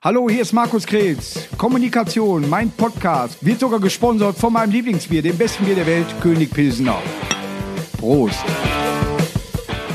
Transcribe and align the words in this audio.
Hallo, 0.00 0.30
hier 0.30 0.42
ist 0.42 0.52
Markus 0.52 0.86
Kretz. 0.86 1.48
Kommunikation, 1.58 2.48
mein 2.48 2.70
Podcast, 2.70 3.44
wird 3.44 3.58
sogar 3.58 3.80
gesponsert 3.80 4.36
von 4.36 4.52
meinem 4.52 4.70
Lieblingsbier, 4.70 5.22
dem 5.22 5.36
besten 5.36 5.64
Bier 5.64 5.74
der 5.74 5.86
Welt, 5.88 6.06
König 6.20 6.52
Pilsener. 6.52 7.02
Prost. 7.98 8.44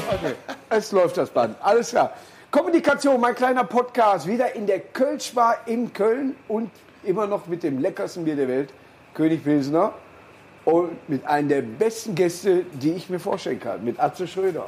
Okay, 0.10 0.34
es 0.72 0.92
läuft 0.92 1.16
das 1.16 1.30
Band. 1.30 1.56
Alles 1.62 1.92
klar. 1.92 2.12
Kommunikation, 2.52 3.22
mein 3.22 3.34
kleiner 3.34 3.64
Podcast, 3.64 4.28
wieder 4.28 4.54
in 4.54 4.68
der 4.68 4.82
Kölschbar 4.82 5.60
in 5.68 5.94
Köln 5.94 6.36
und 6.50 6.70
immer 7.06 7.26
noch 7.26 7.48
mit 7.48 7.64
dem 7.64 7.80
leckersten 7.80 8.26
Bier 8.26 8.36
der 8.36 8.50
Welt, 8.50 8.74
König 9.14 9.42
Pilsener. 9.42 9.94
Und 10.66 10.98
mit 11.08 11.26
einem 11.26 11.48
der 11.48 11.62
besten 11.62 12.14
Gäste, 12.14 12.66
die 12.74 12.92
ich 12.92 13.10
mir 13.10 13.20
vorstellen 13.20 13.62
kann, 13.62 13.82
mit 13.86 14.02
Atze 14.02 14.28
Schröder. 14.28 14.66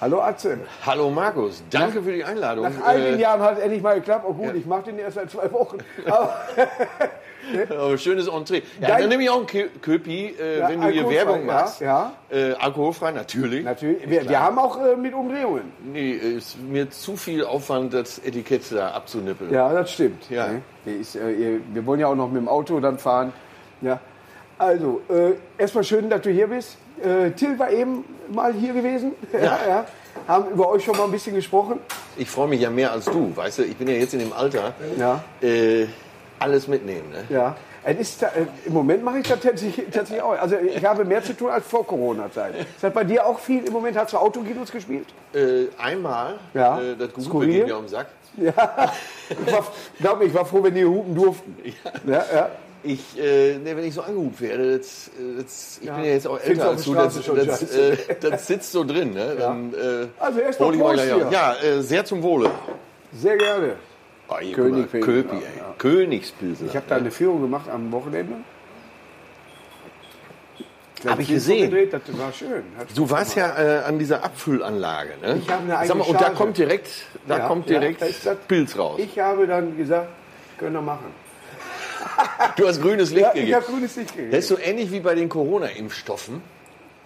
Hallo 0.00 0.20
Atze. 0.22 0.58
Hallo 0.86 1.10
Markus, 1.10 1.62
danke 1.70 2.02
für 2.02 2.12
die 2.12 2.24
Einladung. 2.24 2.64
Nach 2.64 2.86
all 2.86 3.00
den 3.02 3.18
Äh, 3.18 3.20
Jahren 3.20 3.40
hat 3.42 3.58
es 3.58 3.62
endlich 3.62 3.82
mal 3.82 3.96
geklappt. 3.96 4.24
Oh 4.26 4.32
gut, 4.32 4.54
ich 4.54 4.64
mache 4.64 4.84
den 4.84 4.98
erst 4.98 5.16
seit 5.16 5.30
zwei 5.30 5.52
Wochen. 5.52 5.76
Aber 6.06 6.36
aber 7.68 7.98
schönes 7.98 8.26
Entree. 8.26 8.62
Ja, 8.80 8.88
Dein- 8.88 9.00
dann 9.00 9.08
nehme 9.10 9.24
ich 9.24 9.30
auch 9.30 9.38
einen 9.38 9.46
Kö- 9.46 9.68
Köpi, 9.82 10.34
äh, 10.40 10.60
Ja, 10.60 10.68
wenn 10.70 10.80
du 10.80 10.88
hier 10.88 11.08
Werbung 11.10 11.40
ja, 11.40 11.52
machst. 11.52 11.80
ja. 11.82 12.12
Äh, 12.30 12.52
alkoholfrei, 12.52 13.10
natürlich. 13.12 13.62
natürlich, 13.62 14.08
wir, 14.08 14.26
wir 14.26 14.40
haben 14.40 14.58
auch 14.58 14.78
äh, 14.82 14.96
mit 14.96 15.12
Umdrehungen. 15.12 15.70
Nee, 15.84 16.12
ist 16.12 16.58
mir 16.58 16.88
zu 16.90 17.16
viel 17.16 17.44
Aufwand, 17.44 17.92
das 17.92 18.20
Etikett 18.20 18.62
da 18.72 18.92
abzunippeln. 18.92 19.52
Ja, 19.52 19.70
das 19.72 19.92
stimmt. 19.92 20.30
Ja. 20.30 20.46
Ne? 20.48 20.62
Hier 20.84 20.98
ist, 21.00 21.14
äh, 21.16 21.58
wir 21.74 21.84
wollen 21.84 22.00
ja 22.00 22.06
auch 22.06 22.14
noch 22.14 22.28
mit 22.28 22.40
dem 22.40 22.48
Auto 22.48 22.80
dann 22.80 22.98
fahren. 22.98 23.32
Ja. 23.82 24.00
Also, 24.56 25.02
äh, 25.10 25.32
erstmal 25.58 25.84
schön, 25.84 26.08
dass 26.08 26.22
du 26.22 26.30
hier 26.30 26.46
bist. 26.46 26.78
Till 27.36 27.58
war 27.58 27.70
eben 27.70 28.04
mal 28.28 28.52
hier 28.52 28.74
gewesen. 28.74 29.12
Ja. 29.32 29.58
ja. 29.66 29.84
Haben 30.28 30.50
über 30.50 30.68
euch 30.68 30.84
schon 30.84 30.96
mal 30.96 31.04
ein 31.04 31.10
bisschen 31.10 31.34
gesprochen. 31.34 31.80
Ich 32.16 32.28
freue 32.30 32.48
mich 32.48 32.60
ja 32.60 32.70
mehr 32.70 32.92
als 32.92 33.04
du, 33.06 33.32
weißt 33.34 33.58
du, 33.58 33.62
ich 33.64 33.76
bin 33.76 33.88
ja 33.88 33.94
jetzt 33.94 34.12
in 34.14 34.20
dem 34.20 34.32
Alter, 34.32 34.74
Ja. 34.98 35.22
äh, 35.42 35.86
alles 36.38 36.68
mitnehmen. 36.68 37.10
Ne? 37.10 37.24
Ja. 37.34 37.56
Es 37.82 37.98
ist, 37.98 38.22
äh, 38.22 38.28
Im 38.66 38.74
Moment 38.74 39.02
mache 39.02 39.20
ich 39.20 39.28
das 39.28 39.40
tatsächlich, 39.40 39.86
tatsächlich 39.86 40.20
auch. 40.20 40.38
Also 40.38 40.56
ich 40.56 40.84
habe 40.84 41.02
mehr 41.04 41.22
zu 41.24 41.34
tun 41.34 41.48
als 41.50 41.66
vor 41.66 41.86
Corona-Zeit. 41.86 42.54
Ist 42.60 42.66
das 42.82 42.92
bei 42.92 43.04
dir 43.04 43.24
auch 43.26 43.38
viel? 43.38 43.64
Im 43.66 43.72
Moment 43.72 43.96
hast 43.96 44.12
du 44.12 44.18
Autokinos 44.18 44.70
gespielt? 44.70 45.06
Äh, 45.32 45.64
einmal, 45.82 46.38
Ja. 46.52 46.78
äh, 46.78 46.94
das 46.96 47.08
Gute 47.14 47.22
Skurril. 47.26 47.52
ging 47.52 47.64
mir 47.66 47.76
um 47.78 47.84
den 47.84 47.88
Sack. 47.88 48.06
Ich 48.36 48.54
war, 48.56 49.66
glaub 49.98 50.18
mir, 50.18 50.26
ich 50.26 50.34
war 50.34 50.44
froh, 50.44 50.62
wenn 50.62 50.74
die 50.74 50.84
hupen 50.84 51.14
durften. 51.14 51.56
Ja, 52.06 52.24
ja. 52.34 52.50
Ich, 52.82 53.18
äh, 53.18 53.58
ne, 53.58 53.76
wenn 53.76 53.84
ich 53.84 53.92
so 53.94 54.00
angehupt 54.00 54.40
werde, 54.40 54.78
das, 54.78 55.08
äh, 55.08 55.42
das, 55.42 55.78
ich 55.82 55.90
bin 55.90 55.98
ja 56.04 56.10
jetzt 56.12 56.26
auch 56.26 56.40
älter 56.40 56.70
als 56.70 56.84
du, 56.84 56.94
das, 56.94 57.14
das, 57.14 57.62
äh, 57.76 57.96
das 58.20 58.46
sitzt 58.46 58.72
so 58.72 58.84
drin. 58.84 59.12
Ne? 59.12 59.36
Dann, 59.38 59.74
äh, 59.74 60.06
Also 60.18 60.40
erst 60.40 60.60
mal 60.60 60.72
Prost 60.72 61.02
hier. 61.02 61.28
Ja, 61.30 61.54
äh, 61.62 61.82
sehr 61.82 62.04
zum 62.04 62.22
Wohle. 62.22 62.50
Sehr 63.12 63.36
gerne. 63.36 63.74
Oh, 64.28 64.36
König 64.54 64.90
Köpi, 64.92 65.36
ja. 65.36 65.74
Königspilsner. 65.76 66.68
Ich 66.68 66.76
habe 66.76 66.86
da 66.88 66.96
eine 66.96 67.10
Führung 67.10 67.42
gemacht 67.42 67.68
am 67.68 67.90
Wochenende. 67.92 68.34
Hab 71.06 71.18
ich 71.18 71.28
gesehen. 71.28 71.70
Gedreht, 71.70 71.92
das 71.94 72.02
war 72.18 72.32
schön. 72.32 72.62
Hat 72.78 72.86
Du 72.94 73.08
warst 73.10 73.34
gemacht. 73.34 73.54
ja 73.58 73.80
äh, 73.80 73.84
an 73.84 73.98
dieser 73.98 74.22
Abfüllanlage, 74.22 75.12
ne? 75.22 75.38
Ich 75.42 75.50
habe 75.50 75.62
eine 75.62 75.78
eigene 75.78 75.88
Sag 75.88 75.96
mal, 75.96 76.04
und 76.04 76.20
da 76.20 76.30
kommt 76.30 76.58
direkt, 76.58 76.88
da 77.26 77.38
Ja, 77.38 77.46
kommt 77.48 77.70
ja, 77.70 77.78
direkt 77.80 78.02
Pilz 78.48 78.78
raus. 78.78 79.00
Ich 79.02 79.18
habe 79.18 79.46
dann 79.46 79.76
gesagt, 79.76 80.08
können 80.58 80.74
wir 80.74 80.82
machen. 80.82 81.06
Du 82.56 82.66
hast 82.68 82.80
grünes 82.82 83.10
Licht 83.10 83.22
Ja, 83.22 83.28
ich 83.28 83.34
gegeben. 83.40 83.54
habe 83.56 83.66
grünes 83.66 83.96
Licht 83.96 84.10
gegeben. 84.14 84.30
Das 84.32 84.40
ist 84.40 84.48
so 84.48 84.58
ähnlich 84.58 84.90
wie 84.92 85.00
bei 85.00 85.14
den 85.14 85.28
Corona-Impfstoffen. 85.28 86.42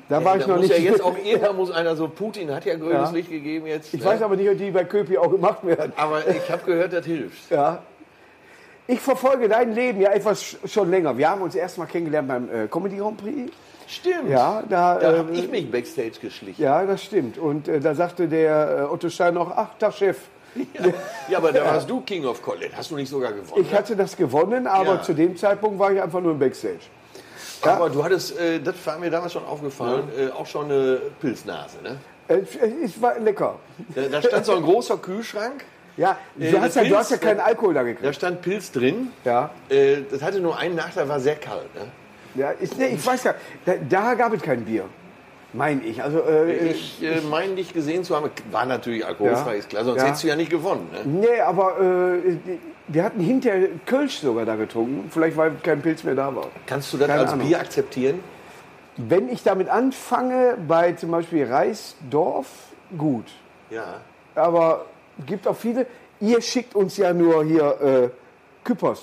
Da 0.09 0.23
war 0.25 0.37
ich 0.37 0.43
da 0.45 0.49
noch 0.55 0.59
nicht. 0.61 0.71
ja 0.71 0.77
jetzt 0.77 1.01
auch 1.03 1.17
jeder 1.25 1.53
muss 1.53 1.71
einer 1.71 1.97
so, 1.97 2.09
Putin 2.09 2.53
hat 2.55 2.65
ja 2.67 2.77
grünes 2.77 2.93
Ja. 2.93 3.11
Licht 3.11 3.31
gegeben 3.31 3.67
jetzt. 3.67 3.93
ich 3.95 4.01
ne? 4.01 4.07
weiß 4.07 4.23
aber 4.23 4.37
nicht, 4.37 4.51
ob 4.51 4.59
die 4.59 4.71
bei 4.71 4.85
Köpi 4.85 5.17
auch 5.19 5.31
gemacht 5.31 5.65
werden. 5.67 5.93
aber 5.97 6.27
ich 6.29 6.51
habe 6.51 6.63
gehört, 6.65 6.93
das 6.93 7.07
hilft. 7.07 7.39
Ja. 7.51 7.83
Ich 8.87 9.01
verfolge 9.01 9.49
dein 9.49 9.73
Leben 9.75 9.99
ja 10.03 10.11
etwas 10.13 10.43
sch- 10.43 10.69
schon 10.69 10.91
länger. 10.91 11.17
Wir 11.17 11.31
haben 11.31 11.41
uns 11.41 11.55
erst 11.55 11.79
mal 11.79 11.87
kennengelernt 11.87 12.29
beim 12.29 12.49
äh, 12.51 12.69
Comedy 12.69 12.97
Grand 12.99 13.17
Prix. 13.17 13.51
Stimmt. 13.87 14.29
Ja, 14.29 14.63
da, 14.69 14.99
Da 14.99 15.15
äh, 15.15 15.19
habe 15.21 15.33
ich 15.33 15.51
mich 15.51 15.71
backstage 15.71 16.19
geschlichen. 16.21 16.61
Ja, 16.63 16.85
das 16.85 17.03
stimmt. 17.03 17.39
Und 17.39 17.67
äh, 17.67 17.81
da 17.81 17.95
sagte 17.95 18.29
der 18.29 18.79
äh, 18.91 18.93
Otto 18.93 19.09
Stein 19.09 19.33
noch, 19.35 19.51
ach, 19.57 19.69
Tag 19.79 19.95
Chef. 19.95 20.19
Ja, 21.29 21.39
aber 21.39 21.53
da 21.53 21.65
warst 21.65 21.89
du 21.89 22.01
King 22.03 22.25
of 22.27 22.43
Colette. 22.43 22.77
Hast 22.77 22.91
du 22.91 22.97
nicht 22.97 23.09
sogar 23.09 23.33
gewonnen? 23.33 23.65
Ich 23.67 23.75
hatte 23.75 23.97
das 23.97 24.17
gewonnen, 24.17 24.67
aber 24.67 24.95
Ja. 24.97 25.03
zu 25.03 25.15
dem 25.15 25.37
Zeitpunkt 25.37 25.79
war 25.79 25.93
ich 25.93 26.01
einfach 26.01 26.21
nur 26.21 26.33
im 26.33 26.39
Backstage. 26.39 26.81
aber 27.63 27.89
du 27.91 28.05
hattest, 28.05 28.39
äh, 28.39 28.61
das 28.61 28.75
war 28.85 28.99
mir 28.99 29.11
damals 29.11 29.33
schon 29.33 29.45
aufgefallen, 29.45 30.09
äh, 30.19 30.31
auch 30.31 30.47
schon 30.47 30.67
eine 30.67 31.01
Pilznase. 31.21 31.79
Ne? 31.83 31.97
Äh, 32.29 32.43
Es 32.85 33.01
war 33.01 33.19
lecker. 33.19 33.59
Da, 33.95 34.03
da 34.03 34.23
stand 34.23 34.45
so 34.47 34.55
ein 34.55 34.63
großer 34.63 34.99
Kühlschrank. 34.99 35.65
Ja, 35.97 36.19
Äh, 36.39 36.51
du, 36.51 36.61
hast 36.61 36.77
ja, 36.77 36.83
das 36.83 36.91
du 36.91 36.97
hast 36.99 37.11
ja 37.13 37.17
Pilz, 37.17 37.29
keinen 37.31 37.41
Alkohol 37.41 37.73
da 37.75 37.81
Da 37.81 37.87
gekriegt. 37.89 38.15
stand 38.17 38.43
Pilz 38.43 38.71
drin. 38.73 39.09
Ja. 39.25 39.51
Äh, 39.69 39.99
das 40.11 40.23
hatte 40.23 40.41
nur 40.41 40.59
einen 40.59 40.75
Nachteil, 40.75 41.09
war 41.09 41.21
sehr 41.21 41.37
kalt. 41.37 41.73
Ne? 41.75 41.87
ja 42.35 42.53
nee, 42.79 42.87
ich 42.95 43.07
weiß 43.07 43.25
ja, 43.25 43.35
da, 43.65 43.75
da 43.89 44.15
gab 44.15 44.33
es 44.35 44.43
kein 44.43 44.65
Bier. 44.65 44.85
Mein 45.57 45.85
ich. 45.85 46.03
Also, 46.03 46.19
äh, 46.21 46.53
Ich 46.71 47.01
äh, 47.03 47.21
meine, 47.31 47.55
dich 47.55 47.73
gesehen 47.73 48.03
zu 48.03 48.17
haben, 48.17 48.29
war 48.51 48.67
natürlich 48.67 49.07
alkoholfrei, 49.07 49.53
Ja. 49.53 49.59
ist 49.61 49.69
klar, 49.71 49.85
sonst 49.85 50.01
Ja. 50.01 50.09
hättest 50.09 50.25
du 50.25 50.29
ja 50.29 50.37
nicht 50.37 50.51
gewonnen. 50.51 50.89
Ne? 50.93 51.27
nee, 51.29 51.41
aber 51.41 51.81
äh, 51.81 52.37
wir 52.89 53.05
hatten 53.05 53.21
hinterher 53.21 53.69
Kölsch 53.87 54.19
sogar 54.19 54.45
da 54.45 54.57
getrunken. 54.57 55.09
Vielleicht, 55.11 55.37
weil 55.37 55.53
kein 55.63 55.81
Pilz 55.81 56.03
mehr 56.03 56.17
da 56.17 56.35
war. 56.35 56.49
Kannst 56.67 56.93
du 56.93 56.99
das 56.99 57.07
Keine 57.07 57.21
als 57.21 57.33
Ahnung. 57.33 57.47
Bier 57.47 57.61
akzeptieren? 57.61 58.21
Wenn 58.97 59.29
ich 59.29 59.43
damit 59.45 59.69
anfange, 59.69 60.57
bei 60.69 60.93
zum 60.93 61.11
Beispiel 61.13 61.45
Reisdorf, 61.47 62.47
gut. 62.99 63.27
Ja. 63.71 64.01
Aber 64.35 64.87
gibt 65.25 65.47
auch 65.49 65.57
viele. 65.57 65.87
Ihr 66.21 66.41
schickt 66.43 66.75
uns 66.75 66.97
ja 66.97 67.13
nur 67.13 67.45
hier 67.45 67.81
äh, 67.81 68.09
Küppers. 68.65 69.03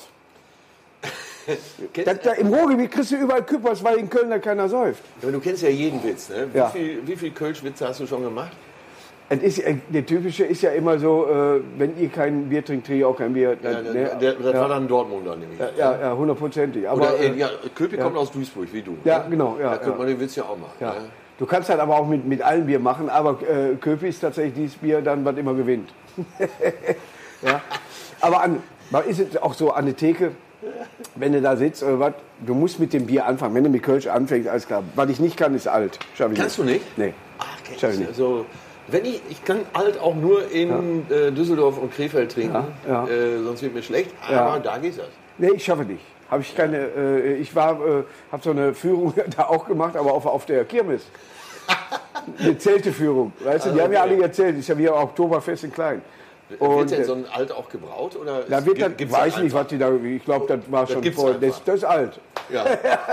Da, 2.06 2.13
da, 2.13 2.31
Im 2.34 2.47
Ruhrgebiet 2.47 2.91
kriegst 2.91 3.12
du 3.12 3.16
überall 3.18 3.44
Küppers, 3.44 3.84
weil 3.84 3.97
in 3.97 4.09
Köln 4.09 4.29
da 4.29 4.40
keiner 4.40 4.69
säuft. 4.69 5.03
aber 5.22 5.31
du 5.31 5.40
kennst 5.40 5.63
ja 5.63 5.69
jeden 5.69 6.03
Witz. 6.03 6.29
Ne? 6.29 6.47
Wie, 6.53 6.57
Ja. 6.57 6.69
viel, 6.69 7.00
wie 7.06 7.16
viel 7.16 7.31
Kölsch-Witze 7.31 7.88
hast 7.88 8.00
du 8.00 8.07
schon 8.07 8.24
gemacht? 8.24 8.52
Ist, 9.29 9.62
der 9.88 10.06
typische 10.06 10.44
ist 10.44 10.62
ja 10.62 10.72
immer 10.72 11.00
so, 11.00 11.25
äh, 11.25 11.62
wenn 11.78 11.97
ihr 11.97 12.09
kein 12.09 12.50
Bier 12.50 12.66
trinkt, 12.66 12.85
trinke 12.85 13.00
ich 13.00 13.06
auch 13.06 13.16
kein 13.18 13.31
Bier. 13.34 13.52
Ja, 13.63 13.72
Dann, 13.72 13.84
der, 13.85 13.94
ne, 13.94 14.18
der, 14.19 14.34
das 14.34 14.53
ja, 14.53 14.59
war 14.59 14.68
dann 14.68 14.88
Dortmunder 14.90 15.38
nämlich. 15.38 15.57
ja, 15.78 16.00
ja, 16.02 16.16
hundertprozentig. 16.18 16.85
Oder, 16.90 17.18
äh, 17.18 17.28
äh, 17.28 17.35
ja, 17.38 17.50
Köpi 17.73 17.96
kommt 17.97 18.18
aus 18.18 18.29
Duisburg, 18.31 18.68
wie 18.73 18.81
du. 18.81 18.97
Ja, 19.06 19.19
ne? 19.19 19.25
genau, 19.29 19.58
ja, 19.58 19.69
Da 19.69 19.78
könnte 19.78 19.91
ja. 19.91 19.97
man 19.97 20.08
den 20.08 20.19
Witz 20.19 20.35
ja 20.35 20.44
auch 20.44 20.58
machen. 20.58 20.73
ja. 20.81 20.90
Ne? 20.94 21.00
Du 21.40 21.46
kannst 21.47 21.69
halt 21.69 21.79
aber 21.79 21.96
auch 21.96 22.08
mit, 22.08 22.23
mit 22.28 22.41
allen 22.44 22.68
Bier 22.68 22.78
machen, 22.79 23.09
aber 23.09 23.40
äh, 23.41 23.75
Köpi 23.78 24.09
ist 24.09 24.19
tatsächlich 24.19 24.53
dieses 24.53 24.75
Bier 24.75 25.02
dann, 25.02 25.23
was 25.25 25.35
immer 25.38 25.53
gewinnt. 25.56 25.90
ja. 27.41 27.62
Aber 28.19 28.44
an, 28.44 28.62
aber 28.91 29.06
ist 29.06 29.19
es 29.19 29.41
auch 29.41 29.53
so 29.53 29.72
an 29.72 29.85
der 29.85 29.96
Theke, 29.96 30.34
wenn 31.16 31.33
du 31.33 31.41
da 31.41 31.55
sitzt 31.55 31.83
oder 31.83 31.99
was, 31.99 32.13
du 32.45 32.53
musst 32.53 32.79
mit 32.79 32.94
dem 32.94 33.05
Bier 33.05 33.25
anfangen. 33.25 33.53
Wenn 33.55 33.63
du 33.66 33.69
mit 33.69 33.83
Kölsch 33.83 34.07
anfängst, 34.07 34.47
alles 34.47 34.67
klar. 34.67 34.83
Was 34.95 35.09
ich 35.09 35.19
nicht 35.19 35.38
kann, 35.38 35.53
ist 35.55 35.67
alt. 35.67 35.99
Schaff 36.16 36.31
ich 36.31 36.39
Kannst 36.39 36.59
nicht. 36.59 36.69
du 36.69 36.73
nicht? 36.73 36.97
Nee. 36.97 37.13
Ach, 37.39 37.45
kenn 37.63 37.77
Schaff 37.79 37.89
ich 37.89 37.95
ich 37.95 37.99
nicht. 37.99 38.09
Also, 38.09 38.45
wenn 38.88 39.05
ich, 39.05 39.22
ich 39.29 39.44
kann 39.45 39.59
alt 39.73 39.99
auch 39.99 40.16
nur 40.16 40.49
in 40.51 41.05
äh, 41.09 41.31
Düsseldorf 41.31 41.77
und 41.77 41.94
Krefeld 41.94 42.31
trinken, 42.33 42.53
Ja, 42.88 43.05
ja. 43.05 43.07
Äh, 43.07 43.44
sonst 43.44 43.61
wird 43.61 43.73
mir 43.73 43.83
schlecht, 43.83 44.11
aber 44.25 44.35
Ja. 44.35 44.59
da 44.59 44.77
geht 44.77 44.97
das. 44.97 45.05
Nee, 45.38 45.51
ich 45.55 45.63
schaffe 45.63 45.83
nicht. 45.83 46.01
Habe 46.29 46.41
ich 46.41 46.55
keine. 46.55 46.77
Äh, 46.77 47.33
ich 47.35 47.55
war, 47.55 47.73
äh, 47.73 48.03
habe 48.31 48.43
so 48.43 48.51
eine 48.51 48.73
Führung 48.73 49.13
da 49.38 49.43
auch 49.43 49.66
gemacht, 49.67 49.95
aber 49.95 50.13
auf, 50.13 50.25
auf 50.25 50.45
der 50.45 50.66
Kirmes. 50.66 51.03
Eine 52.39 52.55
Zelteführung. 52.57 53.33
Weißt 53.43 53.66
du, 53.66 53.72
die 53.72 53.81
haben 53.81 53.91
ja 53.93 54.01
alle 54.01 54.22
erzählt. 54.22 54.57
Ist 54.57 54.67
ja 54.69 54.78
wie 54.78 54.88
Oktoberfest 54.89 55.63
in 55.63 55.73
klein. 55.73 56.01
Wird 56.59 56.91
denn 56.91 57.01
äh, 57.01 57.06
so 57.06 57.13
ein 57.13 57.25
Alt 57.31 57.51
auch 57.51 57.69
gebraut? 57.69 58.16
Oder 58.16 58.44
da 58.44 58.66
wird 58.66 58.81
das, 58.81 58.97
gibt's 58.97 59.13
weiß 59.13 59.34
das 59.35 59.44
nicht, 59.44 59.53
was 59.53 59.67
die 59.67 59.78
da. 59.78 59.91
Ich 59.94 60.25
glaube, 60.25 60.47
das 60.47 60.72
war 60.72 60.88
schon 60.88 61.01
gibt's 61.01 61.19
vor. 61.19 61.34
Das, 61.34 61.63
das 61.63 61.75
ist 61.75 61.84
alt. 61.84 62.19
Ja, 62.51 62.66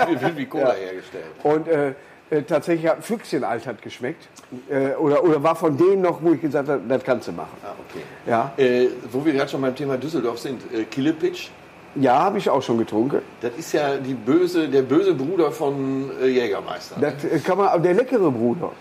wie, 0.09 0.21
wie, 0.21 0.37
wie 0.39 0.47
Cola 0.47 0.73
hergestellt. 0.73 1.25
Und 1.43 1.69
äh, 1.69 1.95
äh, 2.31 2.43
tatsächlich 2.43 2.91
hat 2.91 3.05
Füchschen 3.05 3.45
alt 3.45 3.67
hat 3.67 3.81
geschmeckt. 3.81 4.29
Äh, 4.69 4.95
oder, 4.97 5.25
oder 5.25 5.43
war 5.43 5.57
von 5.57 5.77
denen 5.77 6.03
noch, 6.03 6.23
wo 6.23 6.33
ich 6.33 6.41
gesagt 6.41 6.69
habe, 6.69 6.83
das 6.87 7.03
kannst 7.03 7.29
du 7.29 7.33
machen. 7.33 7.57
Ah, 7.65 7.73
okay. 7.89 8.03
Ja, 8.27 8.53
Äh, 8.57 8.89
wo 9.11 9.25
wir 9.25 9.33
gerade 9.33 9.49
schon 9.51 9.63
beim 9.63 9.75
Thema 9.75 9.97
Düsseldorf 9.97 10.39
sind, 10.39 10.61
äh, 10.73 10.85
Killepitch, 10.85 11.51
ja 11.95 12.19
habe 12.19 12.39
ich 12.39 12.51
auch 12.51 12.63
schon 12.63 12.79
getrunken. 12.79 13.23
das 13.41 13.53
ist 13.57 13.73
ja 13.73 13.97
die 13.97 14.15
böse, 14.15 14.69
der 14.69 14.83
böse 14.83 15.15
Bruder 15.15 15.51
von 15.51 16.11
äh, 16.23 16.27
Jägermeister. 16.27 16.97
Das 17.01 17.25
äh, 17.25 17.39
kann 17.39 17.59
man, 17.59 17.83
der 17.83 17.95
leckere 17.95 18.31
Bruder. 18.31 18.73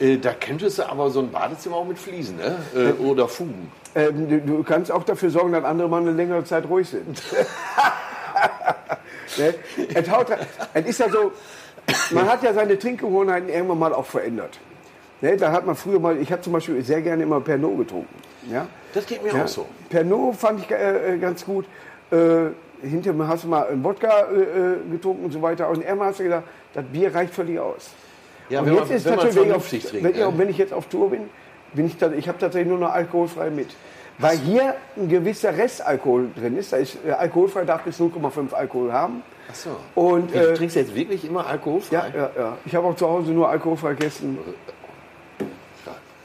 Äh, 0.00 0.18
da 0.18 0.32
könntest 0.32 0.78
du 0.78 0.88
aber 0.88 1.10
so 1.10 1.20
ein 1.20 1.30
Badezimmer 1.30 1.76
auch 1.76 1.84
mit 1.84 1.98
Fliesen, 1.98 2.36
ne? 2.36 2.56
Äh, 2.74 2.92
oder 3.02 3.28
Fugen. 3.28 3.70
Ähm, 3.94 4.28
du, 4.28 4.40
du 4.40 4.62
kannst 4.62 4.90
auch 4.90 5.04
dafür 5.04 5.30
sorgen, 5.30 5.52
dass 5.52 5.64
andere 5.64 5.88
mal 5.88 6.00
eine 6.00 6.12
längere 6.12 6.44
Zeit 6.44 6.68
ruhig 6.68 6.88
sind. 6.88 7.22
ne? 9.38 9.54
es, 9.94 10.10
haut, 10.10 10.26
es 10.74 10.86
ist 10.86 11.00
ja 11.00 11.08
so, 11.10 11.32
man 12.10 12.26
hat 12.26 12.42
ja 12.42 12.54
seine 12.54 12.78
Trinkgewohnheiten 12.78 13.48
irgendwann 13.48 13.78
mal 13.78 13.92
auch 13.92 14.06
verändert. 14.06 14.58
Ne? 15.20 15.36
Da 15.36 15.52
hat 15.52 15.66
man 15.66 15.76
früher 15.76 16.00
mal, 16.00 16.16
ich 16.18 16.32
habe 16.32 16.42
zum 16.42 16.52
Beispiel 16.52 16.82
sehr 16.82 17.02
gerne 17.02 17.22
immer 17.22 17.40
Pernod 17.40 17.78
getrunken. 17.78 18.14
Ja? 18.50 18.66
Das 18.94 19.06
geht 19.06 19.22
mir 19.22 19.34
Ja? 19.34 19.44
auch 19.44 19.48
so. 19.48 19.66
Pernod 19.90 20.36
fand 20.36 20.60
ich 20.60 20.70
äh, 20.70 21.14
äh, 21.14 21.18
ganz 21.18 21.44
gut. 21.44 21.66
Äh, 22.10 22.46
hinterher 22.82 23.28
hast 23.28 23.44
du 23.44 23.48
mal 23.48 23.68
einen 23.68 23.84
Wodka 23.84 24.22
äh, 24.22 24.40
äh, 24.40 24.76
getrunken 24.90 25.26
und 25.26 25.32
so 25.32 25.40
weiter. 25.40 25.68
Und 25.68 25.82
irgendwann 25.82 26.08
hast 26.08 26.18
du 26.18 26.24
gedacht, 26.24 26.44
das 26.74 26.84
Bier 26.86 27.14
reicht 27.14 27.32
völlig 27.34 27.58
aus. 27.58 27.90
Ja, 28.52 28.60
und 28.60 28.66
wenn 28.66 28.74
jetzt 28.74 28.88
man, 28.88 28.96
ist 28.96 29.06
natürlich, 29.06 29.36
wenn 29.36 29.48
ich, 29.48 29.54
auf, 29.54 29.68
trinkt. 29.68 29.92
wenn, 29.94 30.12
ne? 30.12 30.32
wenn 30.36 30.48
ich 30.50 30.58
jetzt 30.58 30.72
auf 30.72 30.86
Tour 30.86 31.10
bin, 31.10 31.30
bin 31.72 31.86
ich, 31.86 31.94
ich 32.00 32.28
habe 32.28 32.38
tatsächlich 32.38 32.68
nur 32.68 32.78
noch 32.78 32.92
alkoholfrei 32.92 33.50
mit. 33.50 33.68
weil 34.18 34.36
hier 34.38 34.74
ein 34.96 35.08
gewisser 35.08 35.56
Restalkohol 35.56 36.28
drin 36.36 36.56
ist. 36.56 36.72
Da 36.72 36.76
ist 36.76 36.98
äh, 37.06 37.12
alkoholfrei, 37.12 37.64
darf 37.64 37.82
bis 37.82 37.98
0,5 37.98 38.52
Alkohol 38.52 38.92
haben. 38.92 39.22
Ach 39.50 39.54
so. 39.54 39.70
Und, 39.94 40.34
du 40.34 40.38
äh, 40.38 40.54
trinkst 40.54 40.76
jetzt 40.76 40.94
wirklich 40.94 41.24
immer 41.24 41.46
alkoholfrei? 41.46 41.96
Ja, 41.96 42.06
ja, 42.14 42.30
ja. 42.36 42.58
Ich 42.64 42.74
habe 42.74 42.86
auch 42.86 42.96
zu 42.96 43.08
Hause 43.08 43.32
nur 43.32 43.48
alkoholfrei 43.48 43.94
gegessen. 43.94 44.38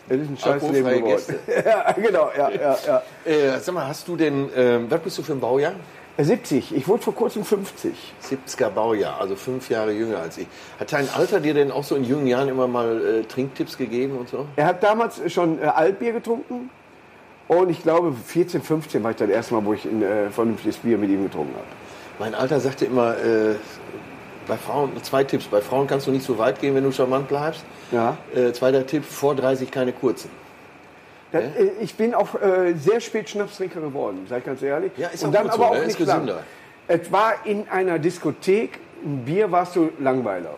Das 0.09 0.17
ist 0.19 0.29
ein 0.29 0.37
scheiß 0.37 0.61
Leben 0.69 0.89
geworden. 0.89 1.35
ja, 1.65 1.91
genau, 1.91 2.31
ja, 2.37 2.49
ja, 2.49 2.77
ja. 2.85 3.03
Äh, 3.25 3.59
sag 3.59 3.75
mal, 3.75 3.87
hast 3.87 4.07
du 4.07 4.15
denn, 4.15 4.49
ähm, 4.55 4.85
was 4.89 5.01
bist 5.01 5.17
du 5.17 5.23
für 5.23 5.33
ein 5.33 5.39
Baujahr? 5.39 5.73
70. 6.17 6.75
Ich 6.75 6.87
wurde 6.87 7.03
vor 7.03 7.13
kurzem 7.13 7.43
50. 7.43 7.93
70er 8.23 8.69
Baujahr, 8.69 9.21
also 9.21 9.35
fünf 9.35 9.69
Jahre 9.69 9.91
jünger 9.91 10.19
als 10.19 10.37
ich. 10.37 10.47
Hat 10.79 10.91
dein 10.91 11.09
Alter 11.09 11.39
dir 11.39 11.53
denn 11.53 11.71
auch 11.71 11.83
so 11.83 11.95
in 11.95 12.03
jungen 12.03 12.27
Jahren 12.27 12.49
immer 12.49 12.67
mal 12.67 13.05
äh, 13.05 13.23
Trinktipps 13.23 13.77
gegeben 13.77 14.17
und 14.17 14.29
so? 14.29 14.45
Er 14.55 14.65
hat 14.65 14.81
damals 14.83 15.21
schon 15.31 15.61
äh, 15.61 15.65
Altbier 15.65 16.13
getrunken. 16.13 16.69
Und 17.47 17.69
ich 17.69 17.81
glaube, 17.81 18.13
14, 18.13 18.61
15 18.61 19.03
war 19.03 19.11
ich 19.11 19.17
das 19.17 19.29
erste 19.29 19.53
Mal, 19.53 19.63
wo 19.63 19.73
ich 19.73 19.85
ein 19.85 20.01
äh, 20.01 20.29
vernünftiges 20.29 20.77
Bier 20.77 20.97
mit 20.97 21.09
ihm 21.09 21.23
getrunken 21.23 21.55
habe. 21.55 21.67
Mein 22.19 22.35
Alter 22.35 22.59
sagte 22.59 22.85
immer, 22.85 23.15
äh, 23.17 23.55
bei 24.47 24.57
Frauen, 24.57 24.91
zwei 25.03 25.23
Tipps, 25.23 25.45
bei 25.45 25.61
Frauen 25.61 25.87
kannst 25.87 26.07
du 26.07 26.11
nicht 26.11 26.25
so 26.25 26.37
weit 26.37 26.59
gehen, 26.59 26.73
wenn 26.73 26.83
du 26.83 26.91
charmant 26.91 27.27
bleibst. 27.27 27.63
Ja. 27.91 28.17
Äh, 28.33 28.51
zweiter 28.53 28.85
Tipp, 28.85 29.05
vor 29.05 29.35
30 29.35 29.71
keine 29.71 29.93
kurzen. 29.93 30.29
Das, 31.31 31.43
äh, 31.43 31.71
ich 31.81 31.95
bin 31.95 32.13
auch 32.13 32.35
äh, 32.41 32.73
sehr 32.73 32.99
spät 33.01 33.29
Schnapstrinker 33.29 33.81
geworden, 33.81 34.25
sag 34.29 34.39
ich 34.39 34.45
ganz 34.45 34.61
ehrlich. 34.61 34.91
Ja, 34.97 35.09
ist 35.09 35.23
Und 35.23 35.33
dann 35.33 35.47
so, 35.47 35.53
aber 35.53 35.63
ne? 35.65 35.69
auch 35.69 35.75
Ist 35.75 35.99
nicht 35.99 36.07
lang. 36.07 36.21
gesünder. 36.25 36.43
Es 36.87 37.11
war 37.11 37.33
in 37.45 37.67
einer 37.69 37.99
Diskothek, 37.99 38.79
ein 39.03 39.25
Bier 39.25 39.51
warst 39.51 39.75
du 39.75 39.89
Langweiler. 39.99 40.55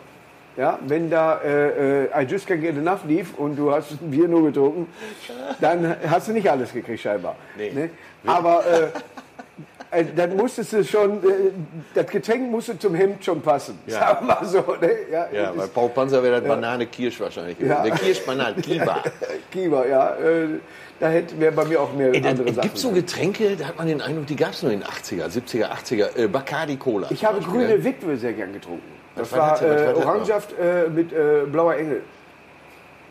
Ja, 0.56 0.78
wenn 0.86 1.08
da 1.08 1.38
äh, 1.38 2.04
äh, 2.04 2.22
I 2.22 2.26
Just 2.26 2.48
Can't 2.48 2.58
Get 2.58 2.76
Enough 2.76 3.04
lief 3.06 3.34
und 3.38 3.56
du 3.56 3.72
hast 3.72 3.92
ein 3.92 4.10
Bier 4.10 4.28
nur 4.28 4.44
getrunken, 4.44 4.88
dann 5.60 5.96
hast 6.08 6.28
du 6.28 6.32
nicht 6.32 6.50
alles 6.50 6.72
gekriegt 6.72 7.00
scheinbar. 7.00 7.36
Nee. 7.56 7.70
Ne? 7.72 7.90
Aber 8.26 8.64
äh, 8.66 8.88
dann 10.16 10.36
musstest 10.36 10.72
du 10.72 10.84
schon, 10.84 11.18
äh, 11.18 11.50
das 11.94 12.06
Getränk 12.06 12.50
musste 12.50 12.78
zum 12.78 12.94
Hemd 12.94 13.24
schon 13.24 13.40
passen. 13.42 13.78
Ja. 13.86 13.98
Sagen 13.98 14.26
wir 14.28 14.34
mal 14.34 14.44
so. 14.46 14.58
Ne? 14.80 14.90
Ja, 15.10 15.28
Ja, 15.32 15.52
bei 15.52 15.66
Paul 15.66 15.88
Panzer 15.90 16.22
wäre 16.22 16.40
das 16.40 16.48
Banane-Kirsch 16.48 17.18
wahrscheinlich. 17.20 17.58
gewesen. 17.58 17.70
Ja. 17.72 17.82
Der 17.82 17.92
Kirschbanan, 17.92 18.56
Kiba. 18.62 19.02
Kiba, 19.50 19.86
ja. 19.86 20.14
Äh, 20.16 20.46
da 21.00 21.08
hätte 21.08 21.38
wäre 21.40 21.52
bei 21.52 21.64
mir 21.64 21.80
auch 21.80 21.92
mehr 21.94 22.12
Ey, 22.12 22.20
dann, 22.20 22.32
andere 22.38 22.52
Sachen. 22.52 22.62
gibt 22.68 22.78
so 22.78 22.90
Getränke, 22.90 23.56
da 23.56 23.66
hat 23.68 23.78
man 23.78 23.86
den 23.88 24.00
Eindruck, 24.02 24.26
die 24.26 24.36
gab 24.36 24.50
es 24.52 24.62
nur 24.62 24.70
in 24.70 24.80
den 24.80 24.88
80er, 24.88 25.26
70er, 25.28 25.70
80er. 25.72 26.16
Äh, 26.16 26.28
Bacardi 26.28 26.76
Cola. 26.76 27.08
Ich 27.10 27.24
habe 27.24 27.38
Beispiel, 27.38 27.52
grüne 27.54 27.78
ne? 27.78 27.84
Witwe 27.84 28.16
sehr 28.16 28.32
gern 28.34 28.52
getrunken. 28.52 28.82
Das 29.16 29.32
Was 29.32 29.38
war 29.38 29.60
war 29.62 29.62
äh, 29.90 29.94
Orangensaft 29.94 30.54
äh, 30.58 30.88
mit 30.88 31.12
äh, 31.12 31.46
blauer 31.50 31.74
Engel. 31.74 32.02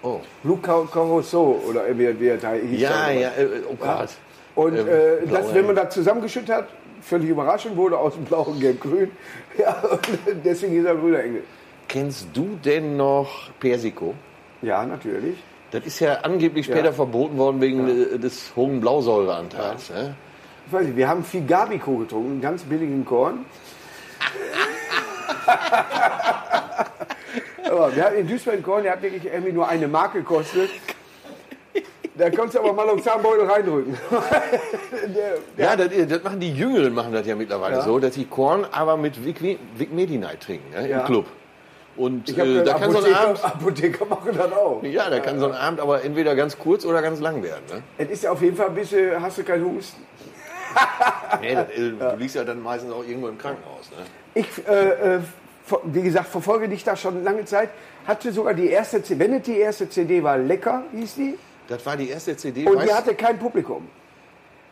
Oh. 0.01 0.21
Blue 0.43 0.57
Car- 0.61 0.87
Carousel 0.89 1.39
oder 1.39 1.81
wie, 1.97 2.17
wie 2.19 2.27
er 2.29 2.37
da 2.37 2.53
hieß. 2.53 2.79
Ja, 2.79 3.09
ja, 3.11 3.29
äh, 3.29 3.47
oh 3.69 3.75
Gott. 3.75 4.09
Und 4.59 4.75
Ähm, 4.77 4.87
äh, 4.87 5.25
das, 5.31 5.53
wenn 5.53 5.65
man 5.67 5.75
das 5.77 5.93
zusammengeschüttet 5.93 6.53
hat, 6.53 6.67
völlig 7.01 7.29
überraschend 7.29 7.77
wurde 7.77 7.97
aus 7.97 8.15
dem 8.15 8.25
Blau 8.25 8.41
und 8.41 8.59
Gelb-Grün. 8.59 9.09
Ja, 9.57 9.81
und 9.89 10.01
deswegen 10.43 10.77
ist 10.79 10.85
er 10.85 10.95
grüner 10.95 11.23
Engel. 11.23 11.43
Kennst 11.87 12.27
du 12.33 12.57
denn 12.63 12.97
noch 12.97 13.29
Persico? 13.59 14.13
Ja, 14.61 14.85
natürlich. 14.85 15.37
Das 15.71 15.85
ist 15.85 15.99
ja 15.99 16.15
angeblich 16.23 16.65
später 16.65 16.87
Ja. 16.87 16.91
verboten 16.93 17.37
worden 17.37 17.61
wegen 17.61 17.87
äh, 17.87 18.17
des 18.19 18.51
hohen 18.55 18.81
Blausäureanteils. 18.81 19.91
Ne? 19.91 20.15
Ich 20.67 20.73
weiß 20.73 20.85
nicht, 20.87 20.97
wir 20.97 21.07
haben 21.07 21.23
viel 21.23 21.45
Gabico 21.45 21.95
getrunken, 21.97 22.41
ganz 22.41 22.63
billigen 22.63 23.05
Korn. 23.05 23.45
aber 27.69 27.95
wir 27.95 28.03
hatten 28.03 28.17
in 28.17 28.27
Duisburg 28.27 28.55
einen 28.55 28.63
Korn, 28.63 28.83
der 28.83 28.91
hat 28.93 29.01
wirklich 29.01 29.25
irgendwie 29.25 29.53
nur 29.53 29.67
eine 29.69 29.87
Mark 29.87 30.13
gekostet. 30.13 30.69
Da 32.19 32.29
konntest 32.29 32.55
du 32.55 32.59
aber 32.59 32.73
mal 32.73 32.89
einen 32.89 33.01
Zahnbeutel 33.01 33.45
reindrücken. 33.49 33.97
Ja, 35.57 35.75
das, 35.75 35.89
das 36.07 36.23
machen 36.23 36.39
die 36.39 36.53
Jüngeren 36.53 36.93
machen 36.93 37.13
das 37.13 37.25
ja 37.25 37.35
mittlerweile 37.35 37.77
Ja. 37.77 37.81
so, 37.81 37.99
dass 37.99 38.13
sie 38.13 38.25
Korn 38.25 38.65
aber 38.71 38.97
mit 38.97 39.23
Vic, 39.25 39.41
Vic 39.41 39.91
Medi-Night 39.93 40.41
trinken 40.41 40.69
ne, 40.71 40.89
Ja. 40.89 40.99
im 40.99 41.05
Club. 41.05 41.25
Und 41.95 42.37
äh, 42.37 42.63
da 42.63 42.73
kann 42.75 42.91
so 42.91 42.99
ein 43.03 43.13
Abend, 43.13 43.43
Apotheker, 43.43 43.45
Apotheker 43.45 44.05
machen 44.05 44.31
das 44.35 44.51
auch. 44.53 44.83
ja, 44.83 45.09
da 45.09 45.19
kann 45.19 45.39
so 45.39 45.47
ein 45.47 45.53
Abend 45.53 45.79
aber 45.81 46.03
entweder 46.03 46.35
ganz 46.35 46.57
kurz 46.57 46.85
oder 46.85 47.01
ganz 47.01 47.19
lang 47.19 47.41
werden. 47.43 47.63
Ne? 47.71 47.83
Es 47.97 48.09
ist 48.09 48.23
ja 48.23 48.31
auf 48.31 48.41
jeden 48.41 48.55
Fall 48.55 48.67
ein 48.67 48.75
bisschen, 48.75 49.21
hast 49.21 49.37
du 49.37 49.43
keinen 49.43 49.65
Husten. 49.65 50.01
Nee, 51.41 51.55
das, 51.55 51.69
äh, 51.69 51.91
Du 51.91 52.15
liegst 52.17 52.35
ja 52.35 52.43
dann 52.43 52.61
meistens 52.61 52.91
auch 52.93 53.03
irgendwo 53.03 53.27
im 53.27 53.37
Krankenhaus. 53.37 53.89
Ne? 53.91 54.05
Ich, 54.35 54.47
äh, 54.67 55.15
äh, 55.15 55.19
wie 55.83 56.01
gesagt, 56.01 56.27
verfolge 56.27 56.67
dich 56.69 56.83
da 56.83 56.95
schon 56.95 57.23
lange 57.23 57.45
Zeit. 57.45 57.69
Hatte 58.07 58.31
sogar 58.31 58.53
die 58.53 58.69
erste 58.69 59.03
CD, 59.03 59.19
wenn 59.23 59.33
es 59.35 59.43
die 59.43 59.57
erste 59.57 59.89
CD 59.89 60.23
war, 60.23 60.37
Lecker 60.37 60.83
hieß 60.93 61.15
die. 61.15 61.37
Das 61.69 61.85
war 61.85 61.95
die 61.95 62.09
erste 62.09 62.35
CD. 62.35 62.65
Und 62.67 62.81
die 62.83 62.91
hatte 62.93 63.15
kein 63.15 63.39
Publikum. 63.39 63.87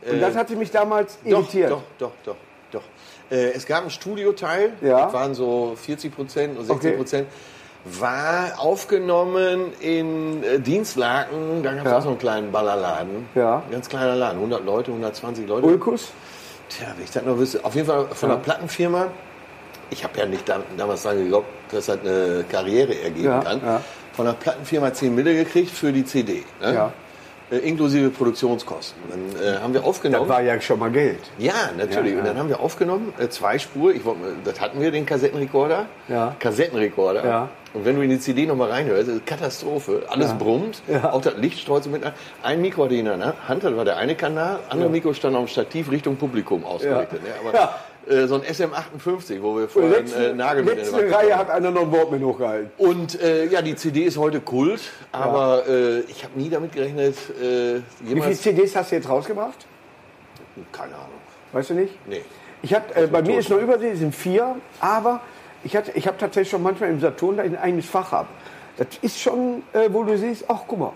Und 0.01 0.17
Äh, 0.17 0.19
das 0.19 0.35
hatte 0.35 0.55
mich 0.55 0.71
damals 0.71 1.17
Doch, 1.23 1.29
irritiert. 1.31 1.71
doch, 1.71 1.81
doch, 1.97 2.11
doch, 2.25 2.35
doch. 2.71 2.81
Äh, 3.31 3.51
es 3.53 3.65
gab 3.65 3.81
einen 3.81 3.89
Studioteil, 3.91 4.73
Ja. 4.81 5.05
das 5.05 5.13
waren 5.13 5.33
so 5.35 5.75
40 5.75 6.13
Prozent 6.15 6.57
oder 6.57 6.65
60 6.65 6.89
Okay. 6.89 6.97
Prozent. 6.97 7.27
War 7.85 8.59
aufgenommen 8.59 9.71
in 9.79 10.43
äh, 10.43 10.59
Dienstlaken, 10.59 11.63
da 11.63 11.73
gab 11.73 11.85
es 11.85 11.91
Ja. 11.91 11.97
auch 11.99 12.01
so 12.01 12.09
einen 12.09 12.17
kleinen 12.19 12.51
Ballerladen. 12.51 13.29
Ja. 13.35 13.57
Ein 13.65 13.71
ganz 13.71 13.87
kleiner 13.87 14.15
Laden, 14.15 14.39
100 14.39 14.65
Leute, 14.65 14.91
120 14.91 15.47
Leute. 15.47 15.65
Ulkus? 15.67 16.09
Tja, 16.69 16.87
wenn 16.95 17.03
ich 17.05 17.11
das 17.11 17.23
noch 17.23 17.37
wüsste. 17.37 17.63
Auf 17.63 17.75
jeden 17.75 17.87
Fall 17.87 18.07
von 18.11 18.31
einer 18.31 18.39
Plattenfirma. 18.39 19.07
Ich 19.89 20.03
habe 20.03 20.17
ja 20.19 20.25
nicht 20.25 20.49
dam- 20.49 20.63
damals 20.75 21.03
dran 21.03 21.17
geglaubt, 21.17 21.47
dass 21.71 21.85
das 21.85 21.99
eine 22.01 22.43
Karriere 22.49 22.93
ergeben 23.01 23.23
Ja, 23.27 23.39
kann. 23.39 23.61
ja. 23.63 23.81
Von 24.17 24.27
einer 24.27 24.35
Plattenfirma 24.35 24.91
10 24.93 25.13
Mille 25.15 25.33
gekriegt 25.35 25.69
für 25.71 25.93
die 25.93 26.03
CD. 26.03 26.43
Ne? 26.59 26.73
Ja. 26.73 26.91
Äh, 27.49 27.57
inklusive 27.59 28.09
Produktionskosten. 28.09 28.99
Dann 29.09 29.41
äh, 29.41 29.57
haben 29.59 29.73
wir 29.73 29.79
Das 29.81 29.87
aufgenommen. 29.89 30.27
war 30.27 30.41
ja 30.41 30.59
schon 30.59 30.79
mal 30.79 30.91
Geld. 30.91 31.19
Ja, 31.37 31.53
natürlich. 31.77 32.09
Ja, 32.11 32.15
ja. 32.15 32.19
Und 32.19 32.25
dann 32.27 32.37
haben 32.39 32.49
wir 32.49 32.59
aufgenommen, 32.59 33.13
äh, 33.19 33.29
zwei 33.29 33.57
Spur. 33.57 33.93
Ich, 33.93 34.01
das 34.43 34.59
hatten 34.59 34.81
wir, 34.81 34.91
den 34.91 35.05
Kassettenrekorder. 35.05 35.85
Ja. 36.09 36.35
Kassettenrekorder. 36.39 37.25
Ja. 37.25 37.49
Und 37.73 37.85
wenn 37.85 37.95
du 37.95 38.01
in 38.01 38.09
die 38.09 38.19
CD 38.19 38.45
nochmal 38.47 38.71
reinhörst, 38.71 39.07
ist 39.07 39.25
Katastrophe. 39.25 40.01
Alles 40.09 40.33
brummt. 40.33 40.81
Ja. 40.87 41.13
Auch 41.13 41.21
das 41.21 41.37
Licht 41.37 41.59
streut 41.59 41.83
so 41.83 41.89
mit. 41.91 42.01
Ein 42.41 42.59
Mikro 42.61 42.85
hatte 42.85 42.95
ich 42.95 42.99
in 43.01 43.05
der 43.05 43.33
Hand, 43.47 43.63
das 43.63 43.75
war 43.77 43.85
der 43.85 43.97
eine 43.97 44.15
Kanal. 44.15 44.59
Andere 44.69 44.89
Mikro 44.89 45.13
stand 45.13 45.35
auf 45.35 45.45
dem 45.45 45.47
Stativ 45.47 45.91
Richtung 45.91 46.15
Publikum 46.17 46.65
ausgerichtet. 46.65 47.23
Ne? 47.23 47.29
Aber 47.47 47.53
Ja. 47.57 47.75
So 48.27 48.35
ein 48.35 48.41
SM58, 48.41 49.41
wo 49.41 49.57
wir 49.57 49.67
vorher 49.67 49.97
einen 49.99 50.13
äh, 50.13 50.33
Nagel 50.33 50.63
mit 50.63 50.73
in 50.73 50.79
letzte 50.79 50.95
der 50.97 51.05
Wand 51.11 51.15
Reihe 51.15 51.37
hat 51.37 51.49
einer 51.49 51.71
noch 51.71 51.81
ein 51.81 51.91
Wort 51.91 52.11
mit 52.11 52.21
hochgehalten. 52.23 52.71
und 52.77 53.21
äh, 53.21 53.45
ja, 53.47 53.61
die 53.61 53.75
CD 53.75 54.03
ist 54.03 54.17
heute 54.17 54.39
Kult, 54.39 54.81
aber 55.11 55.67
äh, 55.67 55.99
ich 56.01 56.23
habe 56.23 56.39
nie 56.39 56.49
damit 56.49 56.71
gerechnet, 56.73 57.15
äh, 57.41 57.81
Wie 58.01 58.21
viele. 58.21 58.33
CDs 58.33 58.75
hast 58.75 58.91
du 58.91 58.95
jetzt 58.95 59.09
rausgebracht? 59.09 59.65
Keine 60.71 60.93
Ahnung. 60.95 61.07
Weißt 61.51 61.69
du 61.69 61.73
nicht? 61.75 61.93
Nee. 62.07 62.21
Ich 62.61 62.73
hab, 62.73 62.95
äh, 62.97 63.07
bei 63.07 63.21
mir 63.21 63.39
ist 63.39 63.49
noch 63.49 63.59
Übersee, 63.59 63.91
es 63.91 63.99
sind 63.99 64.15
vier, 64.15 64.55
aber 64.79 65.21
ich, 65.63 65.75
hatte- 65.75 65.91
ich 65.93 66.07
habe 66.07 66.17
tatsächlich 66.17 66.49
schon 66.49 66.63
manchmal 66.63 66.89
im 66.89 66.99
Saturn 66.99 67.37
da 67.37 67.43
ein 67.43 67.57
eigenes 67.57 67.85
Fach 67.87 68.11
ab. 68.13 68.27
Das 68.77 68.87
ist 69.01 69.19
schon, 69.19 69.63
äh, 69.73 69.89
wo 69.91 70.03
du 70.03 70.17
siehst, 70.17 70.45
ach 70.47 70.61
guck 70.67 70.79
mal. 70.79 70.93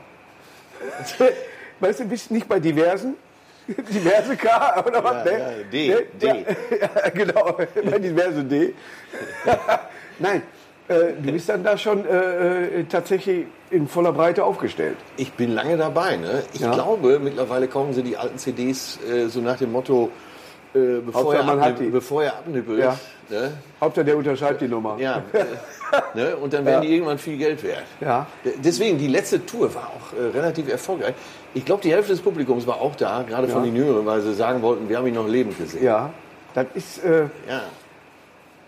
weißt 1.79 1.99
du, 1.99 2.05
bist 2.05 2.31
nicht 2.31 2.47
bei 2.47 2.59
diversen, 2.59 3.15
diverse 3.89 4.35
K 4.37 4.83
oder 4.85 5.03
was? 5.03 5.25
Ja, 5.25 5.31
ne? 5.31 5.39
ja, 5.39 5.63
D, 5.71 5.87
Ne? 5.89 6.01
D. 6.21 6.45
Ja, 6.81 7.09
genau, 7.09 7.57
bei 7.89 7.99
diverse 7.99 8.43
D. 8.43 8.73
Nein, 10.19 10.41
äh, 10.87 10.93
du 11.21 11.31
bist 11.31 11.49
dann 11.49 11.63
da 11.63 11.77
schon 11.77 12.05
äh, 12.05 12.79
äh, 12.79 12.83
tatsächlich 12.85 13.45
in 13.69 13.87
voller 13.87 14.11
Breite 14.11 14.43
aufgestellt. 14.43 14.97
Ich 15.17 15.31
bin 15.33 15.53
lange 15.53 15.77
dabei. 15.77 16.17
Ne? 16.17 16.43
Ich 16.53 16.59
glaube, 16.59 17.19
mittlerweile 17.19 17.67
kommen 17.67 17.93
sie 17.93 18.03
die 18.03 18.17
alten 18.17 18.37
CDs 18.37 18.99
äh, 19.09 19.27
so 19.27 19.39
nach 19.39 19.57
dem 19.57 19.71
Motto, 19.71 20.09
äh, 20.73 20.99
bevor, 21.05 21.35
er 21.35 21.43
man 21.43 21.59
hat 21.61 21.79
die. 21.79 21.87
bevor 21.87 22.23
er 22.23 22.33
abnippelt. 22.37 22.79
Ja. 22.79 22.97
Ne? 23.29 23.51
Hauptsache 23.79 24.05
der 24.05 24.17
unterschreibt 24.17 24.59
die 24.61 24.67
Nummer. 24.67 24.97
Ja, 24.99 25.23
äh, 25.33 26.17
ne? 26.17 26.35
Und 26.37 26.51
dann 26.53 26.65
werden 26.65 26.81
die 26.81 26.93
irgendwann 26.93 27.17
viel 27.17 27.37
Geld 27.37 27.63
wert. 27.63 27.83
Ja. 28.01 28.27
Deswegen, 28.63 28.97
die 28.97 29.07
letzte 29.07 29.45
Tour 29.45 29.73
war 29.73 29.89
auch 29.95 30.17
äh, 30.17 30.37
relativ 30.37 30.69
erfolgreich. 30.69 31.13
Ich 31.53 31.63
glaube, 31.65 31.81
die 31.81 31.91
Hälfte 31.91 32.11
des 32.11 32.21
Publikums 32.21 32.65
war 32.67 32.79
auch 32.81 32.95
da, 32.95 33.23
gerade 33.23 33.47
von 33.47 33.63
Ja. 33.63 33.69
den 33.71 33.75
Jüngeren, 33.75 34.05
weil 34.05 34.21
sie 34.21 34.33
sagen 34.33 34.61
wollten, 34.61 34.87
wir 34.89 34.97
haben 34.97 35.07
ihn 35.07 35.13
noch 35.15 35.27
lebend 35.27 35.57
gesehen. 35.57 35.83
Ja, 35.83 36.11
das 36.53 36.65
ist, 36.73 37.03
äh, 37.05 37.23
Ja. 37.47 37.61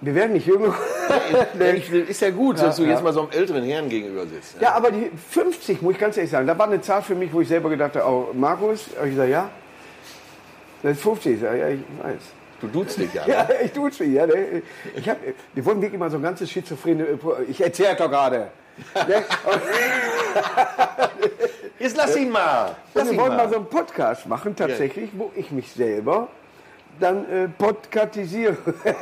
wir 0.01 0.15
werden 0.15 0.33
nicht 0.33 0.47
jünger. 0.47 0.73
Ja, 1.59 1.65
ist 1.65 2.21
ja 2.21 2.29
gut, 2.31 2.59
dass 2.59 2.77
du 2.77 2.83
ja. 2.83 2.89
jetzt 2.91 3.03
mal 3.03 3.13
so 3.13 3.21
einem 3.21 3.31
älteren 3.31 3.63
Herrn 3.63 3.89
gegenüber 3.89 4.25
sitzt. 4.25 4.55
ne? 4.55 4.63
Ja, 4.63 4.73
aber 4.75 4.91
die 4.91 5.11
50, 5.29 5.81
muss 5.81 5.93
ich 5.93 5.99
ganz 5.99 6.15
ehrlich 6.17 6.31
sagen, 6.31 6.47
da 6.47 6.57
war 6.57 6.67
eine 6.67 6.81
Zahl 6.81 7.01
für 7.01 7.15
mich, 7.15 7.31
wo 7.33 7.41
ich 7.41 7.47
selber 7.47 7.69
gedacht 7.69 7.95
habe, 7.95 8.05
oh, 8.09 8.27
Markus, 8.33 8.87
ich 9.03 9.09
gesagt, 9.11 9.29
ja. 9.29 9.49
Das 10.83 10.91
ist 10.93 11.01
50, 11.01 11.33
ich 11.33 11.39
sag, 11.41 11.57
ja, 11.57 11.69
ich 11.69 11.79
weiß. 12.01 12.21
Du 12.61 12.67
duzt 12.67 12.97
dich 12.97 13.13
ja. 13.13 13.23
Ja, 13.27 13.43
Ne? 13.43 13.55
ich 13.65 13.71
tue 13.71 13.89
es 13.89 13.97
schon, 13.97 14.13
ja. 14.13 14.27
ne. 14.27 14.61
Ich 14.95 15.09
hab, 15.09 15.17
wir 15.53 15.65
wollen 15.65 15.81
wirklich 15.81 15.99
mal 15.99 16.11
so 16.11 16.17
ein 16.17 16.23
ganzes 16.23 16.51
schizophrene, 16.51 17.05
ich 17.49 17.61
erzähle 17.61 17.95
doch 17.95 18.09
gerade. 18.09 18.49
Jetzt 21.79 21.97
lass 21.97 22.15
ihn 22.15 22.29
mal. 22.31 22.75
Lass 22.93 23.09
wir 23.09 23.17
wollen 23.17 23.35
mal 23.35 23.45
mal. 23.45 23.49
so 23.49 23.55
einen 23.55 23.65
Podcast 23.65 24.27
machen, 24.27 24.55
tatsächlich, 24.55 25.09
wo 25.13 25.31
ich 25.35 25.51
mich 25.51 25.71
selber 25.71 26.27
dann 26.99 27.29
äh, 27.29 27.47
podkatisiere. 27.47 28.57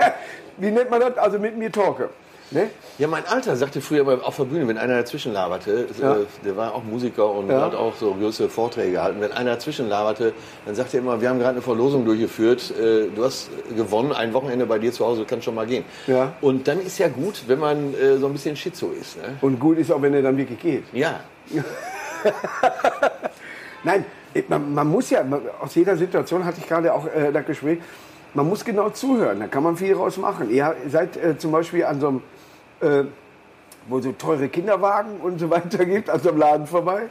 Wie 0.58 0.72
nennt 0.72 0.90
man 0.90 1.00
das? 1.02 1.18
Also 1.18 1.40
mit 1.40 1.58
mir 1.58 1.72
talke. 1.72 2.10
Ne? 2.54 2.70
Ja, 2.98 3.08
mein 3.08 3.26
Alter 3.26 3.56
sagte 3.56 3.80
früher 3.80 4.02
aber 4.02 4.28
auf 4.28 4.36
der 4.36 4.44
Bühne, 4.44 4.68
wenn 4.68 4.78
einer 4.78 4.98
dazwischen 4.98 5.32
laberte, 5.32 5.88
Ja. 6.02 6.18
äh, 6.18 6.26
der 6.44 6.58
war 6.58 6.74
auch 6.76 6.84
Musiker 6.84 7.32
und 7.32 7.50
Ja. 7.50 7.62
hat 7.62 7.74
auch 7.76 7.96
so 7.96 8.14
größere 8.14 8.50
Vorträge 8.50 8.92
gehalten, 8.92 9.22
wenn 9.22 9.32
einer 9.32 9.52
dazwischen 9.52 9.88
laberte, 9.88 10.34
dann 10.66 10.76
sagte 10.76 10.98
er 10.98 11.04
immer, 11.04 11.22
wir 11.22 11.30
haben 11.30 11.40
gerade 11.40 11.52
eine 11.54 11.62
Verlosung 11.62 12.04
durchgeführt, 12.04 12.72
äh, 12.78 13.08
du 13.16 13.24
hast 13.24 13.50
gewonnen, 13.76 14.12
ein 14.12 14.34
Wochenende 14.34 14.66
bei 14.66 14.80
dir 14.80 14.92
zu 14.92 15.06
Hause, 15.06 15.24
kannst 15.26 15.46
schon 15.46 15.56
mal 15.56 15.66
gehen. 15.66 15.86
Ja. 16.08 16.34
Und 16.42 16.68
dann 16.68 16.82
ist 16.82 16.98
ja 17.00 17.08
gut, 17.08 17.44
wenn 17.48 17.60
man 17.60 17.94
äh, 17.94 18.18
so 18.18 18.26
ein 18.28 18.34
bisschen 18.34 18.56
Schizo 18.58 18.92
ist. 18.92 19.16
Ne? 19.18 19.38
Und 19.40 19.58
gut 19.60 19.78
ist 19.78 19.90
auch, 19.90 20.02
wenn 20.02 20.14
er 20.14 20.22
dann 20.22 20.36
wirklich 20.36 20.60
geht. 20.60 20.84
Ja, 20.92 21.22
Nein, 23.84 24.06
man, 24.48 24.74
man 24.74 24.88
muss 24.88 25.10
ja, 25.10 25.24
man, 25.24 25.42
aus 25.60 25.74
jeder 25.76 25.98
Situation 25.98 26.46
hatte 26.46 26.60
ich 26.60 26.68
gerade 26.68 26.94
auch 26.94 27.06
äh, 27.08 27.32
das 27.32 27.46
Gespräch, 27.46 27.80
man 28.34 28.48
muss 28.48 28.64
genau 28.64 28.90
zuhören, 28.90 29.40
da 29.40 29.48
kann 29.48 29.64
man 29.64 29.76
viel 29.76 29.94
draus 29.94 30.18
machen. 30.18 30.50
Ihr 30.52 30.76
seid 30.88 31.18
äh, 31.18 31.38
zum 31.38 31.52
Beispiel 31.52 31.84
an 31.86 32.00
so 32.00 32.08
einem, 32.10 32.22
äh, 32.82 33.04
wo 33.88 34.00
so 34.00 34.12
teure 34.12 34.48
Kinderwagen 34.48 35.20
und 35.22 35.40
so 35.40 35.50
weiter 35.50 35.84
gibt, 35.86 36.10
an 36.10 36.20
so 36.20 36.30
einem 36.30 36.38
Laden 36.38 36.68
vorbei. 36.68 37.10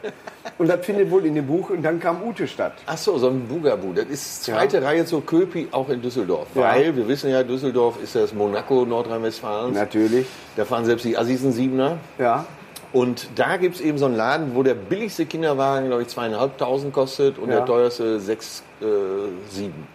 Und 0.56 0.68
das 0.68 0.86
findet 0.86 1.10
wohl 1.10 1.26
in 1.26 1.34
dem 1.34 1.46
Buch 1.46 1.70
und 1.70 1.82
dann 1.82 1.98
kam 1.98 2.22
Ute 2.22 2.46
statt. 2.46 2.74
Ach 2.86 2.96
so, 2.96 3.18
so 3.18 3.28
ein 3.28 3.48
Bugabu. 3.48 3.92
Das 3.92 4.04
ist 4.06 4.44
zweite 4.44 4.80
Reihe 4.82 5.04
zur 5.04 5.26
Köpi, 5.26 5.66
auch 5.72 5.88
in 5.88 6.00
Düsseldorf. 6.00 6.46
Ja. 6.54 6.62
Weil 6.62 6.94
wir 6.94 7.08
wissen 7.08 7.28
ja, 7.30 7.42
Düsseldorf 7.42 8.00
ist 8.00 8.14
das 8.14 8.32
Monaco 8.32 8.84
Nordrhein-Westfalens. 8.84 9.76
Natürlich. 9.76 10.26
Da 10.56 10.64
fahren 10.64 10.84
selbst 10.84 11.04
die 11.04 11.18
Assis 11.18 11.42
einen 11.42 11.52
Siebener. 11.52 11.98
Ja. 12.18 12.44
Und 12.92 13.28
da 13.36 13.56
gibt 13.56 13.74
es 13.76 13.80
eben 13.80 13.98
so 13.98 14.06
einen 14.06 14.16
Laden, 14.16 14.54
wo 14.54 14.62
der 14.62 14.74
billigste 14.74 15.26
Kinderwagen, 15.26 15.86
glaube 15.88 16.02
ich, 16.02 16.08
zweieinhalbtausend 16.08 16.92
kostet 16.92 17.38
und 17.38 17.48
Ja. 17.50 17.56
der 17.56 17.66
teuerste 17.66 18.20
sechs, 18.20 18.62
äh, 18.80 18.84
sieben. 19.48 19.86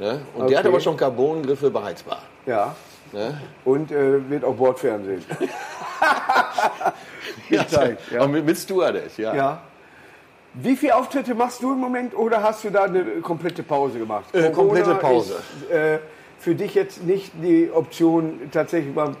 Ne? 0.00 0.20
Und 0.34 0.42
Okay. 0.42 0.50
der 0.50 0.58
hat 0.60 0.66
aber 0.66 0.80
schon 0.80 0.96
Carbongriffe 0.96 1.70
beheizbar. 1.70 2.22
Ja. 2.46 2.74
Ne? 3.12 3.40
Und 3.64 3.90
äh, 3.90 4.30
wird 4.30 4.44
auch 4.44 4.54
Bordfernsehen. 4.54 5.24
Ja. 7.50 8.22
Und 8.22 8.32
mit, 8.32 8.44
mit 8.44 8.58
Stewardess, 8.58 9.16
ja. 9.16 9.34
ja. 9.34 9.62
Wie 10.54 10.76
viele 10.76 10.96
Auftritte 10.96 11.34
machst 11.34 11.62
du 11.62 11.72
im 11.72 11.78
Moment 11.78 12.16
oder 12.16 12.42
hast 12.42 12.64
du 12.64 12.70
da 12.70 12.84
eine 12.84 13.04
komplette 13.22 13.62
Pause 13.62 13.98
gemacht? 13.98 14.34
Äh, 14.34 14.50
komplette 14.50 14.94
Pause. 14.96 15.36
Ist, 15.62 15.70
äh, 15.70 15.98
für 16.38 16.54
dich 16.54 16.74
jetzt 16.74 17.04
nicht 17.04 17.32
die 17.42 17.70
Option, 17.70 18.40
tatsächlich 18.52 18.94
mal 18.94 19.14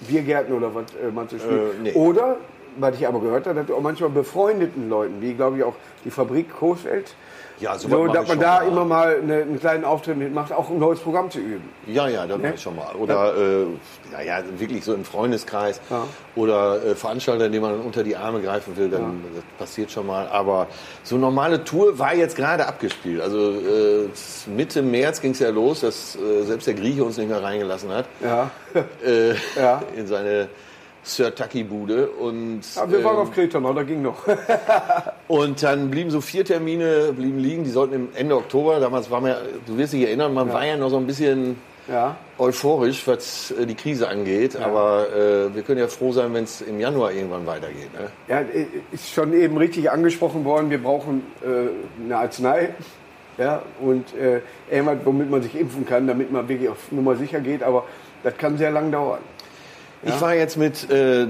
Biergärten 0.00 0.54
oder 0.54 0.74
was 0.74 0.84
äh, 0.94 1.10
mal 1.10 1.26
zu 1.26 1.38
spielen? 1.38 1.70
Äh, 1.80 1.82
nee. 1.82 1.92
Oder, 1.94 2.36
was 2.76 2.96
ich 2.96 3.06
aber 3.06 3.20
gehört 3.20 3.46
habe, 3.46 3.56
dass 3.56 3.66
du 3.66 3.74
auch 3.74 3.80
manchmal 3.80 4.10
befreundeten 4.10 4.88
Leuten, 4.88 5.20
wie 5.20 5.34
glaube 5.34 5.58
ich 5.58 5.64
auch 5.64 5.74
die 6.04 6.10
Fabrik 6.10 6.54
Coesfeld, 6.54 7.14
Ja, 7.60 7.76
so 7.76 7.88
so, 7.88 8.06
dass 8.06 8.28
man 8.28 8.38
da 8.40 8.60
mal. 8.60 8.68
immer 8.68 8.84
mal 8.84 9.16
eine, 9.22 9.42
einen 9.42 9.58
kleinen 9.58 9.84
Auftritt 9.84 10.16
mitmacht, 10.16 10.52
auch 10.52 10.70
ein 10.70 10.78
neues 10.78 11.00
Programm 11.00 11.30
zu 11.30 11.38
üben. 11.40 11.68
Ja, 11.86 12.06
ja, 12.08 12.26
das 12.26 12.38
mache 12.38 12.54
ich 12.54 12.62
schon 12.62 12.76
mal. 12.76 12.94
Oder 12.94 13.34
äh, 13.36 13.66
ja, 14.12 14.20
ja, 14.38 14.42
wirklich 14.58 14.84
so 14.84 14.94
im 14.94 15.04
Freundeskreis. 15.04 15.80
Ja. 15.90 16.04
Oder 16.36 16.84
äh, 16.84 16.94
Veranstalter, 16.94 17.48
denen 17.48 17.62
man 17.62 17.80
unter 17.80 18.04
die 18.04 18.16
Arme 18.16 18.40
greifen 18.40 18.76
will, 18.76 18.88
dann 18.90 19.24
das 19.34 19.44
passiert 19.58 19.90
schon 19.90 20.06
mal. 20.06 20.28
Aber 20.28 20.68
so 21.02 21.16
normale 21.16 21.64
Tour 21.64 21.98
war 21.98 22.14
jetzt 22.14 22.36
gerade 22.36 22.66
abgespielt. 22.66 23.20
Also 23.20 23.50
äh, 23.50 24.08
Mitte 24.46 24.82
März 24.82 25.20
ging 25.20 25.32
es 25.32 25.40
ja 25.40 25.50
los, 25.50 25.80
dass 25.80 26.16
äh, 26.16 26.44
selbst 26.44 26.66
der 26.66 26.74
Grieche 26.74 27.02
uns 27.02 27.16
nicht 27.16 27.28
mehr 27.28 27.42
reingelassen 27.42 27.90
hat 27.90 28.06
Ja. 28.22 28.50
äh, 29.04 29.34
Ja. 29.56 29.82
in 29.96 30.06
seine 30.06 30.48
Sir 31.02 31.34
Taki 31.34 31.64
Bude. 31.64 32.08
Und, 32.08 32.60
Aber 32.76 32.92
wir 32.92 33.04
waren 33.04 33.16
ähm, 33.16 33.22
auf 33.22 33.32
Kreta 33.32 33.60
noch, 33.60 33.74
da 33.74 33.82
ging 33.82 34.02
noch. 34.02 34.26
und 35.28 35.62
dann 35.62 35.90
blieben 35.90 36.10
so 36.10 36.20
vier 36.20 36.44
Termine 36.44 37.12
blieben 37.16 37.38
liegen. 37.38 37.64
Die 37.64 37.70
sollten 37.70 37.94
im 37.94 38.08
Ende 38.14 38.36
Oktober, 38.36 38.80
damals 38.80 39.10
war 39.10 39.20
man, 39.20 39.30
ja- 39.30 39.40
du 39.66 39.78
wirst 39.78 39.92
dich 39.92 40.02
erinnern, 40.02 40.34
man 40.34 40.52
war 40.52 40.64
ja 40.64 40.76
noch 40.76 40.90
so 40.90 40.96
ein 40.96 41.06
bisschen 41.06 41.56
ja. 41.88 42.16
euphorisch, 42.38 43.06
was 43.06 43.50
äh, 43.52 43.66
die 43.66 43.74
Krise 43.74 44.08
angeht. 44.08 44.56
Aber 44.56 45.06
äh, 45.10 45.54
wir 45.54 45.62
können 45.62 45.78
ja 45.78 45.88
froh 45.88 46.12
sein, 46.12 46.32
wenn 46.34 46.44
es 46.44 46.60
im 46.60 46.78
Januar 46.80 47.12
irgendwann 47.12 47.46
weitergeht. 47.46 47.92
Ne? 47.94 48.10
Ja, 48.28 48.40
äh, 48.40 48.66
ist 48.92 49.10
schon 49.10 49.32
eben 49.32 49.56
richtig 49.56 49.90
angesprochen 49.90 50.44
worden, 50.44 50.70
wir 50.70 50.82
brauchen 50.82 51.22
äh, 51.42 52.04
eine 52.04 52.16
Arznei 52.16 52.74
ja, 53.38 53.62
und 53.80 54.14
äh, 54.16 54.40
irgendwas, 54.70 54.98
womit 55.04 55.30
man 55.30 55.42
sich 55.42 55.58
impfen 55.58 55.86
kann, 55.86 56.06
damit 56.06 56.32
man 56.32 56.48
wirklich 56.48 56.68
auf 56.68 56.90
Nummer 56.90 57.16
sicher 57.16 57.40
geht, 57.40 57.62
aber 57.62 57.84
das 58.24 58.36
kann 58.36 58.58
sehr 58.58 58.70
lang 58.70 58.90
dauern. 58.90 59.20
Ich 60.02 60.20
war 60.20 60.34
jetzt 60.34 60.56
mit 60.56 60.90
äh, 60.90 61.22
äh, 61.22 61.26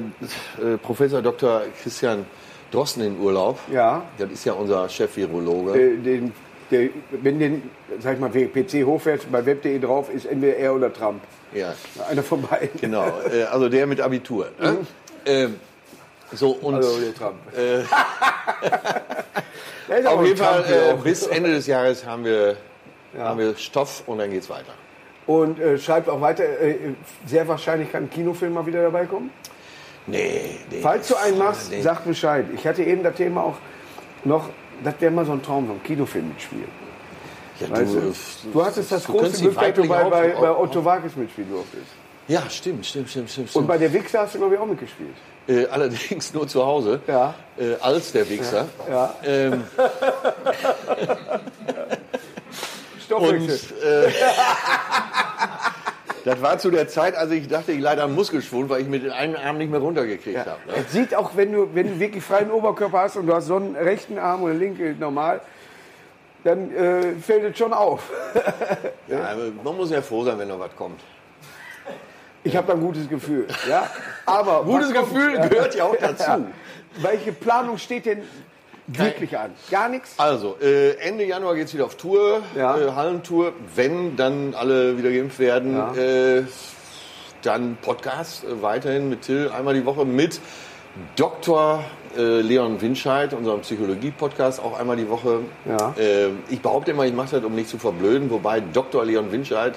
Professor 0.83 1.23
Dr. 1.23 1.63
Christian 1.83 2.27
Drosten 2.71 3.03
in 3.03 3.19
Urlaub. 3.21 3.59
Ja, 3.73 4.03
Das 4.19 4.31
ist 4.31 4.45
ja 4.45 4.53
unser 4.53 4.89
Chef-Virologe. 4.89 5.73
äh, 5.81 5.97
den, 5.97 6.33
der, 6.71 6.91
wenn 7.11 7.39
den, 7.39 7.71
sag 7.99 8.15
ich 8.15 8.21
mal, 8.21 8.29
PC 8.31 8.85
hochfährt, 8.85 9.31
bei 9.33 9.45
web.de 9.47 9.79
drauf 9.79 10.11
ist 10.13 10.27
entweder 10.27 10.57
er 10.57 10.75
oder 10.75 10.93
Trump. 10.93 11.23
Ja, 11.55 11.75
Einer 12.11 12.23
von 12.23 12.43
beiden. 12.43 12.79
genau. 12.79 13.07
äh, 13.33 13.45
also 13.45 13.71
der 13.71 13.87
mit 13.87 14.01
Abitur. 14.03 14.51
Ne? 14.61 14.79
Ähm, 15.25 15.55
so, 16.35 16.51
und 16.51 16.75
Also 16.75 17.01
der 17.01 17.15
Trump. 17.15 17.37
äh, 17.57 17.85
auf 20.07 20.25
jeden 20.27 20.37
Fall 20.37 20.65
äh, 20.69 20.89
ja. 20.89 20.93
bis 20.95 21.27
Ende 21.27 21.53
des 21.53 21.67
Jahres 21.67 22.05
haben 22.05 22.25
wir, 22.27 22.57
Ja. 23.17 23.25
haben 23.25 23.39
wir 23.39 23.57
Stoff 23.57 24.03
und 24.07 24.19
dann 24.19 24.31
geht's 24.31 24.51
weiter. 24.51 24.75
Und 25.29 25.61
äh, 25.61 25.79
schreibt 25.79 26.09
auch 26.09 26.21
weiter, 26.23 26.43
äh, 26.43 26.77
sehr 27.27 27.47
wahrscheinlich 27.47 27.93
kann 27.93 28.05
ein 28.05 28.11
Kinofilm 28.11 28.55
mal 28.55 28.65
wieder 28.67 28.83
dabei 28.83 29.05
kommen. 29.05 29.31
Nee, 30.07 30.41
nee. 30.71 30.81
Falls 30.81 31.07
du 31.09 31.17
einen 31.17 31.37
machst, 31.39 31.71
nee. 31.71 31.83
sag 31.83 32.05
Bescheid. 32.07 32.47
Ich 32.55 32.67
hatte 32.67 32.83
eben 32.83 33.03
das 33.03 33.15
Thema 33.15 33.43
auch 33.45 33.57
noch, 34.25 34.49
das 34.83 34.95
wäre 35.01 35.13
mal 35.13 35.27
so 35.27 35.33
ein 35.33 35.43
Traum, 35.43 35.67
so 35.67 35.75
ein 35.75 35.83
Kinofilm 35.83 36.29
mitspielen. 36.29 36.65
Ja, 37.61 37.69
Weißt 37.71 37.93
du, 37.95 38.15
du 38.53 38.65
hattest 38.65 38.91
das 38.91 39.05
du 39.05 39.13
große 39.13 39.43
Glück, 39.43 39.55
dass 39.55 39.75
du 39.75 39.87
bei, 39.87 39.91
bei, 39.91 40.11
weibliche 40.11 40.41
bei 40.41 40.49
Haupt- 40.49 40.61
Otto 40.61 40.85
Wages 40.85 41.15
mitspielen 41.15 41.51
durftest. 41.51 41.87
Ja, 42.29 42.43
stimmt, 42.49 42.87
stimmt, 42.87 43.11
stimmt, 43.11 43.31
stimmt. 43.31 43.55
Und 43.57 43.67
bei 43.67 43.77
der 43.77 43.93
Wichser 43.93 44.21
hast 44.21 44.35
du, 44.35 44.39
glaube 44.39 44.55
ich, 44.55 44.61
auch 44.61 44.67
mitgespielt. 44.67 45.15
Äh, 45.47 45.67
allerdings 45.67 46.33
nur 46.33 46.47
zu 46.49 46.65
Hause, 46.65 47.01
Ja. 47.07 47.35
äh, 47.59 47.75
als 47.81 48.13
der 48.13 48.29
Wichser. 48.31 48.67
Ja. 48.89 49.15
Ähm, 49.25 49.65
und 52.99 53.03
Stoffwechsel. 53.05 53.77
äh, 53.83 54.13
das 56.25 56.43
war 56.43 56.59
zu 56.59 56.71
der 56.71 56.89
Zeit, 56.89 57.15
als 57.17 57.31
ich 57.31 57.49
dachte, 57.49 57.73
ich 57.73 57.81
leider 57.81 58.05
einen 58.05 58.15
Muskelschwund, 58.15 58.69
weil 58.69 58.83
ich 58.83 58.89
mit 58.89 59.05
dem 59.05 59.13
einen 59.13 59.37
Arm 59.37 59.59
nicht 59.59 59.71
mehr 59.71 59.81
runtergekriegt 59.81 60.39
habe. 60.39 60.59
Ne? 60.67 60.75
Es 60.87 60.93
sieht 60.93 61.15
auch, 61.15 61.33
wenn 61.37 61.53
du, 61.53 61.69
wenn 61.75 61.87
du 61.89 62.01
wirklich 62.01 62.23
freien 62.25 62.51
Oberkörper 62.51 63.01
hast 63.01 63.17
und 63.17 63.27
du 63.27 63.35
hast 63.35 63.47
so 63.47 63.57
einen 63.57 63.77
rechten 63.77 64.19
Arm 64.19 64.43
oder 64.43 64.55
linke 64.55 64.95
normal, 64.99 65.41
dann 66.45 66.71
äh, 66.75 67.15
fällt 67.21 67.45
es 67.45 67.59
schon 67.59 67.73
auf. 67.73 68.11
Ja, 69.09 69.21
aber 69.31 69.45
man 69.65 69.75
muss 69.77 69.91
ja 69.91 70.03
froh 70.03 70.23
sein, 70.25 70.39
wenn 70.39 70.49
noch 70.49 70.61
was 70.61 70.77
kommt. 70.77 71.01
Ich 72.45 72.55
habe 72.57 72.67
da 72.67 72.75
ein 72.75 72.81
gutes 72.81 73.09
Gefühl. 73.09 73.47
Ja? 73.69 73.89
Aber 74.27 74.63
Gutes 74.65 74.89
was 74.91 74.95
kommt- 74.95 75.15
Gefühl 75.15 75.49
gehört 75.49 75.75
ja 75.75 75.85
auch 75.85 75.97
dazu. 76.01 76.23
Ja. 76.31 76.41
Welche 77.01 77.33
Planung 77.33 77.79
steht 77.79 78.05
denn 78.07 78.23
wirklich 78.89 79.37
an? 79.39 79.53
Gar 79.71 79.89
nichts? 79.89 80.15
Also, 80.19 80.57
äh, 80.61 80.95
Ende 80.97 81.25
Januar 81.25 81.55
geht 81.55 81.67
es 81.69 81.75
wieder 81.75 81.85
auf 81.85 81.97
Tour, 81.97 82.43
Ja. 82.57 82.77
äh, 82.79 82.91
Hallentour. 82.93 83.53
Wenn 83.77 84.17
dann 84.17 84.55
alle 84.55 84.97
wieder 84.99 85.11
geimpft 85.11 85.39
werden, 85.39 85.75
Ja. 85.77 85.95
äh, 85.95 86.45
dann 87.43 87.77
Podcast 87.83 88.45
äh, 88.45 88.63
weiterhin 88.63 89.09
mit 89.09 89.23
Till 89.23 89.51
einmal 89.57 89.75
die 89.75 89.85
Woche 89.85 90.05
mit 90.05 90.41
Dr. 91.17 91.85
Äh, 92.17 92.41
Leon 92.41 92.81
Winscheid, 92.81 93.33
unserem 93.35 93.61
Psychologie-Podcast, 93.61 94.61
auch 94.61 94.79
einmal 94.81 94.97
die 94.97 95.09
Woche. 95.09 95.41
Ja. 95.67 95.95
Äh, 95.99 96.31
ich 96.49 96.61
behaupte 96.61 96.91
immer, 96.91 97.05
ich 97.05 97.13
mache 97.13 97.37
das, 97.37 97.45
um 97.45 97.55
nicht 97.55 97.69
zu 97.69 97.79
verblöden, 97.79 98.31
wobei 98.31 98.61
Dr. 98.61 99.05
Leon 99.05 99.31
Winscheid 99.31 99.75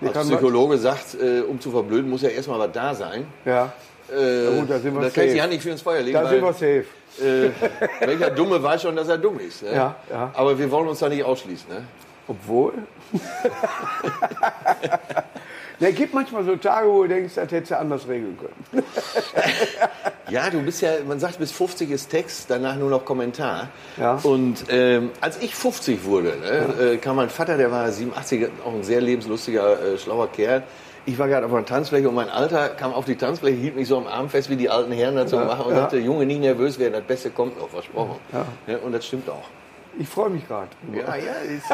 als 0.00 0.12
kann 0.12 0.26
Psychologe 0.28 0.78
sagt, 0.78 1.14
äh, 1.20 1.40
um 1.42 1.60
zu 1.60 1.70
verblöden, 1.70 2.08
muss 2.10 2.22
ja 2.22 2.30
erstmal 2.30 2.58
was 2.58 2.72
da 2.72 2.94
sein. 2.94 3.26
Ja. 3.44 3.72
Äh, 4.08 4.58
gut, 4.58 4.70
da 4.70 4.78
sind 4.78 4.94
wir 4.94 5.02
das 5.02 5.12
kann 5.12 5.24
ich 5.24 5.30
die 5.30 5.36
safe. 5.36 5.42
Hand 5.42 5.52
nicht 5.52 5.62
für 5.62 5.70
ins 5.70 5.82
Feuer 5.82 6.00
legen. 6.00 6.14
Da 6.14 6.28
sind 6.28 6.40
wir 6.42 6.52
safe. 6.52 6.84
Äh, 7.20 7.50
welcher 8.00 8.30
Dumme 8.30 8.62
weiß 8.62 8.82
schon, 8.82 8.96
dass 8.96 9.08
er 9.08 9.18
dumm 9.18 9.40
ist. 9.40 9.62
Ne? 9.62 9.74
Ja, 9.74 9.96
ja. 10.10 10.30
Aber 10.34 10.58
wir 10.58 10.70
wollen 10.70 10.88
uns 10.88 10.98
da 10.98 11.08
nicht 11.08 11.24
ausschließen. 11.24 11.68
Ne? 11.68 11.84
Obwohl. 12.26 12.74
Der 15.80 15.92
gibt 15.92 16.12
manchmal 16.12 16.44
so 16.44 16.56
Tage, 16.56 16.88
wo 16.88 17.02
du 17.02 17.08
denkst, 17.08 17.34
das 17.36 17.52
hättest 17.52 17.70
du 17.70 17.78
anders 17.78 18.08
regeln 18.08 18.36
können. 18.38 18.84
Ja, 20.30 20.50
du 20.50 20.60
bist 20.60 20.82
ja, 20.82 20.90
man 21.06 21.18
sagt, 21.18 21.38
bis 21.38 21.52
50 21.52 21.90
ist 21.90 22.10
Text, 22.10 22.50
danach 22.50 22.76
nur 22.76 22.90
noch 22.90 23.06
Kommentar. 23.06 23.68
Ja. 23.96 24.18
Und 24.22 24.66
ähm, 24.68 25.10
als 25.22 25.40
ich 25.40 25.54
50 25.54 26.04
wurde, 26.04 26.36
ne, 26.36 26.92
äh, 26.92 26.96
kam 26.98 27.16
mein 27.16 27.30
Vater, 27.30 27.56
der 27.56 27.70
war 27.72 27.90
87, 27.90 28.46
auch 28.62 28.74
ein 28.74 28.82
sehr 28.82 29.00
lebenslustiger, 29.00 29.94
äh, 29.94 29.96
schlauer 29.96 30.30
Kerl. 30.30 30.64
Ich 31.06 31.18
war 31.18 31.26
gerade 31.28 31.46
auf 31.46 31.52
einer 31.54 31.64
Tanzfläche 31.64 32.08
und 32.08 32.14
mein 32.14 32.28
Alter 32.28 32.68
kam 32.70 32.92
auf 32.92 33.04
die 33.06 33.16
Tanzfläche, 33.16 33.56
hielt 33.56 33.76
mich 33.76 33.88
so 33.88 33.96
am 33.96 34.06
Arm 34.06 34.28
fest, 34.28 34.50
wie 34.50 34.56
die 34.56 34.68
alten 34.68 34.92
Herren 34.92 35.16
dazu 35.16 35.36
machen 35.36 35.64
und 35.66 35.72
ja. 35.72 35.80
sagte, 35.80 35.98
Junge, 35.98 36.26
nicht 36.26 36.40
nervös 36.40 36.78
werden, 36.78 36.92
das 36.94 37.02
Beste 37.04 37.30
kommt 37.30 37.58
noch, 37.58 37.68
versprochen. 37.70 38.16
Ja. 38.32 38.44
Ja, 38.66 38.78
und 38.78 38.92
das 38.92 39.06
stimmt 39.06 39.28
auch. 39.30 39.44
Ich 39.98 40.08
freue 40.08 40.30
mich 40.30 40.46
gerade. 40.46 40.68
Ja, 40.92 41.16
ja, 41.16 41.32
ist, 41.56 41.64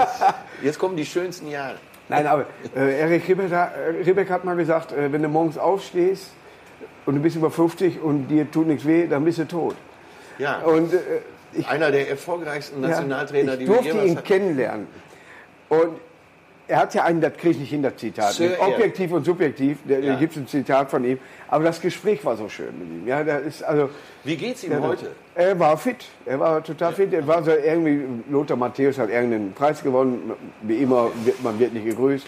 jetzt 0.63 0.79
kommen 0.79 0.97
die 0.97 1.05
schönsten 1.05 1.51
Jahre. 1.51 1.75
Nein, 2.09 2.27
aber 2.27 2.47
äh, 2.77 3.01
Erik 3.01 3.27
Ribbeck, 3.29 4.31
hat- 4.31 4.45
mal 4.45 4.57
gesagt, 4.57 4.93
äh, 4.93 5.11
wenn 5.13 5.23
du 5.23 5.29
morgens 5.29 5.59
aufstehst 5.59 6.29
und 7.07 7.17
du 7.17 7.21
bist 7.21 7.35
über 7.37 7.51
50 7.51 8.01
und 8.03 8.29
dir 8.29 8.51
tut 8.51 8.67
nichts 8.67 8.87
weh, 8.87 9.07
dann 9.07 9.25
bist 9.25 9.39
du 9.39 9.49
tot. 9.49 9.75
Ja, 10.39 10.59
Und 10.61 10.93
äh, 10.93 10.99
ich, 11.55 11.67
einer 11.69 11.91
der 11.91 12.11
erfolgreichsten 12.11 12.83
ja, 12.83 12.89
Nationaltrainer, 12.91 13.53
ich 13.55 13.59
die 13.61 13.67
wir 13.67 13.75
durfte 13.75 13.89
jemals 13.89 14.07
ihn 14.11 14.17
hatten. 14.17 14.27
kennenlernen. 14.27 14.87
Und 15.69 15.99
er 16.67 16.79
hat 16.79 16.95
ja 16.95 17.05
einen, 17.05 17.21
das 17.21 17.35
kriege 17.35 17.51
ich 17.51 17.59
nicht 17.59 17.71
hin, 17.71 17.83
das 17.83 17.97
Zitat. 17.97 18.33
Sir 18.33 18.59
Air. 18.59 18.69
Objektiv 18.69 19.13
und 19.13 19.25
subjektiv, 19.25 19.79
da 19.87 19.99
Ja. 19.99 20.15
gibt 20.17 20.33
es 20.33 20.39
ein 20.39 20.47
Zitat 20.47 20.91
von 20.91 21.05
ihm. 21.05 21.19
Aber 21.49 21.65
das 21.65 21.81
Gespräch 21.81 22.25
war 22.25 22.37
so 22.37 22.49
schön 22.49 22.79
mit 22.79 22.89
ihm. 22.89 23.07
Ja, 23.07 23.23
der 23.23 23.41
ist 23.41 23.63
also. 23.63 23.91
Wie 24.25 24.37
geht's 24.37 24.65
ihm 24.65 24.73
Ja, 24.73 24.81
heute? 24.81 25.11
Er 25.35 25.59
war 25.59 25.77
fit. 25.77 26.07
Er 26.25 26.41
war 26.41 26.63
total 26.65 26.95
fit. 26.95 27.13
Er 27.13 27.27
war 27.27 27.43
so 27.43 27.51
irgendwie, 27.51 28.03
Lothar 28.31 28.57
Matthäus 28.57 28.99
hat 28.99 29.11
irgendeinen 29.11 29.53
Preis 29.53 29.83
gewonnen. 29.83 30.33
Wie 30.63 30.77
immer, 30.79 31.11
wird, 31.25 31.43
man 31.43 31.59
wird 31.59 31.75
nicht 31.75 31.87
gegrüßt. 31.87 32.27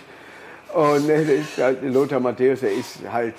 Und 0.74 1.08
der 1.08 1.24
halt, 1.58 1.78
Lothar 1.82 2.20
Matthäus, 2.20 2.60
der 2.60 2.72
ist 2.72 2.98
halt 3.10 3.34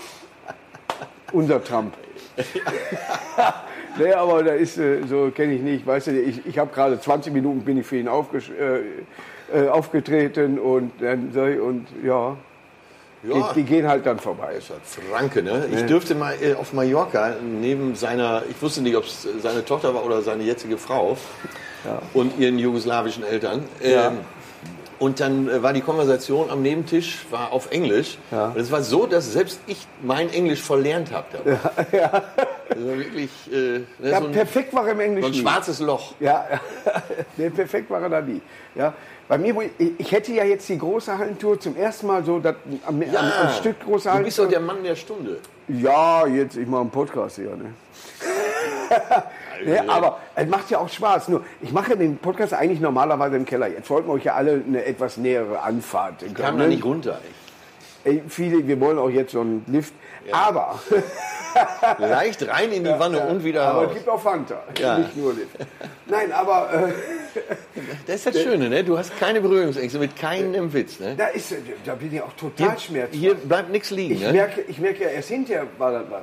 unser 1.31 1.63
Trump. 1.63 1.93
nee, 3.99 4.13
aber 4.13 4.43
da 4.43 4.53
ist, 4.53 4.77
äh, 4.77 5.01
so 5.07 5.31
kenne 5.35 5.53
ich 5.53 5.61
nicht. 5.61 5.85
Weißt 5.85 6.07
du, 6.07 6.19
ich, 6.19 6.45
ich 6.45 6.57
habe 6.57 6.73
gerade 6.73 6.99
20 6.99 7.33
Minuten 7.33 7.61
bin 7.61 7.77
ich 7.77 7.85
für 7.85 7.97
ihn 7.97 8.07
aufgesch 8.07 8.49
äh, 8.49 8.81
äh, 9.53 9.67
aufgetreten 9.69 10.59
und 10.59 10.91
dann 10.99 11.31
so, 11.33 11.41
und 11.41 11.87
ja, 12.03 12.35
Ja. 13.23 13.49
die, 13.53 13.61
die 13.61 13.63
gehen 13.63 13.87
halt 13.87 14.05
dann 14.05 14.19
vorbei. 14.19 14.53
ist 14.57 14.69
halt 14.69 14.81
Franke, 14.85 15.41
ne? 15.43 15.65
Ich 15.71 15.85
dürfte 15.85 16.15
mal 16.15 16.35
äh, 16.41 16.53
auf 16.53 16.73
Mallorca 16.73 17.35
neben 17.41 17.95
seiner, 17.95 18.43
ich 18.49 18.61
wusste 18.61 18.81
nicht, 18.81 18.95
ob 18.95 19.05
es 19.05 19.27
seine 19.41 19.63
Tochter 19.65 19.93
war 19.93 20.05
oder 20.05 20.21
seine 20.21 20.43
jetzige 20.43 20.77
Frau 20.77 21.17
und 22.13 22.37
ihren 22.39 22.59
jugoslawischen 22.59 23.23
Eltern. 23.23 23.63
Ja. 23.81 24.07
Ähm, 24.07 24.17
und 24.99 25.19
dann 25.19 25.47
äh, 25.47 25.61
war 25.61 25.73
die 25.73 25.81
Konversation 25.81 26.49
am 26.49 26.63
Nebentisch 26.63 27.25
war 27.29 27.51
auf 27.53 27.69
Englisch. 27.71 28.17
Ja. 28.31 28.47
Und 28.47 28.57
es 28.57 28.71
war 28.71 28.81
so, 28.81 29.05
dass 29.05 29.31
selbst 29.31 29.59
ich 29.67 29.85
mein 30.01 30.31
Englisch 30.33 30.61
verlernt 30.61 31.11
habe. 31.11 31.59
Ja, 31.91 32.23
Also 32.69 32.85
wirklich 32.97 33.29
äh, 33.51 33.55
ne, 33.55 33.85
Ja, 34.01 34.19
so, 34.19 34.25
ein, 34.25 34.31
perfekt 34.31 34.73
war 34.73 34.85
er 34.87 34.93
im 34.93 34.99
Englischen. 34.99 35.33
so 35.33 35.39
ein 35.39 35.41
schwarzes 35.45 35.79
Loch. 35.79 36.15
Ja, 36.19 36.45
nee, 37.37 37.49
perfekt 37.51 37.89
war 37.91 38.01
er 38.01 38.09
da 38.09 38.21
nie. 38.21 38.41
Ja, 38.75 38.93
bei 39.27 39.37
mir, 39.37 39.55
ich, 39.77 39.99
ich 39.99 40.11
hätte 40.11 40.33
ja 40.33 40.43
jetzt 40.43 40.69
die 40.69 40.77
große 40.77 41.17
Hallentour 41.17 41.59
zum 41.59 41.75
ersten 41.75 42.07
Mal 42.07 42.23
so 42.23 42.39
das, 42.39 42.55
am, 42.85 43.01
am, 43.01 43.15
am 43.15 43.49
Stück 43.51 43.79
große 43.81 44.09
du 44.09 44.23
bist 44.23 44.39
doch 44.39 44.43
Hallentour. 44.43 44.47
der 44.47 44.59
Mann 44.59 44.83
der 44.83 44.95
Stunde. 44.95 45.39
Ja, 45.67 46.25
jetzt, 46.25 46.55
ich 46.55 46.67
mache 46.67 46.81
einen 46.81 46.89
Podcast 46.89 47.35
hier. 47.35 47.49
Ne? 47.49 47.73
nee, 49.65 49.79
aber 49.79 50.19
es 50.33 50.47
macht 50.47 50.69
ja 50.69 50.79
auch 50.79 50.87
Spaß. 50.87 51.27
Nur, 51.27 51.43
ich 51.61 51.73
mache 51.73 51.97
den 51.97 52.17
Podcast 52.17 52.53
eigentlich 52.53 52.79
normalerweise 52.79 53.35
im 53.35 53.45
Keller. 53.45 53.67
Jetzt 53.67 53.89
wollten 53.89 54.07
wir 54.07 54.13
euch 54.13 54.23
ja 54.23 54.35
alle 54.35 54.63
eine 54.65 54.85
etwas 54.85 55.17
nähere 55.17 55.61
Anfahrt. 55.61 56.23
Ich 56.23 56.33
kam 56.33 56.57
da 56.57 56.67
nicht 56.67 56.85
runter. 56.85 57.19
Ey, 57.21 57.31
viele, 58.27 58.67
wir 58.67 58.79
wollen 58.79 58.97
auch 58.99 59.09
jetzt 59.09 59.35
einen 59.35 59.63
Lift. 59.67 59.93
Aber, 60.31 60.79
Ey. 60.91 61.01
Leicht 62.09 62.47
rein 62.47 62.71
in 62.71 62.83
die 62.83 62.89
Wanne 62.99 63.25
und 63.27 63.43
wieder 63.43 63.63
aber 63.63 63.81
es 63.83 63.87
raus. 63.87 63.93
gibt 63.95 64.09
auch 64.09 64.21
Fanta, 64.21 64.61
Ja. 64.79 64.97
nicht 64.99 65.15
nur 65.17 65.33
Lift. 65.33 65.55
Nein, 66.05 66.31
aber 66.31 66.69
äh, 66.73 67.41
Das 68.05 68.15
ist 68.17 68.25
das 68.27 68.41
Schöne, 68.41 68.69
ne? 68.69 68.83
Du 68.83 68.97
hast 68.97 69.17
keine 69.19 69.41
Berührungsängste 69.41 69.97
mit 69.99 70.15
keinem 70.15 70.71
Witz, 70.73 70.99
ne? 70.99 71.15
da, 71.17 71.27
ist, 71.27 71.53
da 71.85 71.95
bin 71.95 72.13
ich 72.13 72.21
auch 72.21 72.33
total 72.33 72.71
Hier, 72.71 72.79
schmerzhaft. 72.79 73.15
hier 73.15 73.33
bleibt 73.35 73.69
nichts 73.71 73.89
liegen, 73.91 74.15
Ich 74.15 74.21
ne? 74.21 74.33
merke, 74.33 74.61
ich 74.61 74.77
merke 74.79 75.03
ja 75.03 75.09
erst 75.09 75.29
hinterher 75.29 75.65
war 75.77 75.91
das 75.93 76.03
was. 76.09 76.21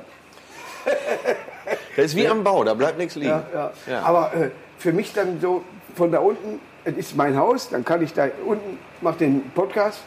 Das 1.95 2.05
ist 2.05 2.15
wie 2.15 2.27
am 2.27 2.43
Bau, 2.43 2.63
da 2.63 2.73
bleibt 2.73 2.97
nichts 2.97 3.15
liegen. 3.15 3.29
Ja, 3.29 3.43
ja. 3.53 3.71
Ja. 3.89 4.01
Aber 4.03 4.31
äh, 4.35 4.49
für 4.77 4.93
mich 4.93 5.13
dann 5.13 5.39
so 5.41 5.63
von 5.95 6.11
da 6.11 6.19
unten, 6.19 6.59
es 6.83 6.95
ist 6.95 7.15
mein 7.17 7.35
Haus, 7.37 7.69
dann 7.69 7.83
kann 7.83 8.03
ich 8.03 8.13
da 8.13 8.27
unten, 8.45 8.77
mach 9.01 9.15
den 9.17 9.49
Podcast. 9.51 9.99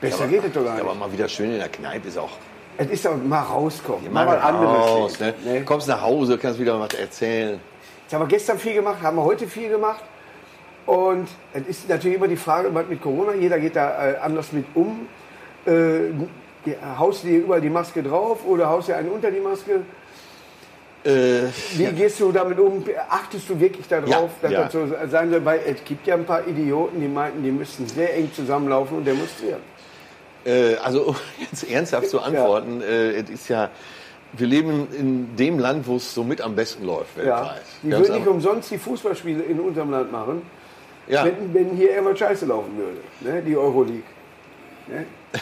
Besser 0.00 0.26
geht 0.28 0.44
es 0.44 0.52
doch 0.52 0.64
gar 0.64 0.76
Ja, 0.76 0.82
aber 0.82 0.90
nicht. 0.92 1.00
mal 1.00 1.12
wieder 1.12 1.28
schön 1.28 1.50
in 1.52 1.58
der 1.58 1.68
Kneipe 1.68 2.08
ist 2.08 2.18
auch 2.18 2.30
Es 2.78 2.88
ist 2.88 3.04
doch 3.04 3.16
mal 3.16 3.42
rauskommen, 3.42 4.12
mal 4.12 4.24
mal 4.24 4.36
was 4.36 4.44
anderes. 4.44 4.76
raus. 4.76 5.20
Ne? 5.20 5.34
ne? 5.44 5.62
Kommst 5.64 5.88
nach 5.88 6.00
Hause, 6.02 6.38
kannst 6.38 6.58
wieder 6.58 6.78
was 6.80 6.94
erzählen. 6.94 7.60
Jetzt 8.02 8.14
haben 8.14 8.22
wir 8.22 8.28
gestern 8.28 8.58
viel 8.58 8.74
gemacht, 8.74 9.02
haben 9.02 9.16
wir 9.16 9.24
heute 9.24 9.46
viel 9.46 9.68
gemacht. 9.68 10.02
Und 10.86 11.28
es 11.52 11.62
ist 11.68 11.88
natürlich 11.88 12.16
immer 12.16 12.26
die 12.28 12.36
Frage, 12.36 12.74
was 12.74 12.86
mit 12.88 13.00
Corona, 13.02 13.34
jeder 13.34 13.58
geht 13.60 13.76
da 13.76 14.10
äh, 14.12 14.16
anders 14.16 14.50
mit 14.52 14.64
um. 14.74 15.06
Äh, 15.66 16.10
haust 16.98 17.22
du 17.22 17.28
dir 17.28 17.38
überall 17.40 17.60
die 17.60 17.70
Maske 17.70 18.02
drauf 18.02 18.38
oder 18.46 18.68
haust 18.68 18.88
du 18.88 18.96
einen 18.96 19.10
unter 19.10 19.30
die 19.30 19.40
Maske? 19.40 19.82
Äh, 21.04 21.48
Wie 21.76 21.86
gehst 21.94 22.20
du 22.20 22.30
damit 22.32 22.58
um? 22.58 22.84
Achtest 23.08 23.48
du 23.48 23.58
wirklich 23.58 23.86
darauf, 23.88 24.08
Ja, 24.10 24.28
dass 24.42 24.52
ja. 24.52 24.62
das 24.64 24.72
so 24.72 24.86
sein 25.08 25.30
soll? 25.30 25.44
Weil 25.44 25.60
es 25.66 25.82
gibt 25.84 26.06
ja 26.06 26.14
ein 26.14 26.24
paar 26.26 26.46
Idioten, 26.46 27.00
die 27.00 27.08
meinten, 27.08 27.42
die 27.42 27.50
müssten 27.50 27.86
sehr 27.86 28.14
eng 28.16 28.30
zusammenlaufen 28.34 28.98
und 28.98 29.04
demonstrieren. 29.06 29.60
Äh, 30.44 30.76
also 30.76 31.02
um 31.08 31.16
jetzt 31.38 31.70
ernsthaft 31.70 32.08
zu 32.08 32.20
antworten, 32.20 32.82
äh, 32.82 33.12
es 33.12 33.30
ist 33.30 33.48
ja, 33.48 33.70
wir 34.32 34.46
leben 34.46 34.88
in 34.92 35.36
dem 35.36 35.58
Land, 35.58 35.86
wo 35.86 35.96
es 35.96 36.14
so 36.14 36.22
mit 36.24 36.40
am 36.40 36.54
besten 36.54 36.84
läuft 36.84 37.16
Ja. 37.16 37.22
weltweit. 37.22 37.62
Die 37.82 37.90
würden 37.90 38.14
nicht 38.14 38.26
umsonst 38.26 38.70
die 38.70 38.78
Fußballspiele 38.78 39.42
in 39.42 39.60
unserem 39.60 39.90
Land 39.90 40.12
machen, 40.12 40.42
ja. 41.08 41.24
wenn, 41.24 41.52
wenn 41.52 41.70
hier 41.76 41.90
irgendwas 41.92 42.18
scheiße 42.18 42.46
laufen 42.46 42.70
würde. 42.76 43.00
Ne? 43.20 43.42
Die 43.42 43.56
Euroleague. 43.56 44.02
Ne? 44.88 45.06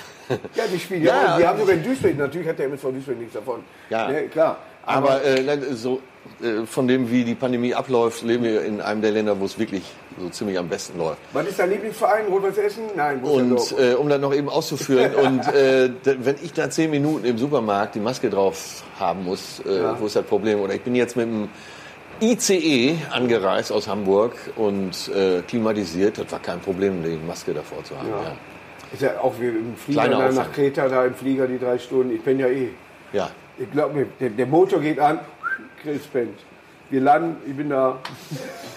Ja, 0.55 0.65
die 0.71 0.79
spielen 0.79 1.05
ja. 1.05 1.23
Ja. 1.25 1.39
Die 1.39 1.47
haben 1.47 1.59
sogar 1.59 1.75
in 1.75 1.83
Duisburg, 1.83 2.19
natürlich 2.19 2.47
hat 2.47 2.59
der 2.59 2.67
MSV 2.67 2.83
Duisburg 2.91 3.19
nichts 3.19 3.33
davon. 3.33 3.65
Ja. 3.89 4.09
Ne? 4.09 4.29
Klar. 4.29 4.59
Aber 4.89 5.23
äh, 5.23 5.43
nein, 5.43 5.63
so, 5.73 6.01
äh, 6.43 6.67
von 6.67 6.89
dem, 6.89 7.11
wie 7.11 7.25
die 7.25 7.35
Pandemie 7.35 7.75
abläuft, 7.75 8.23
leben 8.23 8.45
wir 8.45 8.63
in 8.63 8.81
einem 8.81 9.03
der 9.03 9.11
Länder, 9.11 9.39
wo 9.39 9.45
es 9.45 9.59
wirklich 9.59 9.83
so 10.19 10.29
ziemlich 10.31 10.59
am 10.59 10.69
besten 10.69 10.99
läuft. 10.99 11.19
was 11.33 11.47
ist 11.47 11.59
dein 11.59 11.71
Lieblingsverein? 11.71 12.27
Rot-Weiß 12.27 12.59
Essen? 12.59 12.85
Nein, 12.97 13.21
Und 13.23 13.75
äh, 13.79 13.95
um 13.95 14.09
das 14.09 14.21
noch 14.21 14.35
eben 14.35 14.49
auszuführen, 14.49 15.15
und 15.27 15.47
äh, 15.55 15.91
wenn 16.05 16.37
ich 16.43 16.53
da 16.53 16.71
zehn 16.71 16.91
Minuten 16.91 17.25
im 17.25 17.39
Supermarkt 17.39 17.95
die 17.95 18.01
Maske 18.01 18.31
drauf 18.31 18.83
haben 18.99 19.25
muss, 19.25 19.61
äh, 19.61 19.99
wo 19.99 20.07
ist 20.07 20.17
das 20.17 20.25
Problem? 20.25 20.61
Oder 20.61 20.75
ich 20.75 20.83
bin 20.83 20.95
jetzt 20.95 21.17
mit 21.17 21.27
dem 21.27 21.49
ICE 22.21 22.97
angereist 23.11 23.71
aus 23.71 23.87
Hamburg 23.87 24.33
und 24.57 25.11
äh, 25.15 25.43
klimatisiert, 25.43 26.19
das 26.19 26.33
war 26.33 26.41
kein 26.41 26.61
Problem, 26.61 27.03
die 27.05 27.19
Maske 27.27 27.55
davor 27.55 27.85
zu 27.85 27.97
haben. 27.97 28.09
Ja. 28.09 28.23
Ja. 28.23 28.33
Ist 28.93 29.03
ja 29.03 29.21
auch 29.21 29.35
wie 29.39 29.49
im 29.49 29.77
Flieger 29.77 30.09
da 30.09 30.33
nach. 30.33 30.53
Kreta, 30.53 30.89
da 30.89 31.05
im 31.05 31.15
Flieger 31.15 31.47
die 31.47 31.59
drei 31.59 31.79
Stunden. 31.79 32.15
Ich 32.15 32.23
bin 32.23 32.41
ja 32.41 32.47
eh. 32.47 32.71
ja. 33.13 33.31
Ich 33.59 33.71
glaube 33.73 33.95
mir, 33.95 34.07
der, 34.21 34.31
der 34.31 34.47
Motor 34.47 34.81
geht 34.81 34.99
an, 35.01 35.21
Chris 35.83 36.07
pennt. 36.07 36.39
Wir 36.91 37.01
landen, 37.03 37.37
ich 37.47 37.55
bin 37.57 37.69
da. 37.69 37.99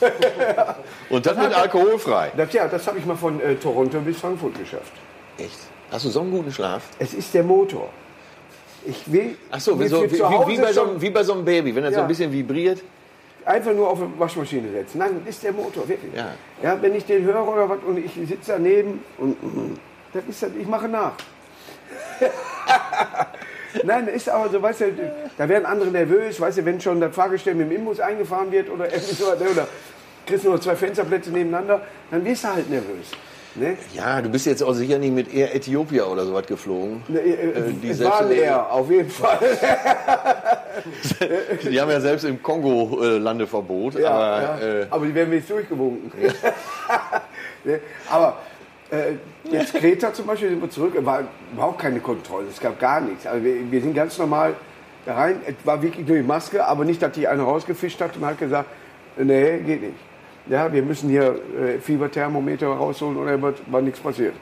Und 1.10 1.26
das 1.26 1.38
mit 1.38 1.54
alkoholfrei. 1.54 2.32
Das, 2.36 2.52
ja, 2.52 2.68
das 2.68 2.86
habe 2.88 3.00
ich 3.00 3.06
mal 3.06 3.16
von 3.16 3.40
äh, 3.40 3.56
Toronto 3.56 4.00
bis 4.00 4.18
Frankfurt 4.20 4.58
geschafft. 4.58 4.92
Echt? 5.38 5.58
Hast 5.92 6.06
du 6.06 6.10
so 6.10 6.22
einen 6.22 6.32
guten 6.32 6.52
Schlaf? 6.52 6.84
Es 7.00 7.14
ist 7.14 7.34
der 7.34 7.44
Motor. 7.44 7.90
Ich 8.86 9.10
will 9.12 9.38
Ach 9.52 9.60
so, 9.60 9.74
so, 9.74 9.80
wie, 10.04 10.12
wie, 10.12 10.58
bei 10.60 10.74
so, 10.74 10.84
einem- 10.84 11.02
wie 11.02 11.10
bei 11.12 11.24
so 11.24 11.34
einem 11.34 11.46
Baby, 11.46 11.74
wenn 11.76 11.86
so 11.86 11.92
Ja. 11.92 12.02
ein 12.02 12.08
bisschen 12.08 12.32
vibriert. 12.32 12.82
einfach 13.46 13.74
nur 13.74 13.90
auf 13.90 14.02
eine 14.02 14.10
Waschmaschine 14.18 14.72
setzen. 14.72 14.98
Nein, 14.98 15.22
das 15.24 15.36
ist 15.36 15.44
der 15.44 15.54
Motor, 15.54 15.88
wirklich. 15.88 16.14
Ja. 16.14 16.32
Ja, 16.64 16.82
wenn 16.82 16.96
ich 16.96 17.06
den 17.06 17.24
höre 17.24 17.48
oder 17.48 17.70
was 17.70 17.80
und 17.88 17.98
ich 17.98 18.12
sitze 18.28 18.54
daneben 18.54 19.04
und 19.20 19.38
das 20.14 20.24
ist 20.28 20.42
das, 20.44 20.50
ich 20.60 20.68
mache 20.68 20.88
nach. 20.90 21.14
Nein, 23.84 24.08
ist 24.08 24.30
aber 24.30 24.50
so, 24.50 24.62
weißt 24.62 24.82
du, 24.82 24.86
da 25.38 25.50
werden 25.50 25.66
andere 25.66 25.90
nervös, 25.90 26.40
weißt 26.40 26.60
du, 26.60 26.66
wenn 26.66 26.80
schon 26.82 27.00
das 27.00 27.14
Fahrgestell 27.16 27.56
mit 27.56 27.70
dem 27.70 27.78
Imbus 27.78 28.00
eingefahren 28.00 28.52
wird 28.52 28.70
oder 28.70 28.86
irgendwie 28.92 29.16
so, 29.16 29.32
oder 29.32 29.68
kriegst 30.26 30.46
du 30.46 30.50
nur 30.50 30.62
zwei 30.62 30.76
Fensterplätze 30.76 31.32
nebeneinander, 31.32 31.82
dann 32.10 32.24
wirst 32.26 32.44
du 32.44 32.48
halt 32.50 32.70
nervös. 32.70 33.12
Ne? 33.54 33.76
Ja, 33.94 34.22
du 34.22 34.30
bist 34.30 34.46
jetzt 34.46 34.64
auch 34.64 34.72
sicher 34.72 34.98
nicht 34.98 35.14
mit 35.14 35.34
Air 35.34 35.54
Ethiopia 35.54 36.06
oder 36.06 36.26
sowas 36.26 36.46
geflogen. 36.46 37.04
Ne, 37.10 37.20
äh, 37.20 37.74
die 37.84 37.90
es 37.90 37.98
selbst- 37.98 38.14
war 38.20 38.24
leer, 38.24 38.72
auf 38.72 38.90
jeden 38.90 39.10
Fall. 39.10 39.40
Die 41.70 41.82
haben 41.82 41.92
ja 41.92 42.00
selbst 42.00 42.24
im 42.24 42.42
Kongo 42.42 43.04
äh, 43.04 43.18
Landeverbot. 43.18 43.96
Ja, 44.00 44.10
aber 44.10 44.42
ja. 44.42 44.58
Äh, 44.82 44.86
aber 44.90 45.06
die 45.06 45.14
werden 45.14 45.34
jetzt 45.34 45.50
durchgewunken. 45.50 46.12
Ne, 47.64 47.80
aber 48.10 48.38
äh, 48.92 49.16
jetzt 49.50 49.74
Kreta 49.74 50.14
zum 50.14 50.28
Beispiel 50.28 50.50
sind 50.50 50.62
wir 50.62 50.70
zurück, 50.70 50.94
war 51.06 51.24
überhaupt 51.54 51.80
keine 51.80 52.00
Kontrolle, 52.00 52.48
es 52.50 52.60
gab 52.60 52.80
gar 52.80 53.02
nichts. 53.02 53.26
Also 53.26 53.44
wir, 53.44 53.72
wir 53.72 53.82
sind 53.82 53.94
ganz 53.94 54.18
normal 54.18 54.56
da 55.06 55.16
rein, 55.16 55.42
es 55.48 55.56
war 55.64 55.82
wirklich 55.82 56.06
nur 56.06 56.18
die 56.18 56.24
Maske, 56.24 56.66
aber 56.66 56.86
nicht, 56.86 57.02
dass 57.02 57.14
die 57.14 57.28
eine 57.28 57.44
rausgefischt 57.44 58.00
hat 58.02 58.16
und 58.18 58.26
hat 58.26 58.38
gesagt, 58.38 58.70
nee, 59.18 59.60
geht 59.60 59.82
nicht. 59.82 59.96
Ja, 60.48 60.72
wir 60.72 60.82
müssen 60.82 61.10
hier 61.10 61.40
äh, 61.60 61.80
Fieberthermometer 61.80 62.68
rausholen 62.68 63.18
oder 63.18 63.42
was, 63.42 63.56
war 63.68 63.82
nichts 63.82 64.00
passiert. 64.00 64.34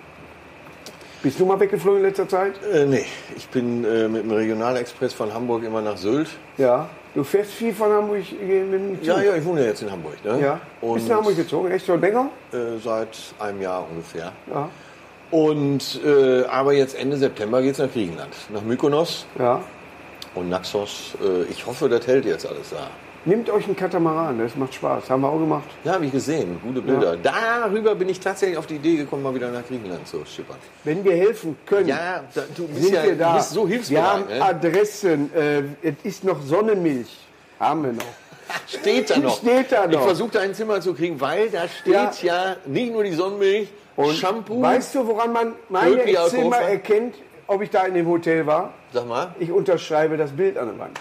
Bist 1.22 1.40
du 1.40 1.46
mal 1.46 1.60
weggeflogen 1.60 2.00
in 2.00 2.06
letzter 2.06 2.28
Zeit? 2.28 2.54
äh, 2.74 2.86
nee, 2.86 3.06
ich 3.36 3.48
bin 3.50 3.84
äh, 3.84 4.08
mit 4.08 4.24
dem 4.24 4.32
Regionalexpress 4.32 5.14
von 5.14 5.34
Hamburg 5.34 5.64
immer 5.64 5.82
nach 5.82 5.98
Sylt. 5.98 6.30
Ja. 6.58 6.90
Du 7.16 7.24
fährst 7.24 7.52
viel 7.52 7.74
von 7.74 7.92
Hamburg 7.92 8.24
mit 8.40 8.50
dem 8.74 8.96
Zug? 8.98 9.04
Ja, 9.04 9.22
ja, 9.22 9.36
ich 9.36 9.44
wohne 9.46 9.62
ja 9.62 9.68
jetzt 9.68 9.82
in 9.82 9.92
Hamburg. 9.92 10.24
Ne? 10.24 10.40
ja. 10.42 10.60
Und 10.82 10.94
Bist 10.96 11.08
du 11.08 11.12
nach 11.12 11.18
Hamburg 11.20 11.36
gezogen? 11.36 11.72
Echt 11.72 11.86
schon 11.86 12.00
länger? 12.00 12.30
äh, 12.54 12.78
seit 12.84 13.18
einem 13.40 13.62
Jahr 13.62 13.86
ungefähr. 13.90 14.32
Ja. 14.54 14.70
Und 15.32 16.00
äh, 16.06 16.44
aber 16.46 16.74
jetzt 16.74 16.96
Ende 16.96 17.18
September 17.18 17.62
geht's 17.62 17.80
nach 17.80 17.92
Griechenland, 17.92 18.30
nach 18.54 18.62
Mykonos 18.62 19.26
Ja. 19.38 19.62
und 20.36 20.50
Naxos. 20.50 21.16
Äh, 21.24 21.44
ich 21.52 21.66
hoffe, 21.66 21.90
das 21.90 22.06
hält 22.08 22.26
jetzt 22.26 22.46
alles 22.48 22.70
da. 22.72 22.88
Nehmt 23.26 23.50
euch 23.50 23.66
einen 23.66 23.76
Katamaran, 23.76 24.40
das 24.40 24.56
macht 24.56 24.74
Spaß. 24.74 25.10
Haben 25.10 25.22
wir 25.22 25.30
auch 25.30 25.40
gemacht. 25.40 25.66
Ja, 25.84 25.94
habe 25.94 26.06
ich 26.06 26.12
gesehen, 26.12 26.60
gute 26.64 26.82
Bilder. 26.82 27.18
Darüber 27.18 27.94
bin 27.96 28.08
ich 28.10 28.20
tatsächlich 28.20 28.58
auf 28.58 28.66
die 28.66 28.76
Idee 28.76 28.96
gekommen, 28.96 29.24
mal 29.24 29.36
wieder 29.36 29.52
nach 29.52 29.66
Griechenland 29.68 30.08
zu 30.08 30.24
schippern. 30.26 30.56
Wenn 30.86 31.04
wir 31.04 31.14
helfen 31.16 31.58
können, 31.66 31.88
Ja, 31.90 32.24
da, 32.34 32.44
du 32.56 32.68
bist 32.68 32.82
sind 32.84 32.94
ja 32.94 33.04
wir 33.04 33.16
da. 33.16 33.32
Du 33.32 33.38
bist 33.38 33.50
so 33.52 33.68
wir 33.68 33.74
hilfsbereit. 33.76 34.04
haben 34.06 34.26
ne? 34.28 34.42
Adressen. 34.42 35.32
Äh, 35.36 35.64
es 35.84 35.96
ist 36.04 36.24
noch 36.24 36.42
Sonnenmilch. 36.42 37.10
Haben 37.60 37.84
wir 37.84 37.92
noch. 37.94 38.04
steht 38.68 39.10
da 39.10 39.18
noch. 39.18 39.38
Steht 39.38 39.72
da 39.74 39.86
Ich 39.86 39.92
noch. 39.92 40.04
versuche 40.06 40.32
da 40.32 40.40
ein 40.40 40.54
Zimmer 40.54 40.80
zu 40.80 40.94
kriegen, 40.94 41.20
weil 41.20 41.50
da 41.50 41.68
steht 41.68 42.24
ja, 42.24 42.56
nicht 42.66 42.94
nur 42.94 43.04
die 43.04 43.14
Sonnenmilch, 43.14 43.68
Shampoo. 44.14 44.62
Weißt 44.62 44.96
du, 44.96 45.06
woran 45.06 45.34
man 45.34 45.54
meine 45.68 45.90
Irgendwie 45.92 46.18
Zimmer 46.30 46.58
erkennt, 46.58 47.16
ob 47.48 47.62
ich 47.62 47.70
da 47.70 47.84
in 47.84 47.96
dem 47.96 48.08
Hotel 48.08 48.46
war? 48.48 48.74
Sag 48.94 49.08
mal. 49.08 49.36
Ich 49.40 49.52
unterschreibe 49.52 50.16
das 50.16 50.32
Bild 50.32 50.58
an 50.58 50.70
der 50.70 50.80
Wand. 50.80 50.98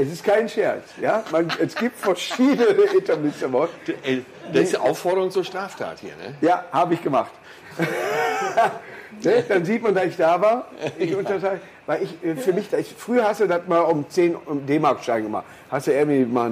Es 0.00 0.12
ist 0.12 0.24
kein 0.24 0.48
Scherz. 0.48 0.84
Ja? 1.00 1.24
Man, 1.30 1.48
es 1.60 1.74
gibt 1.74 1.96
verschiedene 1.96 2.68
Etablissements. 2.96 3.72
Ey, 4.02 4.24
Das 4.52 4.64
ist 4.64 4.80
Aufforderung 4.80 5.30
zur 5.30 5.44
Straftat 5.44 6.00
hier, 6.00 6.16
ne? 6.16 6.34
Ja, 6.40 6.64
habe 6.72 6.94
ich 6.94 7.02
gemacht. 7.02 7.32
ne? 9.22 9.44
Dann 9.46 9.64
sieht 9.64 9.82
man, 9.82 9.94
dass 9.94 10.06
ich 10.06 10.16
da 10.16 10.40
war. 10.40 10.66
Ich 10.98 11.14
unterschreibe. 11.14 11.60
Weil 11.86 12.02
ich, 12.04 12.24
äh, 12.24 12.36
für 12.36 12.52
mich, 12.52 12.72
ich, 12.72 12.94
früher 12.96 13.24
hast 13.24 13.40
du 13.40 13.46
das 13.46 13.66
mal 13.66 13.80
um 13.80 14.08
10 14.08 14.36
um 14.36 14.64
D-Mark-Schein 14.64 15.24
gemacht. 15.24 15.44
Hast 15.70 15.88
du 15.88 15.92
irgendwie 15.92 16.24
mal 16.24 16.50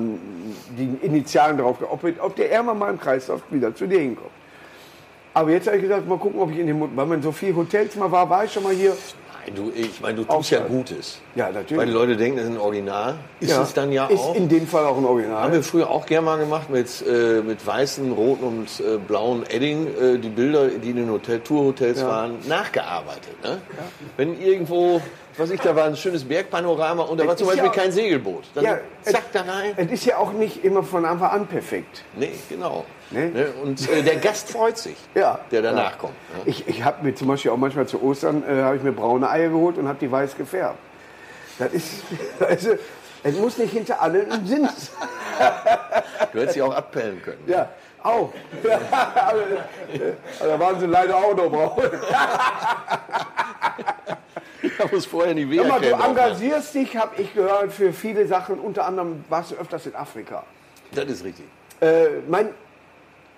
die 0.76 0.98
Initialen 1.06 1.56
drauf, 1.56 1.78
ob, 1.88 2.04
ob 2.20 2.36
der 2.36 2.52
Ärmer 2.52 2.74
mal 2.74 2.90
im 2.90 3.00
Kreislauf 3.00 3.42
wieder 3.50 3.74
zu 3.74 3.86
dir 3.86 4.00
hinkommt. 4.00 4.30
Aber 5.32 5.50
jetzt 5.50 5.66
habe 5.68 5.76
ich 5.76 5.82
gesagt, 5.84 6.08
mal 6.08 6.18
gucken, 6.18 6.40
ob 6.40 6.50
ich 6.50 6.58
in 6.58 6.66
dem, 6.66 6.96
weil 6.96 7.06
man 7.06 7.22
so 7.22 7.30
viel 7.30 7.54
Hotels 7.54 7.94
mal 7.96 8.10
war, 8.10 8.28
war 8.28 8.44
ich 8.44 8.52
schon 8.52 8.64
mal 8.64 8.74
hier. 8.74 8.96
Du, 9.54 9.72
ich 9.74 10.00
meine, 10.00 10.16
du 10.16 10.24
tust 10.24 10.50
ja 10.50 10.58
Aufschreiben. 10.58 10.76
Gutes. 10.76 11.18
Ja, 11.34 11.50
natürlich. 11.50 11.78
Weil 11.78 11.86
die 11.86 11.92
Leute 11.92 12.16
denken, 12.16 12.36
das 12.36 12.46
ist 12.46 12.52
ein 12.52 12.58
Original. 12.58 13.16
Ist 13.40 13.56
es 13.56 13.72
dann 13.74 13.92
ja 13.92 14.06
ist 14.06 14.20
auch. 14.20 14.34
in 14.34 14.48
dem 14.48 14.66
Fall 14.66 14.84
auch 14.84 14.96
ein 14.96 15.04
Original. 15.04 15.42
Haben 15.42 15.52
wir 15.52 15.62
früher 15.62 15.90
auch 15.90 16.06
gerne 16.06 16.24
mal 16.24 16.38
gemacht 16.38 16.70
mit, 16.70 16.88
äh, 17.06 17.40
mit 17.42 17.66
weißen, 17.66 18.12
roten 18.12 18.44
und 18.44 18.80
äh, 18.80 18.98
blauen 18.98 19.44
Edding, 19.48 19.86
äh, 19.86 20.18
die 20.18 20.28
Bilder, 20.28 20.68
die 20.68 20.90
in 20.90 20.96
den 20.96 21.10
Hotel, 21.10 21.40
Tourhotels 21.40 22.04
waren, 22.04 22.36
nachgearbeitet. 22.46 23.42
Ne? 23.42 23.58
Wenn 24.16 24.40
irgendwo, 24.40 25.00
was 25.36 25.50
ich 25.50 25.60
da 25.60 25.74
war, 25.76 25.84
ein 25.84 25.96
schönes 25.96 26.24
Bergpanorama 26.24 27.02
und 27.04 27.18
da 27.20 27.24
war 27.26 27.34
Es 27.34 27.38
zum 27.38 27.48
ist 27.48 27.56
Beispiel 27.56 27.70
ja- 27.76 27.82
kein 27.82 27.92
Segelboot. 27.92 28.44
Dann 28.54 28.64
Ja, 28.64 28.78
zack 29.02 29.30
da 29.32 29.42
rein. 29.42 29.74
Es 29.76 29.90
ist 29.90 30.04
ja 30.06 30.16
auch 30.18 30.32
nicht 30.32 30.64
immer 30.64 30.82
von 30.82 31.04
Anfang 31.04 31.30
an 31.30 31.46
perfekt. 31.46 32.02
Nee, 32.16 32.32
genau. 32.48 32.84
Nee. 33.10 33.26
Ne? 33.28 33.52
Und 33.62 33.88
äh, 33.90 34.02
der 34.02 34.16
Gast 34.16 34.50
freut 34.50 34.76
sich, 34.78 34.96
Ja. 35.14 35.38
der 35.50 35.62
danach 35.62 35.92
Ja. 35.92 35.96
kommt. 35.96 36.12
Ne? 36.34 36.42
Ich, 36.46 36.66
ich 36.68 36.82
habe 36.84 37.04
mir 37.04 37.14
zum 37.14 37.28
Beispiel 37.28 37.50
auch 37.50 37.56
manchmal 37.56 37.86
zu 37.86 38.02
Ostern 38.02 38.42
äh, 38.42 38.62
habe 38.62 38.76
ich 38.76 38.82
mir 38.82 38.92
braune 38.92 39.30
Eier 39.30 39.48
geholt 39.48 39.78
und 39.78 39.86
habe 39.88 39.98
die 40.00 40.10
weiß 40.10 40.36
gefärbt. 40.36 40.78
Das 41.58 41.72
ist, 41.72 42.02
also, 42.40 42.70
es 43.22 43.36
muss 43.36 43.58
nicht 43.58 43.72
hinter 43.72 44.00
allen 44.02 44.30
ein 44.30 44.46
Sinn 44.46 44.64
sein. 44.68 45.08
Du 46.32 46.38
hättest 46.40 46.54
sie 46.54 46.62
auch 46.62 46.74
abpellen 46.74 47.22
können. 47.22 47.42
Ja, 47.46 47.68
auch. 48.02 48.32
Aber, 48.92 49.38
äh, 49.92 50.12
da 50.40 50.58
waren 50.60 50.78
sie 50.78 50.86
leider 50.86 51.16
auch 51.16 51.34
noch 51.36 51.50
braun. 51.50 51.82
Da 54.78 54.86
muss 54.90 55.06
vorher 55.06 55.34
die 55.34 55.56
Sag 55.56 55.68
mal, 55.68 55.80
du 55.80 55.92
engagierst 55.92 56.74
dich, 56.74 56.96
habe 56.96 57.20
ich 57.20 57.34
gehört, 57.34 57.72
für 57.72 57.92
viele 57.92 58.26
Sachen. 58.26 58.58
Unter 58.58 58.86
anderem 58.86 59.24
warst 59.28 59.52
du 59.52 59.56
öfters 59.56 59.86
in 59.86 59.94
Afrika. 59.94 60.44
Das 60.92 61.06
ist 61.06 61.24
richtig. 61.24 61.44
Äh, 61.80 62.20
mein 62.28 62.48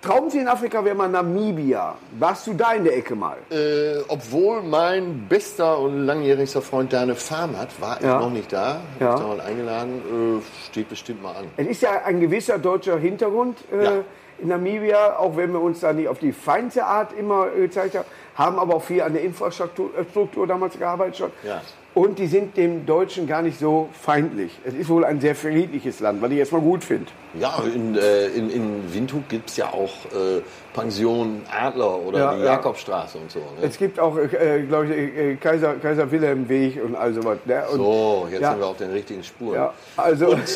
Traumziel 0.01 0.41
in 0.41 0.47
Afrika 0.47 0.83
wäre 0.83 0.95
mal 0.95 1.07
Namibia. 1.09 1.95
Warst 2.17 2.47
du 2.47 2.53
da 2.55 2.73
in 2.73 2.83
der 2.85 2.97
Ecke 2.97 3.15
mal? 3.15 3.37
Äh, 3.51 4.01
obwohl 4.07 4.63
mein 4.63 5.27
bester 5.29 5.77
und 5.77 6.07
langjährigster 6.07 6.63
Freund 6.63 6.91
da 6.91 7.01
eine 7.01 7.13
Farm 7.15 7.55
hat, 7.55 7.79
war 7.79 7.97
ich 7.99 8.05
Ja. 8.05 8.19
noch 8.19 8.31
nicht 8.31 8.51
da. 8.51 8.81
Ja. 8.99 9.09
Hab 9.09 9.15
ich 9.15 9.21
da 9.21 9.27
mal 9.27 9.41
eingeladen. 9.41 10.39
Äh, 10.39 10.65
steht 10.71 10.89
bestimmt 10.89 11.21
mal 11.21 11.35
an. 11.35 11.45
Es 11.57 11.67
ist 11.67 11.81
ja 11.83 12.01
ein 12.03 12.19
gewisser 12.19 12.57
deutscher 12.57 12.97
Hintergrund 12.97 13.59
äh, 13.71 13.83
Ja. 13.83 13.91
in 14.39 14.47
Namibia, 14.47 15.17
auch 15.19 15.37
wenn 15.37 15.51
wir 15.53 15.61
uns 15.61 15.81
da 15.81 15.93
nicht 15.93 16.07
auf 16.07 16.17
die 16.17 16.31
feinste 16.31 16.83
Art 16.85 17.13
immer 17.13 17.47
äh, 17.55 17.61
gezeigt 17.67 17.95
haben, 17.95 18.05
haben 18.33 18.57
aber 18.57 18.75
auch 18.77 18.83
viel 18.83 19.03
an 19.03 19.13
der 19.13 19.21
Infrastruktur 19.21 19.91
äh, 19.95 20.47
damals 20.47 20.79
gearbeitet 20.79 21.17
schon. 21.17 21.31
Ja. 21.43 21.61
Und 21.93 22.19
die 22.19 22.27
sind 22.27 22.55
dem 22.55 22.85
Deutschen 22.85 23.27
gar 23.27 23.41
nicht 23.41 23.59
so 23.59 23.89
feindlich. 23.91 24.57
Es 24.63 24.73
ist 24.73 24.87
wohl 24.87 25.03
ein 25.03 25.19
sehr 25.19 25.35
friedliches 25.35 25.99
Land, 25.99 26.21
was 26.21 26.31
ich 26.31 26.37
erstmal 26.37 26.61
gut 26.61 26.85
finde. 26.85 27.07
Ja, 27.37 27.61
in, 27.73 27.97
äh, 27.97 28.27
in, 28.27 28.49
in 28.49 28.93
Windhoek 28.93 29.27
gibt 29.27 29.49
es 29.49 29.57
ja 29.57 29.65
auch 29.73 29.89
äh, 30.05 30.41
Pension 30.73 31.41
Adler 31.51 31.99
oder 31.99 32.17
Ja, 32.19 32.33
die 32.35 32.39
ja. 32.39 32.45
Jakobstraße 32.45 33.17
und 33.17 33.29
so. 33.29 33.39
Ne? 33.39 33.45
Es 33.63 33.77
gibt 33.77 33.99
auch, 33.99 34.17
äh, 34.17 34.63
glaube 34.69 34.85
ich, 34.87 35.17
äh, 35.17 35.35
Kaiser, 35.35 35.73
Kaiser 35.75 36.09
Wilhelm 36.09 36.47
Weg 36.47 36.81
und 36.81 36.95
all 36.95 37.13
sowas. 37.13 37.39
Ne? 37.43 37.61
Und, 37.69 37.77
So, 37.77 38.27
jetzt 38.31 38.41
ja, 38.41 38.51
sind 38.51 38.59
wir 38.61 38.67
auf 38.67 38.77
den 38.77 38.91
richtigen 38.91 39.23
Spuren. 39.23 39.55
ja, 39.55 39.73
also, 39.97 40.33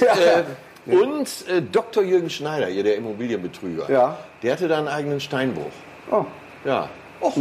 Äh, 0.88 0.96
und 0.96 1.28
äh, 1.50 1.62
Dr. 1.72 2.04
Jürgen 2.04 2.30
Schneider, 2.30 2.68
hier 2.68 2.84
der 2.84 2.96
Immobilienbetrüger, 2.96 3.92
Ja. 3.92 4.18
der 4.44 4.54
hatte 4.54 4.68
da 4.68 4.78
einen 4.78 4.88
eigenen 4.88 5.20
Steinbruch. 5.20 5.72
oh, 6.12 6.24
Ja. 6.64 6.88
Och, 7.22 7.36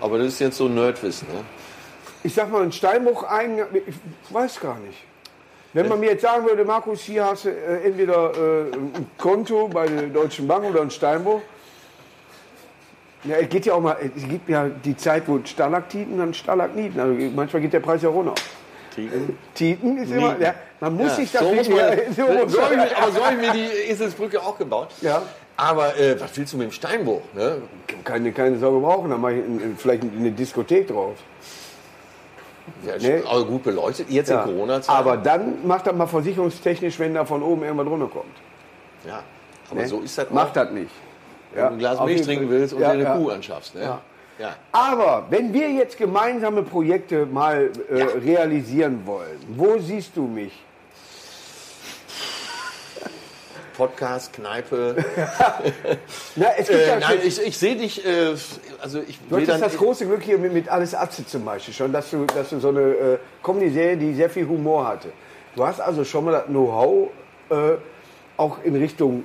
aber 0.00 0.18
das 0.18 0.28
ist 0.28 0.38
jetzt 0.40 0.56
so 0.58 0.68
Nerdwissen. 0.68 1.26
Ne? 1.28 1.40
Ich 2.22 2.34
sag 2.34 2.50
mal, 2.50 2.62
ein 2.62 2.72
Steinbruch 2.72 3.24
eigen, 3.24 3.58
ich 3.86 3.94
weiß 4.34 4.60
gar 4.60 4.78
nicht. 4.78 4.98
Wenn 5.72 5.88
man 5.88 6.00
mir 6.00 6.10
jetzt 6.10 6.22
sagen 6.22 6.44
würde, 6.46 6.64
Markus, 6.64 7.00
hier 7.02 7.24
hast 7.24 7.44
du 7.44 7.50
äh, 7.50 7.84
entweder 7.86 8.32
äh, 8.34 8.72
ein 8.74 9.06
Konto 9.16 9.68
bei 9.68 9.86
der 9.86 10.08
Deutschen 10.08 10.48
Bank 10.48 10.64
oder 10.64 10.82
ein 10.82 10.90
Steinbruch. 10.90 11.40
Ja, 13.22 13.36
es 13.36 13.48
geht 13.48 13.66
ja 13.66 13.74
auch 13.74 13.80
mal, 13.80 13.96
es 14.16 14.26
gibt 14.28 14.48
ja 14.48 14.68
die 14.68 14.96
Zeit, 14.96 15.24
wo 15.26 15.38
Stalaktiten 15.44 16.18
dann 16.18 16.34
Stalagniten. 16.34 16.98
Also 16.98 17.14
manchmal 17.36 17.62
geht 17.62 17.72
der 17.72 17.80
Preis 17.80 18.02
ja 18.02 18.08
runter. 18.08 18.34
Kriegen. 18.94 19.38
Titen 19.54 19.98
ist 19.98 20.10
immer, 20.10 20.36
ja, 20.40 20.54
man 20.80 20.96
muss 20.96 21.08
Ja, 21.10 21.14
sich 21.14 21.30
das 21.30 21.42
so 21.42 21.52
nicht- 21.52 21.70
ja, 21.70 21.92
so 22.10 22.48
so 22.48 22.60
aber 22.60 23.12
so 23.12 23.24
habe 23.24 23.34
ich 23.36 23.40
mir 23.40 23.52
die 23.52 23.90
Eselsbrücke 23.90 24.40
auch 24.42 24.58
gebaut. 24.58 24.88
Ja. 25.02 25.22
Aber 25.56 25.96
äh, 25.96 26.18
was 26.20 26.36
willst 26.36 26.52
du 26.54 26.56
mit 26.56 26.68
dem 26.68 26.72
Steinbruch? 26.72 27.20
Ne? 27.34 27.58
keine, 28.02 28.32
keine 28.32 28.58
Sorge 28.58 28.80
brauchen, 28.80 29.10
dann 29.10 29.20
mache 29.20 29.34
ich 29.34 29.44
in, 29.44 29.60
in, 29.60 29.76
vielleicht 29.76 30.02
eine 30.02 30.32
Diskothek 30.32 30.88
drauf. 30.88 31.14
Ja, 32.86 32.94
Nee. 33.00 33.22
also 33.28 33.44
gut 33.46 33.62
beleuchtet, 33.62 34.10
jetzt 34.10 34.30
Ja. 34.30 34.42
in 34.42 34.50
Corona-Zeit. 34.54 34.94
Aber 34.94 35.16
dann 35.16 35.66
macht 35.66 35.86
das 35.86 35.94
mal 35.94 36.06
versicherungstechnisch, 36.06 36.98
wenn 36.98 37.14
da 37.14 37.24
von 37.24 37.42
oben 37.42 37.62
irgendwas 37.62 37.86
runterkommt. 37.88 38.26
ja. 39.06 39.22
aber 39.70 39.80
Ne? 39.80 39.86
so 39.88 40.00
ist 40.00 40.16
das 40.18 40.30
Macht 40.30 40.50
auch, 40.50 40.52
das 40.64 40.70
nicht. 40.72 40.90
wenn 41.54 41.64
du 41.64 41.70
ein 41.72 41.78
Glas 41.78 41.98
auf 41.98 42.06
Milch 42.06 42.22
trinken 42.22 42.48
willst 42.50 42.72
und 42.74 42.80
dir 42.80 42.88
eine. 42.90 43.04
Kuh 43.04 43.30
anschaffst. 43.30 43.74
Ne? 43.74 43.98
Ja. 44.38 44.54
Aber 44.72 45.26
wenn 45.30 45.52
wir 45.52 45.70
jetzt 45.70 45.98
gemeinsame 45.98 46.62
Projekte 46.62 47.26
mal 47.26 47.70
äh, 47.90 48.02
realisieren 48.24 49.02
wollen, 49.04 49.38
wo 49.56 49.78
siehst 49.78 50.16
du 50.16 50.22
mich? 50.22 50.52
Podcast, 53.80 54.34
Kneipe. 54.34 54.94
Na, 56.36 56.48
es 56.58 56.68
gibt 56.68 56.80
äh, 56.80 56.88
ja 56.88 57.00
nein, 57.00 57.18
ich, 57.24 57.40
ich 57.40 57.56
sehe 57.56 57.76
dich, 57.76 58.04
äh, 58.04 58.34
also 58.78 59.00
ich 59.08 59.18
Du 59.26 59.36
hattest 59.36 59.62
das 59.62 59.76
große 59.78 60.04
Glück 60.04 60.22
hier 60.22 60.36
mit, 60.36 60.52
mit 60.52 60.68
Alles 60.68 60.94
Atze 60.94 61.26
zum 61.26 61.46
Beispiel 61.46 61.72
schon, 61.72 61.90
dass 61.90 62.10
du, 62.10 62.26
dass 62.26 62.50
du 62.50 62.60
so 62.60 62.68
eine 62.68 62.80
äh, 62.80 63.18
Comedy-Serie, 63.42 63.96
die 63.96 64.12
sehr 64.12 64.28
viel 64.28 64.46
Humor 64.46 64.86
hatte. 64.86 65.08
Du 65.56 65.64
hast 65.64 65.80
also 65.80 66.04
schon 66.04 66.26
mal 66.26 66.32
das 66.32 66.44
Know-how 66.44 67.08
äh, 67.48 67.54
auch 68.36 68.62
in 68.62 68.76
Richtung 68.76 69.24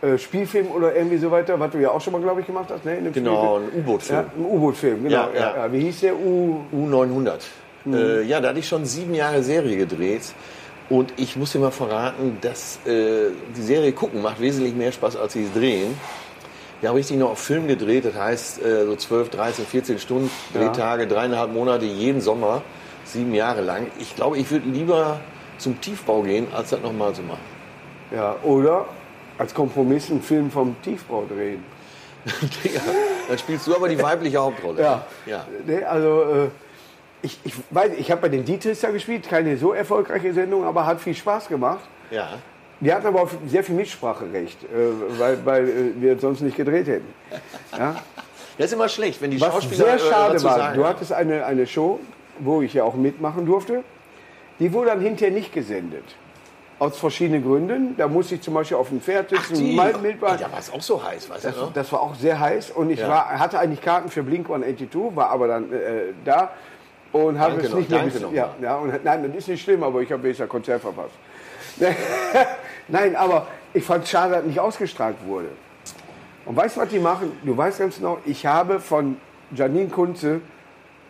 äh, 0.00 0.16
Spielfilm 0.16 0.68
oder 0.68 0.94
irgendwie 0.94 1.18
so 1.18 1.32
weiter, 1.32 1.58
was 1.58 1.72
du 1.72 1.78
ja 1.78 1.90
auch 1.90 2.00
schon 2.00 2.12
mal, 2.12 2.22
glaube 2.22 2.42
ich, 2.42 2.46
gemacht 2.46 2.68
hast, 2.70 2.84
ne? 2.84 2.98
Genau, 3.12 3.58
Spielfilm. 3.58 3.74
ein 3.74 3.80
U-Boot-Film. 3.80 4.18
Ja, 4.18 4.30
ein 4.32 4.44
U-Boot-Film, 4.44 5.02
genau. 5.02 5.28
Ja, 5.34 5.56
Ja. 5.56 5.72
Wie 5.72 5.80
hieß 5.80 6.00
der 6.02 6.14
U? 6.14 6.60
U900. 6.72 7.40
Mhm. 7.84 7.94
Äh, 7.94 8.22
ja, 8.22 8.40
da 8.40 8.50
hatte 8.50 8.60
ich 8.60 8.68
schon 8.68 8.84
sieben 8.84 9.14
Jahre 9.14 9.42
Serie 9.42 9.76
gedreht. 9.76 10.22
Und 10.88 11.12
ich 11.16 11.36
muss 11.36 11.52
dir 11.52 11.58
mal 11.58 11.72
verraten, 11.72 12.38
dass 12.40 12.78
äh, 12.86 13.30
die 13.56 13.62
Serie 13.62 13.92
gucken 13.92 14.22
macht 14.22 14.40
wesentlich 14.40 14.74
mehr 14.74 14.92
Spaß, 14.92 15.16
als 15.16 15.32
sie 15.32 15.48
drehen. 15.52 15.98
Wir 16.80 16.90
haben 16.90 16.96
richtig 16.96 17.16
noch 17.16 17.30
auf 17.30 17.40
Film 17.40 17.66
gedreht, 17.66 18.04
das 18.04 18.14
heißt 18.14 18.62
äh, 18.62 18.84
so 18.84 18.94
12, 18.94 19.30
13, 19.30 19.66
14 19.66 19.98
Stunden 19.98 20.30
Drehtage, 20.52 21.06
dreieinhalb 21.06 21.52
Monate 21.52 21.86
jeden 21.86 22.20
Sommer, 22.20 22.62
sieben 23.04 23.34
Jahre 23.34 23.62
lang. 23.62 23.86
Ich 23.98 24.14
glaube, 24.14 24.38
ich 24.38 24.50
würde 24.50 24.68
lieber 24.68 25.20
zum 25.58 25.80
Tiefbau 25.80 26.22
gehen, 26.22 26.46
als 26.54 26.70
das 26.70 26.82
nochmal 26.82 27.14
zu 27.14 27.22
machen. 27.22 27.40
Ja, 28.14 28.36
oder 28.42 28.86
als 29.38 29.54
Kompromiss 29.54 30.10
einen 30.10 30.22
Film 30.22 30.50
vom 30.50 30.76
Tiefbau 30.82 31.24
drehen. 31.28 31.64
ja, 32.64 32.80
dann 33.28 33.38
spielst 33.38 33.66
du 33.66 33.74
aber 33.74 33.88
die 33.88 34.00
weibliche 34.02 34.38
Hauptrolle. 34.38 34.82
Ja. 34.82 35.06
ja. 35.24 35.46
Ne, 35.66 35.86
also, 35.88 36.22
äh, 36.22 36.48
ich, 37.22 37.40
ich 37.44 37.54
weiß, 37.70 37.92
ich 37.98 38.10
habe 38.10 38.20
bei 38.22 38.28
den 38.28 38.44
Dietrichs 38.44 38.80
da 38.80 38.90
gespielt, 38.90 39.28
keine 39.28 39.56
so 39.56 39.72
erfolgreiche 39.72 40.32
Sendung, 40.32 40.64
aber 40.64 40.86
hat 40.86 41.00
viel 41.00 41.14
Spaß 41.14 41.48
gemacht. 41.48 41.80
ja. 42.10 42.28
Wir 42.78 42.94
hatten 42.94 43.06
aber 43.06 43.22
auch 43.22 43.30
sehr 43.46 43.64
viel 43.64 43.74
Mitspracherecht, 43.74 44.64
äh, 44.64 45.18
weil, 45.18 45.46
weil 45.46 45.66
äh, 45.66 45.72
wir 45.98 46.18
sonst 46.18 46.42
nicht 46.42 46.58
gedreht 46.58 46.86
hätten. 46.86 47.08
Ja? 47.76 47.96
Das 48.58 48.66
ist 48.66 48.72
immer 48.74 48.88
schlecht, 48.90 49.20
wenn 49.22 49.30
die 49.30 49.40
Was 49.40 49.48
Schauspieler 49.52 49.84
sehr 49.84 49.94
äh, 49.94 49.98
schade 49.98 50.32
dazu 50.34 50.44
war, 50.46 50.56
sagen. 50.58 50.76
du 50.78 50.86
hattest 50.86 51.12
eine, 51.12 51.44
eine 51.46 51.66
Show, 51.66 52.00
wo 52.38 52.60
ich 52.62 52.74
ja 52.74 52.84
auch 52.84 52.94
mitmachen 52.94 53.46
durfte, 53.46 53.82
die 54.58 54.72
wurde 54.74 54.88
dann 54.90 55.00
hinterher 55.00 55.32
nicht 55.34 55.52
gesendet. 55.54 56.04
Aus 56.78 56.98
verschiedenen 56.98 57.42
Gründen. 57.42 57.96
Da 57.96 58.08
musste 58.08 58.34
ich 58.34 58.42
zum 58.42 58.52
Beispiel 58.52 58.76
auf 58.76 58.88
dem 58.90 59.00
Pferd 59.00 59.30
sitzen, 59.30 59.74
mal 59.74 59.94
mit 60.02 60.22
Ey, 60.22 60.36
da 60.38 60.52
war 60.52 60.58
es 60.58 60.70
auch 60.70 60.82
so 60.82 61.02
heiß, 61.02 61.30
weißt 61.30 61.44
du 61.44 61.48
das, 61.48 61.56
noch? 61.58 61.72
das 61.72 61.92
war 61.92 62.00
auch 62.02 62.14
sehr 62.14 62.38
heiß 62.40 62.70
und 62.72 62.90
ich 62.90 63.00
Ja. 63.00 63.08
war, 63.08 63.38
hatte 63.38 63.58
eigentlich 63.58 63.80
Karten 63.80 64.10
für 64.10 64.22
Blink 64.22 64.50
182, 64.50 65.16
war 65.16 65.30
aber 65.30 65.48
dann 65.48 65.72
äh, 65.72 66.12
da 66.26 66.50
und 67.24 67.38
habe 67.38 67.60
es 67.60 67.70
noch- 67.70 67.78
nicht 67.78 67.90
mehr 67.90 67.98
danke 68.00 68.12
bis- 68.14 68.22
noch 68.22 68.32
ja, 68.32 68.54
ja, 68.60 68.76
und, 68.76 69.04
Nein, 69.04 69.22
das 69.24 69.36
ist 69.36 69.48
nicht 69.48 69.62
schlimm, 69.62 69.82
aber 69.82 70.00
ich 70.00 70.10
habe 70.12 70.22
wenigstens 70.22 70.44
ein 70.44 70.48
Konzert 70.48 70.80
verpasst. 70.82 71.14
nein, 72.88 73.16
aber 73.16 73.46
ich 73.74 73.84
fand 73.84 74.04
es 74.04 74.10
schade, 74.10 74.34
dass 74.34 74.44
nicht 74.44 74.58
ausgestrahlt 74.60 75.16
wurde. 75.26 75.48
Und 76.44 76.56
weißt 76.56 76.76
du, 76.76 76.80
was 76.80 76.88
die 76.88 76.98
machen? 76.98 77.32
Du 77.44 77.56
weißt 77.56 77.78
ganz 77.80 77.96
genau, 77.96 78.18
ich 78.24 78.46
habe 78.46 78.80
von 78.80 79.16
Janine 79.54 79.88
Kunze 79.88 80.40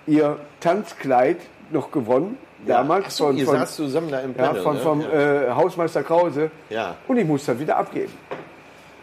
ihr 0.07 0.39
Tanzkleid 0.61 1.37
noch 1.71 1.91
gewonnen, 1.91 2.39
damals. 2.67 3.05
Ach 3.07 3.11
so, 3.11 3.31
ihr 3.31 3.47
saßt 3.47 3.77
zusammen 3.77 4.11
da 4.11 4.21
im 4.21 4.35
ja, 4.37 4.47
Panel, 4.47 4.63
von, 4.63 4.75
ne? 4.77 4.83
vom 4.83 5.01
Ja. 5.03 5.49
Äh, 5.49 5.51
Hausmeister 5.53 6.03
Krause. 6.03 6.51
Ja. 6.71 6.97
Und 7.07 7.19
ich 7.19 7.27
musste 7.27 7.53
das 7.53 7.61
wieder 7.61 7.77
abgeben. 7.77 8.13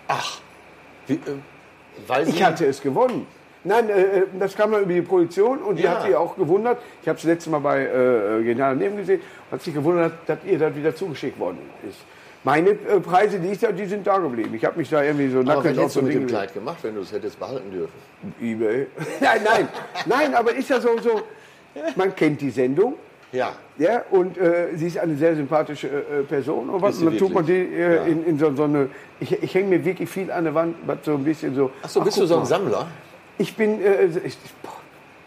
Ach, 0.08 0.38
wie, 1.08 1.13
äh, 1.13 1.20
weil 2.08 2.28
Ich 2.28 2.44
hatte 2.44 2.66
es 2.66 2.82
gewonnen. 2.82 3.28
Nein, 3.65 3.89
äh, 3.89 4.02
äh, 4.02 4.23
das 4.39 4.56
kam 4.56 4.71
dann 4.71 4.84
über 4.84 4.93
die 4.93 5.02
Produktion 5.02 5.60
und 5.60 5.78
die 5.78 5.84
Ja. 5.84 5.91
hat 5.91 6.04
sich 6.04 6.15
auch 6.15 6.36
gewundert. 6.36 6.80
Ich 7.02 7.08
habe 7.08 7.17
es 7.17 7.23
letzte 7.23 7.49
Mal 7.49 7.60
bei 7.60 7.84
äh, 7.86 8.43
Genial 8.43 8.76
daneben 8.76 8.97
gesehen. 8.97 9.21
Hat 9.52 9.62
sich 9.62 9.73
gewundert, 9.73 10.13
dass 10.28 10.39
ihr 10.45 10.60
das 10.60 10.76
wieder 10.76 10.95
zugeschickt 10.95 11.39
worden 11.39 11.60
ist. 11.88 11.99
Meine 12.43 12.71
äh, 12.71 12.99
Preise, 12.99 13.39
die 13.39 13.54
ich 13.54 13.60
da, 13.60 13.71
die 13.71 13.86
sind 13.86 14.06
da 14.06 14.17
geblieben. 14.17 14.54
Ich 14.54 14.65
habe 14.65 14.78
mich 14.78 14.89
da 14.89 15.02
irgendwie 15.02 15.30
so 15.30 15.39
Aber 15.39 15.47
was 15.47 15.63
nackig 15.63 15.78
hättest 15.78 15.93
so 15.93 15.99
du 16.02 16.08
mit 16.08 16.15
dem. 16.15 16.28
Kleid 16.28 16.54
gemacht, 16.54 16.78
wenn 16.82 16.95
du 16.95 17.02
es 17.02 17.12
hättest 17.13 17.39
behalten 17.39 17.71
dürfen? 17.71 17.93
Ebay. 18.41 18.88
nein, 19.21 19.41
nein, 19.45 19.67
nein, 20.06 20.36
aber 20.36 20.54
ist 20.54 20.69
ja 20.69 20.82
so, 20.82 20.89
so, 21.02 21.21
man 21.95 22.13
kennt 22.13 22.41
die 22.41 22.49
Sendung. 22.49 22.95
Ja. 23.32 23.54
Ja, 23.78 24.04
und 24.12 24.38
äh, 24.38 24.67
sie 24.76 24.88
ist 24.88 24.97
eine 24.99 25.15
sehr 25.15 25.36
sympathische 25.36 25.88
äh, 25.88 26.23
Person. 26.28 26.69
Und 26.69 26.82
was, 26.82 26.99
dann 26.99 27.17
tut 27.17 27.34
man 27.34 27.45
die 27.45 27.54
äh, 27.54 27.95
Ja. 27.95 28.04
in, 28.04 28.26
in 28.26 28.38
so, 28.38 28.54
so 28.54 28.65
eine. 28.65 28.89
Ich, 29.21 29.41
ich 29.41 29.56
hänge 29.56 29.69
mir 29.69 29.86
wirklich 29.86 30.10
viel 30.10 30.30
an 30.32 30.43
der 30.43 30.54
Wand, 30.54 30.76
was 30.86 30.97
so 31.04 31.13
ein 31.13 31.23
bisschen 31.23 31.56
so. 31.56 31.71
Ach 31.82 31.89
so, 31.89 32.02
bist 32.02 32.17
ach, 32.17 32.21
du 32.21 32.28
so 32.28 32.39
ein. 32.39 32.45
Sammler? 32.45 32.88
Ich 33.38 33.56
bin 33.56 33.82
äh, 33.84 34.06
ich, 34.26 34.38
boah, 34.62 34.72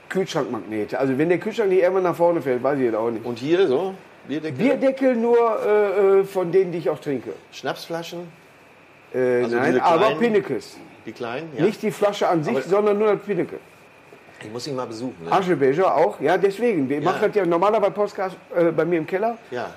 Kühlschrankmagnete. 0.08 0.98
Also 0.98 1.18
wenn 1.18 1.28
der 1.28 1.38
Kühlschrank 1.38 1.68
nicht 1.70 1.82
irgendwann 1.82 2.04
nach 2.04 2.16
vorne 2.16 2.40
fällt, 2.40 2.62
weiß 2.62 2.78
ich 2.78 2.84
jetzt 2.84 2.94
auch 2.94 3.10
nicht. 3.10 3.24
Und 3.24 3.38
hier 3.38 3.66
so? 3.66 3.94
Bierdeckel? 4.28 4.58
Bierdeckel 4.58 5.16
nur 5.16 5.36
äh, 5.64 6.20
äh, 6.20 6.24
von 6.24 6.50
denen, 6.52 6.72
die 6.72 6.78
ich 6.78 6.90
auch 6.90 6.98
trinke. 7.00 7.32
Schnapsflaschen? 7.52 8.20
Äh, 9.14 9.42
Also 9.44 9.56
nein, 9.56 9.72
diese 9.72 9.82
aber 9.84 9.98
kleinen? 10.06 10.18
Pinnekes. 10.20 10.76
Die 11.04 11.12
kleinen? 11.12 11.48
Ja. 11.56 11.64
Nicht 11.64 11.82
die 11.82 11.90
Flasche 11.90 12.28
an 12.28 12.42
sich, 12.42 12.56
Aber- 12.56 12.62
sondern 12.68 12.98
nur 12.98 13.14
das 13.14 13.22
Pinneke. 13.24 13.56
Ich 14.42 14.52
muss 14.52 14.66
ihn 14.66 14.76
mal 14.76 14.86
besuchen. 14.86 15.14
Ne? 15.24 15.32
Aschebecher 15.32 15.94
auch, 15.96 16.20
ja, 16.20 16.36
deswegen. 16.36 16.88
Wir 16.88 17.00
machen 17.00 17.20
das 17.22 17.34
ja 17.34 17.46
normalerweise 17.46 17.92
Podcast 17.92 18.36
äh, 18.54 18.70
bei 18.70 18.84
mir 18.84 18.98
im 18.98 19.06
Keller. 19.06 19.38
Ja. 19.50 19.70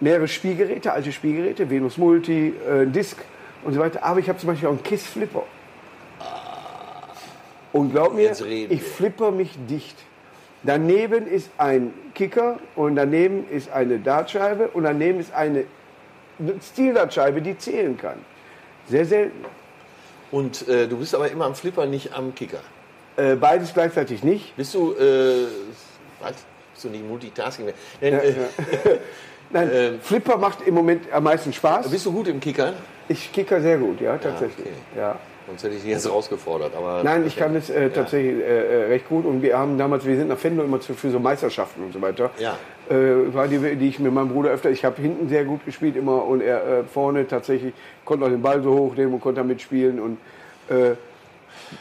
mehrere 0.00 0.26
Spielgeräte, 0.28 0.92
alte 0.92 1.12
Spielgeräte, 1.12 1.70
Venus 1.70 1.96
Multi, 1.96 2.52
äh, 2.68 2.84
Disk 2.86 3.16
und 3.64 3.74
so 3.74 3.80
weiter. 3.80 4.02
Aber 4.02 4.18
ich 4.18 4.28
habe 4.28 4.38
zum 4.38 4.48
Beispiel 4.48 4.66
auch 4.68 4.72
einen 4.72 4.82
Kiss 4.82 5.06
Flipper. 5.06 5.44
Und 7.72 7.90
glaub 7.92 8.14
mir, 8.14 8.30
ich 8.30 8.82
flipper 8.82 9.30
mich 9.30 9.50
dicht. 9.68 9.96
Daneben 10.62 11.26
ist 11.26 11.50
ein 11.58 11.92
Kicker 12.14 12.58
und 12.76 12.96
daneben 12.96 13.48
ist 13.50 13.70
eine 13.72 13.98
Dartscheibe 13.98 14.68
und 14.68 14.84
daneben 14.84 15.18
ist 15.18 15.32
eine 15.34 15.64
Stildartscheibe, 16.62 17.42
die 17.42 17.58
zählen 17.58 17.96
kann. 17.96 18.18
Sehr 18.88 19.04
selten. 19.04 19.44
Und 20.30 20.68
äh, 20.68 20.86
du 20.86 20.98
bist 20.98 21.14
aber 21.14 21.30
immer 21.30 21.46
am 21.46 21.54
Flipper, 21.54 21.86
nicht 21.86 22.12
am 22.14 22.34
Kicker. 22.34 22.60
Äh, 23.16 23.34
beides 23.34 23.74
gleichzeitig 23.74 24.22
nicht. 24.22 24.56
Bist 24.56 24.74
du, 24.74 24.92
äh, 24.92 25.46
was? 26.20 26.34
Bist 26.72 26.84
du 26.84 26.88
nicht 26.88 27.06
Multitasking 27.06 27.66
mehr? 27.66 27.74
Äh, 28.00 28.32
Nein, 29.50 29.70
Ähm. 29.72 30.00
Flipper 30.00 30.38
macht 30.38 30.66
im 30.66 30.74
Moment 30.74 31.12
am 31.12 31.24
meisten 31.24 31.52
Spaß. 31.52 31.90
Bist 31.90 32.06
du 32.06 32.12
gut 32.12 32.28
im 32.28 32.40
Kickern? 32.40 32.74
Ich 33.08 33.30
kicker 33.32 33.60
sehr 33.60 33.76
gut, 33.76 34.00
ja, 34.00 34.16
tatsächlich. 34.16 34.66
okay. 34.66 34.98
Ja. 34.98 35.18
Sonst 35.46 35.64
hätte 35.64 35.74
ich 35.74 35.82
dich 35.82 35.90
jetzt 35.90 36.08
rausgefordert. 36.10 36.72
Aber 36.76 37.02
Nein, 37.02 37.26
ich 37.26 37.36
kann 37.36 37.54
es 37.56 37.68
äh, 37.68 37.90
tatsächlich 37.90 38.42
äh, 38.42 38.82
äh, 38.82 38.86
recht 38.86 39.08
gut 39.08 39.24
und 39.24 39.42
wir 39.42 39.58
haben 39.58 39.76
damals, 39.78 40.06
wir 40.06 40.16
sind 40.16 40.28
nach 40.28 40.38
Fendo 40.38 40.62
immer 40.62 40.80
zu, 40.80 40.94
für 40.94 41.10
so 41.10 41.18
Meisterschaften 41.18 41.82
und 41.82 41.92
so 41.92 42.00
weiter. 42.00 42.30
Ja. 42.38 42.56
Äh, 42.88 43.34
war 43.34 43.48
die, 43.48 43.58
die 43.76 43.88
ich 43.88 43.98
mit 43.98 44.12
meinem 44.12 44.28
Bruder 44.28 44.50
öfter, 44.50 44.70
ich 44.70 44.84
habe 44.84 45.00
hinten 45.00 45.28
sehr 45.28 45.44
gut 45.44 45.64
gespielt 45.64 45.96
immer 45.96 46.24
und 46.24 46.40
er 46.42 46.80
äh, 46.80 46.84
vorne 46.84 47.26
tatsächlich 47.26 47.74
konnte 48.04 48.24
auch 48.24 48.30
den 48.30 48.42
Ball 48.42 48.62
so 48.62 48.72
hochnehmen 48.72 49.14
und 49.14 49.20
konnte 49.20 49.40
da 49.40 49.46
mitspielen 49.46 50.00
und 50.00 50.18
äh, 50.68 50.92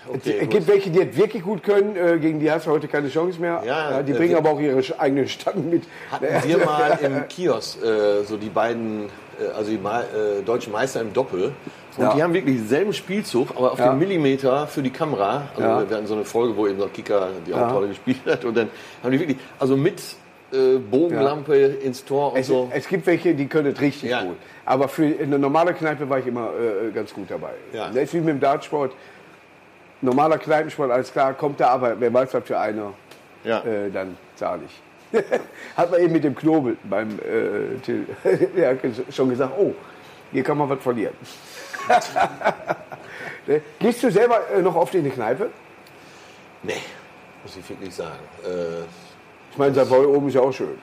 Okay, 0.08 0.36
es 0.36 0.40
gut. 0.42 0.50
gibt 0.52 0.68
welche, 0.68 0.90
die 0.90 1.06
das 1.06 1.18
wirklich 1.18 1.44
gut 1.44 1.64
können, 1.64 2.22
gegen 2.22 2.40
die 2.40 2.50
hast 2.50 2.66
du 2.66 2.72
heute 2.72 2.88
keine 2.88 3.10
Chance 3.10 3.42
mehr. 3.42 3.62
Ja, 3.66 4.02
die 4.02 4.14
bringen 4.14 4.36
aber 4.36 4.52
auch 4.52 4.60
ihre 4.60 4.82
eigenen 4.98 5.28
Stangen 5.28 5.70
mit. 5.70 5.84
Hatten 6.10 6.48
wir 6.48 6.58
mal 6.60 6.98
im 7.02 7.28
Kiosk 7.28 7.80
so 8.24 8.38
die 8.38 8.50
beiden, 8.50 9.10
also 9.54 9.70
die 9.70 9.78
Ma 9.78 10.04
deutschen 10.46 10.72
Meister 10.72 11.02
im 11.02 11.12
Doppel. 11.12 11.52
Und 11.98 12.04
Ja. 12.04 12.14
die 12.16 12.24
haben 12.24 12.34
wirklich 12.34 12.58
denselben 12.58 12.94
Spielzug, 12.94 13.52
aber 13.52 13.74
auf 13.74 13.80
Ja. 13.80 13.90
den 13.90 14.00
Millimeter 14.00 14.68
für 14.68 14.82
die 14.82 14.90
Kamera. 14.92 15.44
Also 15.56 15.62
Ja. 15.62 15.90
wir 15.90 15.98
hatten 15.98 16.08
so 16.08 16.14
eine 16.16 16.26
Folge, 16.26 16.56
wo 16.56 16.68
eben 16.68 16.80
so 16.80 16.86
ein 16.86 16.94
Kicker 16.94 17.30
die. 17.46 17.54
Hauptrolle 17.54 17.90
gespielt 17.90 18.20
hat. 18.26 18.46
Und 18.46 18.56
dann 18.56 18.70
haben 19.04 19.12
die 19.12 19.20
wirklich, 19.20 19.38
also 19.60 19.76
mit 19.76 20.02
äh, 20.54 20.78
Bogenlampe 20.80 21.56
ins 21.56 22.04
Tor 22.04 22.34
und 22.34 22.40
Es, 22.40 22.48
so. 22.48 22.70
es 22.74 22.86
gibt 22.88 23.06
welche, 23.08 23.34
die 23.34 23.48
können 23.48 23.72
es 23.74 23.80
richtig 23.80 24.12
gut. 24.12 24.36
Aber 24.66 24.88
für 24.90 25.04
eine 25.22 25.40
normale 25.40 25.74
Kneipe 25.74 26.10
war 26.10 26.20
ich 26.20 26.28
immer 26.28 26.50
äh, 26.50 26.92
ganz 26.92 27.14
gut 27.14 27.32
dabei. 27.32 27.52
Ja. 27.72 27.88
Das 27.88 27.96
ist 28.04 28.14
wie 28.14 28.20
mit 28.20 28.30
dem 28.30 28.40
Dartsport. 28.42 28.92
Normaler 30.02 30.38
Kneipensport, 30.40 30.92
alles 30.92 31.12
klar, 31.14 31.34
kommt 31.36 31.60
da, 31.60 31.70
aber 31.70 31.96
wer 32.00 32.12
weiß, 32.14 32.34
was 32.34 32.44
für 32.44 32.58
einer, 32.60 32.94
äh, 33.46 33.90
dann 33.94 34.18
zahle 34.36 34.62
ich. 34.66 35.20
Hat 35.78 35.92
man 35.92 36.02
eben 36.02 36.12
mit 36.14 36.24
dem 36.24 36.36
Knobel 36.36 36.76
beim 36.84 37.10
äh, 37.20 37.78
Till 37.86 38.06
schon 39.12 39.30
gesagt, 39.30 39.54
oh, 39.58 39.74
hier 40.32 40.44
kann 40.44 40.58
man 40.58 40.70
was 40.70 40.80
verlieren. 40.82 41.14
Ne? 43.48 43.62
Gehst 43.80 44.04
du 44.04 44.12
selber 44.12 44.40
äh, 44.56 44.62
noch 44.62 44.76
oft 44.76 44.94
in 44.96 45.04
die 45.04 45.10
Kneipe? 45.10 45.50
Nee, 46.64 46.74
muss 47.44 47.58
ich 47.58 47.68
wirklich 47.70 47.94
sagen. 47.94 48.20
Äh, 48.46 48.84
Ich 49.52 49.58
meine, 49.58 49.74
Savoy 49.74 50.06
oben 50.06 50.28
ist 50.28 50.36
ja 50.36 50.42
auch 50.42 50.54
schön. 50.54 50.78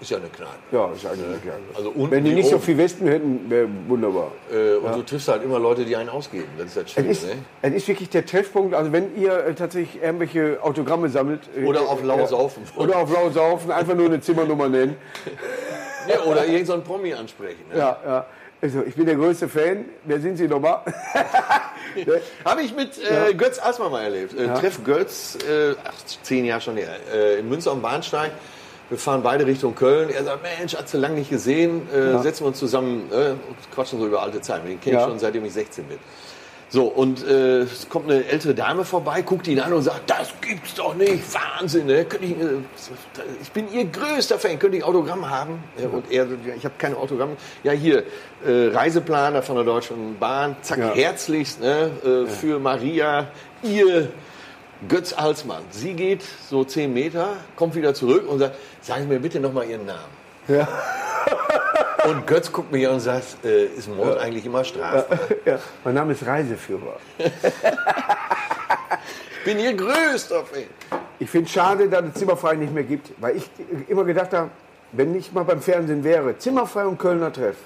ist 0.00 0.10
ja 0.10 0.16
eine 0.18 0.28
Kneipe. 0.28 0.50
Ja, 0.72 0.90
ist 0.92 1.06
eigentlich 1.06 1.24
eine 1.26 1.38
Kneipe. 1.38 1.60
Also 1.76 1.90
unten 1.90 2.10
Wenn 2.10 2.24
die 2.24 2.32
nicht 2.32 2.48
so 2.48 2.56
oben. 2.56 2.64
viel 2.64 2.78
Westen 2.78 3.06
hätten, 3.06 3.48
wäre 3.48 3.68
wunderbar. 3.86 4.32
Äh, 4.52 4.74
und 4.76 4.96
du 4.96 5.02
triffst 5.02 5.28
halt 5.28 5.44
immer 5.44 5.58
Leute, 5.60 5.84
die 5.84 5.94
einen 5.96 6.08
ausgeben. 6.08 6.48
Das 6.58 6.66
ist 6.66 6.76
halt 6.76 6.86
Es 6.88 6.92
schön. 6.94 7.06
ist, 7.08 7.26
Ne? 7.26 7.34
es 7.62 7.72
ist 7.74 7.88
wirklich 7.88 8.10
der 8.10 8.26
Treffpunkt. 8.26 8.74
Also 8.74 8.92
wenn 8.92 9.16
ihr 9.16 9.32
äh, 9.46 9.54
tatsächlich 9.54 10.02
irgendwelche 10.02 10.58
Autogramme 10.62 11.08
sammelt. 11.08 11.42
äh, 11.56 11.64
Oder 11.64 11.82
auf 11.82 12.02
lau 12.02 12.18
ja, 12.18 12.26
saufen. 12.26 12.64
Oder 12.76 12.96
auf 12.98 13.12
lau 13.12 13.30
saufen, 13.30 13.70
einfach 13.70 13.94
nur 13.94 14.06
eine 14.06 14.20
Zimmernummer 14.20 14.68
nennen. 14.68 14.96
Ja, 16.08 16.22
oder 16.22 16.36
irgendeinen 16.40 16.64
so 16.64 16.72
einen 16.72 16.84
Promi 16.84 17.12
ansprechen. 17.12 17.60
Ne? 17.70 17.78
Ja, 17.78 17.98
ja. 18.02 18.26
Also 18.60 18.82
ich 18.86 18.94
bin 18.96 19.06
der 19.06 19.14
größte 19.14 19.48
Fan. 19.48 19.84
Wer 20.04 20.20
sind 20.20 20.36
Sie 20.36 20.48
nochmal? 20.48 20.80
Habe 22.44 22.62
ich 22.62 22.74
mit 22.74 22.98
äh, 22.98 23.34
Götz 23.34 23.58
Asmer 23.60 23.88
mal 23.88 24.02
erlebt. 24.02 24.38
Äh, 24.38 24.48
Treff 24.54 24.82
Götz, 24.84 25.36
äh, 25.48 25.74
ach, 25.84 25.94
zehn 26.22 26.44
Jahre 26.44 26.60
schon 26.60 26.76
her, 26.76 26.96
äh, 27.12 27.38
in 27.38 27.48
Münster 27.48 27.70
am 27.72 27.82
Bahnsteig. 27.82 28.32
Wir 28.88 28.98
fahren 28.98 29.22
beide 29.22 29.44
Richtung 29.46 29.74
Köln. 29.74 30.08
Er 30.10 30.24
sagt, 30.24 30.42
Mensch, 30.42 30.74
hat 30.74 30.88
sie 30.88 30.96
lange 30.96 31.16
nicht 31.16 31.28
gesehen. 31.30 31.86
Äh, 31.92 32.18
Setzen 32.22 32.44
wir 32.44 32.48
uns 32.48 32.58
zusammen 32.58 33.10
äh, 33.12 33.30
und 33.32 33.70
quatschen 33.74 34.00
so 34.00 34.06
über 34.06 34.22
alte 34.22 34.40
Zeiten. 34.40 34.66
Den 34.66 34.80
kenne 34.80 34.96
ich 34.96 35.02
Ja. 35.02 35.08
schon 35.08 35.18
seitdem 35.18 35.44
ich 35.44 35.52
16 35.52 35.84
bin. 35.84 35.98
So, 36.70 36.84
und 36.84 37.26
äh, 37.26 37.60
es 37.62 37.88
kommt 37.88 38.10
eine 38.10 38.26
ältere 38.26 38.54
Dame 38.54 38.84
vorbei, 38.84 39.22
guckt 39.22 39.48
ihn 39.48 39.58
an 39.58 39.72
und 39.72 39.82
sagt, 39.82 40.10
das 40.10 40.34
gibt's 40.42 40.74
doch 40.74 40.94
nicht, 40.94 41.22
Wahnsinn, 41.32 41.86
ne? 41.86 42.04
Könnte 42.04 42.26
ich, 42.26 42.32
äh, 42.32 42.58
ich 43.40 43.50
bin 43.52 43.72
Ihr 43.72 43.86
größter 43.86 44.38
Fan, 44.38 44.58
könnte 44.58 44.76
ich 44.76 44.84
Autogramm 44.84 45.30
haben? 45.30 45.64
Ja, 45.80 45.88
und 45.88 46.10
er, 46.10 46.26
ja, 46.26 46.54
ich 46.56 46.64
habe 46.66 46.74
keine 46.76 46.98
Autogramm. 46.98 47.30
Ja, 47.64 47.72
hier, 47.72 48.02
äh, 48.46 48.68
Reiseplaner 48.74 49.42
von 49.42 49.56
der 49.56 49.64
Deutschen 49.64 50.18
Bahn, 50.18 50.56
zack, 50.60 50.78
Ja. 50.78 50.94
herzlichst, 50.94 51.60
ne? 51.62 51.90
Äh, 52.04 52.26
für 52.30 52.58
Maria, 52.58 53.28
Ihr 53.62 54.10
Götz 54.88 55.14
Alsmann. 55.14 55.62
Sie 55.70 55.94
geht 55.94 56.22
so 56.50 56.64
zehn 56.64 56.92
Meter, 56.92 57.28
kommt 57.56 57.76
wieder 57.76 57.94
zurück 57.94 58.28
und 58.28 58.40
sagt, 58.40 58.56
sagen 58.82 59.04
Sie 59.04 59.08
mir 59.08 59.20
bitte 59.20 59.40
nochmal 59.40 59.64
Ihren 59.70 59.86
Namen. 59.86 60.18
Und 62.06 62.26
Götz 62.26 62.52
guckt 62.52 62.70
mich 62.70 62.86
an 62.86 62.94
und 62.94 63.00
sagt, 63.00 63.44
äh, 63.44 63.64
ist 63.66 63.88
Mord 63.88 64.18
eigentlich 64.18 64.46
immer 64.46 64.64
strafbar? 64.64 65.18
ja. 65.44 65.58
Mein 65.84 65.94
Name 65.94 66.12
ist 66.12 66.24
Reiseführer. 66.24 66.96
bin 69.44 69.58
Ihr 69.58 69.74
größter 69.74 70.44
Fan. 70.44 70.64
Ich 71.18 71.28
finde 71.28 71.46
es 71.46 71.52
schade, 71.52 71.88
dass 71.88 72.04
es 72.04 72.14
Zimmerfrei 72.14 72.54
nicht 72.54 72.72
mehr 72.72 72.84
gibt. 72.84 73.10
Weil 73.20 73.36
ich 73.36 73.50
immer 73.88 74.04
gedacht 74.04 74.32
habe, 74.32 74.50
wenn 74.92 75.14
ich 75.16 75.32
mal 75.32 75.44
beim 75.44 75.60
Fernsehen 75.60 76.04
wäre, 76.04 76.38
Zimmerfrei 76.38 76.86
und 76.86 76.98
Kölner 76.98 77.32
Treff, 77.32 77.56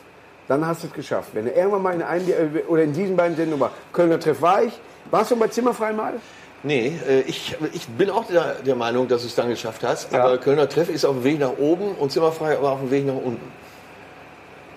dann 0.48 0.66
hast 0.66 0.82
du 0.82 0.86
es 0.88 0.92
geschafft. 0.94 1.30
Wenn 1.34 1.44
du 1.44 1.50
irgendwann 1.52 1.82
mal 1.82 1.94
in 1.94 2.02
einem 2.02 2.26
der- 2.26 2.68
oder 2.68 2.82
in 2.82 2.92
diesen 2.92 3.16
beiden 3.16 3.36
Sendungen 3.36 3.60
war, 3.60 3.70
Kölner 3.92 4.18
Treff 4.18 4.40
war 4.40 4.62
ich. 4.62 4.72
Warst 5.10 5.30
du 5.30 5.36
bei 5.36 5.48
Zimmerfrei 5.48 5.92
mal? 5.92 6.14
Nee, 6.62 6.98
äh, 7.08 7.20
ich, 7.22 7.56
ich 7.72 7.86
bin 7.88 8.08
auch 8.08 8.26
der, 8.26 8.54
der 8.64 8.76
Meinung, 8.76 9.08
dass 9.08 9.22
du 9.22 9.26
es 9.28 9.34
dann 9.34 9.48
geschafft 9.48 9.82
hast. 9.82 10.12
Ja. 10.12 10.24
Aber 10.24 10.38
Kölner 10.38 10.68
Treff 10.68 10.88
ist 10.88 11.04
auf 11.04 11.16
dem 11.16 11.24
Weg 11.24 11.38
nach 11.40 11.58
oben 11.58 11.94
und 11.96 12.12
Zimmerfrei 12.12 12.56
aber 12.56 12.70
auf 12.70 12.80
dem 12.80 12.90
Weg 12.90 13.04
nach 13.04 13.14
unten. 13.14 13.52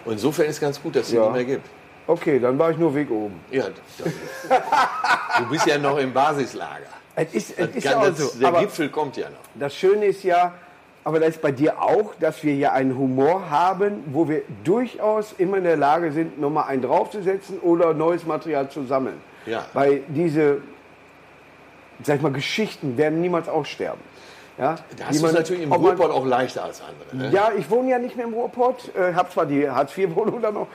Und 0.05 0.13
insofern 0.13 0.45
ist 0.45 0.61
ganz 0.61 0.81
gut, 0.81 0.95
dass 0.95 1.03
es 1.03 1.09
sie 1.09 1.15
Ja. 1.17 1.23
nicht 1.23 1.33
mehr 1.33 1.45
gibt. 1.45 1.67
Okay, 2.07 2.39
dann 2.39 2.57
war 2.59 2.69
ich 2.71 2.77
nur 2.77 2.93
Weg 2.93 3.09
oben. 3.09 3.39
Ja, 3.49 3.65
du 5.39 5.49
bist 5.49 5.65
ja 5.65 5.77
noch 5.77 5.97
im 5.97 6.13
Basislager. 6.13 6.85
Es 7.15 7.33
ist, 7.33 7.57
es 7.57 7.75
ist 7.75 7.83
ja 7.83 7.99
auch 7.99 8.13
so. 8.13 8.37
der 8.39 8.51
Gipfel 8.53 8.89
kommt 8.89 9.17
ja 9.17 9.29
noch. 9.29 9.37
das 9.55 9.73
Schöne 9.75 10.05
ist 10.05 10.23
ja, 10.23 10.53
aber 11.03 11.19
das 11.19 11.29
ist 11.29 11.41
bei 11.41 11.51
dir 11.51 11.81
auch, 11.81 12.13
dass 12.19 12.43
wir 12.43 12.53
ja 12.55 12.73
einen 12.73 12.95
Humor 12.97 13.49
haben, 13.49 14.03
wo 14.07 14.27
wir 14.27 14.41
durchaus 14.63 15.33
immer 15.37 15.57
in 15.57 15.63
der 15.63 15.77
Lage 15.77 16.11
sind, 16.11 16.39
nochmal 16.39 16.65
einen 16.67 16.81
draufzusetzen 16.81 17.59
oder 17.59 17.93
neues 17.93 18.25
Material 18.25 18.69
zu 18.69 18.85
sammeln. 18.85 19.19
Ja. 19.45 19.65
Weil 19.73 20.01
diese, 20.09 20.57
sag 22.03 22.17
ich 22.17 22.21
mal, 22.21 22.31
Geschichten 22.31 22.97
werden 22.97 23.21
niemals 23.21 23.47
aussterben. 23.47 24.01
Ja, 24.57 24.75
Da 24.75 24.81
Die 24.97 25.03
hast 25.03 25.21
du 25.21 25.27
natürlich 25.31 25.63
im 25.63 25.71
Ruhrpott 25.73 26.11
auch 26.11 26.25
leichter 26.25 26.63
als 26.63 26.81
andere. 26.81 27.29
Ne? 27.29 27.35
Ja, 27.35 27.49
ich 27.57 27.69
wohne 27.69 27.89
ja 27.91 27.99
nicht 27.99 28.15
mehr 28.15 28.25
im 28.25 28.33
Ruhrpott, 28.33 28.89
äh, 28.95 29.13
habe 29.13 29.29
zwar 29.29 29.45
die 29.45 29.69
Hartz-IV-Wohnung 29.69 30.41
da 30.41 30.49
noch, 30.51 30.67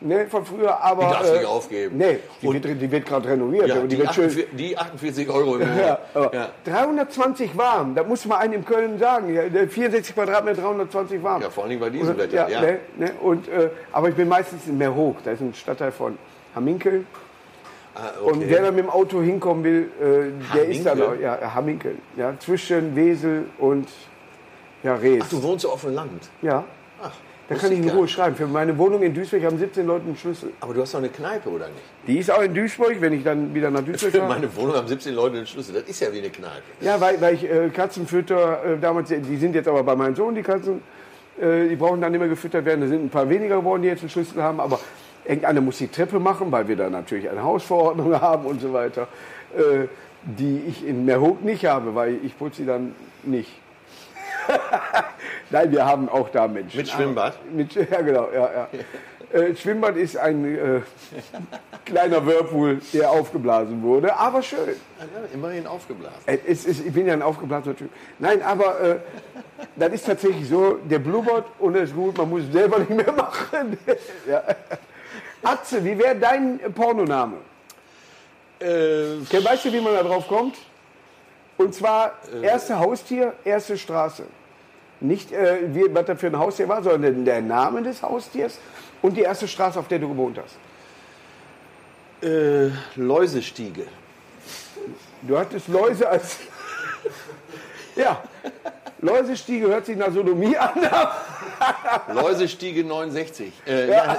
ne, 0.00 0.26
von 0.26 0.44
früher, 0.44 0.80
aber. 0.82 1.04
Die 1.04 1.10
darfst 1.12 1.30
du 1.30 1.34
äh, 1.34 1.38
nicht 1.38 1.46
aufgeben. 1.48 1.96
Nee, 1.98 2.18
die 2.42 2.46
Und- 2.48 2.64
wird, 2.64 2.80
die 2.82 2.90
wird 2.90 3.06
gerade 3.06 3.28
renoviert. 3.28 3.68
Ja, 3.68 3.76
die, 3.76 3.88
die, 3.88 3.98
wird 3.98 4.12
schön. 4.12 4.24
48, 4.26 4.56
die 4.56 4.76
48 4.76 5.30
Euro 5.30 5.56
im 5.56 5.68
Monat. 5.72 6.00
Ja, 6.16 6.30
Ja. 6.32 6.48
320 6.64 7.56
warm, 7.56 7.94
da 7.94 8.02
muss 8.02 8.24
man 8.24 8.38
einem 8.38 8.54
in 8.54 8.64
Köln 8.64 8.98
sagen. 8.98 9.32
Ja, 9.32 9.48
der 9.48 9.68
64 9.68 10.14
Quadratmeter, 10.16 10.62
320 10.62 11.22
warm. 11.22 11.40
Ja, 11.42 11.50
vor 11.50 11.68
Dingen 11.68 11.80
bei 11.80 11.90
diesem 11.90 12.08
Und, 12.10 12.18
Wetter. 12.18 12.48
Ja, 12.48 12.60
Ne, 12.60 12.78
ne, 12.96 13.12
und, 13.22 13.46
äh, 13.48 13.70
aber 13.92 14.08
ich 14.08 14.16
bin 14.16 14.26
meistens 14.28 14.66
in 14.66 14.78
Meerhoek, 14.78 15.22
da 15.22 15.30
ist 15.30 15.40
ein 15.40 15.54
Stadtteil 15.54 15.92
von 15.92 16.18
Hamminkel. 16.56 17.04
Ah, 18.00 18.12
Und 18.24 18.48
wer 18.48 18.62
da 18.62 18.70
mit 18.70 18.80
dem 18.80 18.90
Auto 18.90 19.20
hinkommen 19.20 19.64
will, 19.64 19.90
äh, 20.00 20.54
der 20.56 20.66
ist 20.66 20.86
dann 20.86 21.00
ja, 21.20 21.54
Hamminkel. 21.54 21.96
Ja, 22.16 22.34
zwischen 22.38 22.94
Wesel 22.94 23.46
und 23.58 23.88
ja, 24.84 24.94
Rees. 24.94 25.22
Ach, 25.24 25.30
du 25.30 25.42
wohnst 25.42 25.66
auf 25.66 25.80
dem 25.82 25.94
Land. 25.94 26.28
ja, 26.40 26.64
Ach, 27.02 27.10
da 27.48 27.54
kann 27.56 27.72
ich 27.72 27.78
in 27.78 27.88
Ruhe 27.88 28.06
schreiben. 28.06 28.36
Für 28.36 28.46
meine 28.46 28.76
Wohnung 28.78 29.02
in 29.02 29.14
Duisburg 29.14 29.42
haben 29.44 29.58
17 29.58 29.84
Leute 29.86 30.04
einen 30.04 30.16
Schlüssel. 30.16 30.50
Aber 30.60 30.74
du 30.74 30.82
hast 30.82 30.94
doch 30.94 30.98
eine 30.98 31.08
Kneipe, 31.08 31.48
oder 31.48 31.66
nicht? 31.68 31.80
Die 32.06 32.18
ist 32.18 32.30
auch 32.30 32.42
in 32.42 32.54
Duisburg, 32.54 33.00
wenn 33.00 33.12
ich 33.14 33.24
dann 33.24 33.52
wieder 33.54 33.70
nach 33.70 33.80
Duisburg 33.80 34.12
Für 34.12 34.18
fahre. 34.18 34.34
meine 34.34 34.54
Wohnung 34.54 34.74
haben 34.76 34.86
17 34.86 35.14
Leute 35.14 35.36
den 35.36 35.46
Schlüssel. 35.46 35.74
Das 35.74 35.84
ist 35.84 35.98
ja 36.00 36.12
wie 36.12 36.18
eine 36.18 36.30
Kneipe. 36.30 36.62
Ja, 36.82 37.00
weil, 37.00 37.20
weil 37.20 37.34
ich 37.34 37.50
äh, 37.50 37.68
Katzen 37.70 38.06
fütter, 38.06 38.62
äh, 38.64 38.78
damals, 38.78 39.08
die 39.08 39.36
sind 39.38 39.54
jetzt 39.54 39.66
aber 39.66 39.82
bei 39.82 39.96
meinem 39.96 40.14
Sohn, 40.14 40.34
die 40.36 40.42
Katzen, 40.42 40.82
äh, 41.40 41.68
die 41.68 41.76
brauchen 41.76 42.00
dann 42.00 42.12
immer 42.14 42.28
gefüttert 42.28 42.64
werden. 42.64 42.82
Da 42.82 42.86
sind 42.86 43.04
ein 43.06 43.10
paar 43.10 43.28
weniger 43.28 43.56
geworden, 43.56 43.82
die 43.82 43.88
jetzt 43.88 44.00
einen 44.00 44.10
Schlüssel 44.10 44.42
haben, 44.42 44.60
aber 44.60 44.78
irgendeiner 45.28 45.60
muss 45.60 45.78
die 45.78 45.88
Treppe 45.88 46.18
machen, 46.18 46.50
weil 46.50 46.66
wir 46.66 46.76
da 46.76 46.90
natürlich 46.90 47.28
eine 47.30 47.42
Hausverordnung 47.42 48.20
haben 48.20 48.46
und 48.46 48.60
so 48.60 48.72
weiter, 48.72 49.06
äh, 49.56 49.86
die 50.22 50.62
ich 50.66 50.84
in 50.86 51.04
Meerhoek 51.04 51.44
nicht 51.44 51.64
habe, 51.66 51.94
weil 51.94 52.18
ich 52.24 52.36
putze 52.36 52.62
sie 52.62 52.66
dann 52.66 52.94
nicht. 53.22 53.50
Nein, 55.50 55.70
wir 55.70 55.84
haben 55.84 56.08
auch 56.08 56.30
da 56.30 56.48
Menschen. 56.48 56.76
Mit 56.78 56.88
Schwimmbad? 56.88 57.38
Mit, 57.52 57.74
ja, 57.74 58.00
genau. 58.00 58.28
Ja, 58.34 58.50
ja. 58.52 58.68
Äh, 59.40 59.54
Schwimmbad 59.54 59.96
ist 59.96 60.16
ein 60.16 60.44
äh, 60.56 60.80
kleiner 61.84 62.24
Whirlpool, 62.24 62.80
der 62.94 63.10
aufgeblasen 63.10 63.82
wurde, 63.82 64.16
aber 64.16 64.42
schön. 64.42 64.58
Ja, 64.68 65.04
immerhin 65.34 65.66
aufgeblasen. 65.66 66.16
Äh, 66.24 66.38
Es 66.46 66.64
ist, 66.64 66.84
ich 66.86 66.92
bin 66.92 67.06
ja 67.06 67.12
ein 67.12 67.20
aufgeblasener 67.22 67.76
Typ. 67.76 67.90
Nein, 68.18 68.40
aber 68.42 68.80
äh, 68.80 68.96
das 69.76 69.92
ist 69.92 70.06
tatsächlich 70.06 70.48
so, 70.48 70.78
der 70.88 70.98
blubbert 70.98 71.44
und 71.58 71.76
er 71.76 71.82
ist 71.82 71.94
gut, 71.94 72.16
man 72.16 72.30
muss 72.30 72.42
es 72.44 72.52
selber 72.52 72.78
nicht 72.78 72.90
mehr 72.90 73.12
machen. 73.16 73.76
ja. 74.26 74.42
Atze, 75.42 75.84
wie 75.84 75.96
wäre 75.98 76.16
dein 76.16 76.58
Pornoname? 76.74 77.36
Äh, 78.60 79.18
Okay, 79.22 79.44
Weißt 79.44 79.64
du, 79.66 79.72
wie 79.72 79.80
man 79.80 79.94
da 79.94 80.02
drauf 80.02 80.26
kommt? 80.28 80.56
Und 81.56 81.74
zwar 81.74 82.12
erste 82.42 82.78
Haustier, 82.78 83.34
erste 83.44 83.76
Straße. 83.76 84.24
Nicht, 85.00 85.32
äh, 85.32 85.74
wie, 85.74 85.92
was 85.94 86.06
das 86.06 86.18
für 86.20 86.28
ein 86.28 86.38
Haustier 86.38 86.68
war, 86.68 86.82
sondern 86.82 87.24
der 87.24 87.40
Name 87.40 87.82
des 87.82 88.02
Haustiers 88.02 88.58
und 89.02 89.16
die 89.16 89.22
erste 89.22 89.46
Straße, 89.48 89.78
auf 89.78 89.88
der 89.88 89.98
du 90.00 90.08
gewohnt 90.08 90.38
hast. 90.38 90.56
äh, 92.28 92.70
Läusestiege. 92.96 93.86
Du 95.22 95.38
hattest 95.38 95.68
Läuse 95.68 96.08
als. 96.08 96.38
ja, 97.96 98.22
Läusestiege 99.00 99.68
hört 99.68 99.86
sich 99.86 99.96
nach 99.96 100.12
Sodomie 100.12 100.56
an. 100.56 100.70
Läusestiege 102.12 102.84
69. 102.84 103.52
Äh, 103.66 103.90
ja. 103.90 104.16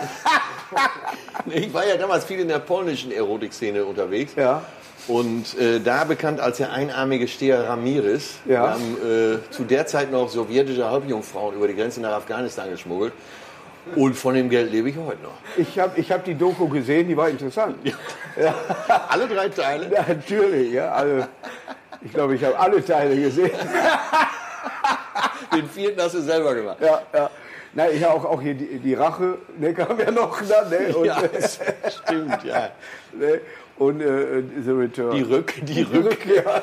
ich 1.45 1.73
war 1.73 1.85
ja 1.85 1.97
damals 1.97 2.25
viel 2.25 2.39
in 2.39 2.47
der 2.47 2.59
polnischen 2.59 3.11
Erotikszene 3.11 3.83
unterwegs. 3.83 4.33
Ja. 4.35 4.61
Und 5.07 5.57
äh, 5.57 5.79
da 5.79 6.03
bekannt 6.03 6.39
als 6.39 6.57
der 6.57 6.71
einarmige 6.71 7.27
Steher 7.27 7.67
Ramirez. 7.67 8.35
Ja. 8.45 8.51
Wir 8.51 8.59
haben 8.69 8.97
äh, 9.43 9.51
zu 9.51 9.63
der 9.63 9.85
Zeit 9.87 10.11
noch 10.11 10.29
sowjetische 10.29 10.89
Halbjungfrauen 10.89 11.55
über 11.55 11.67
die 11.67 11.75
Grenze 11.75 11.99
nach 11.99 12.11
Afghanistan 12.11 12.69
geschmuggelt. 12.69 13.13
Und 13.95 14.13
von 14.13 14.35
dem 14.35 14.49
Geld 14.49 14.71
lebe 14.71 14.89
ich 14.89 14.97
heute 14.97 15.23
noch. 15.23 15.33
Ich 15.57 15.79
habe 15.79 15.99
ich 15.99 16.11
hab 16.11 16.23
die 16.23 16.35
Doku 16.35 16.67
gesehen, 16.67 17.07
die 17.07 17.17
war 17.17 17.27
interessant. 17.29 17.75
Ja, 17.83 18.53
Alle 19.09 19.27
drei 19.27 19.49
Teile. 19.49 19.89
natürlich, 19.89 20.73
ja. 20.73 20.91
Also, 20.91 21.25
ich 22.01 22.13
glaube, 22.13 22.35
ich 22.35 22.43
habe 22.43 22.57
alle 22.57 22.85
Teile 22.85 23.15
gesehen. 23.19 23.51
Den 25.53 25.69
vierten 25.69 26.01
hast 26.01 26.15
du 26.15 26.21
selber 26.21 26.53
gemacht. 26.55 26.77
Ja, 26.81 27.01
ja. 27.13 27.29
Nein, 27.73 27.91
ich 27.93 28.03
habe 28.03 28.15
auch, 28.15 28.25
auch 28.25 28.41
hier 28.41 28.55
die, 28.55 28.79
die 28.79 28.93
Rache, 28.95 29.37
ne, 29.57 29.73
kam 29.73 29.99
ja 29.99 30.09
noch 30.11 30.41
dann, 30.41 30.69
ne? 30.69 30.95
Und, 30.95 31.05
Ja, 31.05 31.21
das 31.21 31.59
stimmt, 31.87 32.43
ja. 32.43 32.71
ne, 33.13 33.41
und 33.77 34.01
äh, 34.01 34.43
The 34.63 34.71
Return. 34.71 35.15
Die 35.15 35.21
Rück, 35.21 35.53
die 35.61 35.83
Rück, 35.83 36.25
ja, 36.25 36.61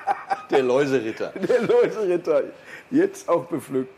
der 0.50 0.62
Läuseritter. 0.62 1.32
der 1.36 1.62
Läuseritter. 1.62 2.42
Jetzt 2.90 3.28
auch 3.28 3.44
bepflückt. 3.44 3.96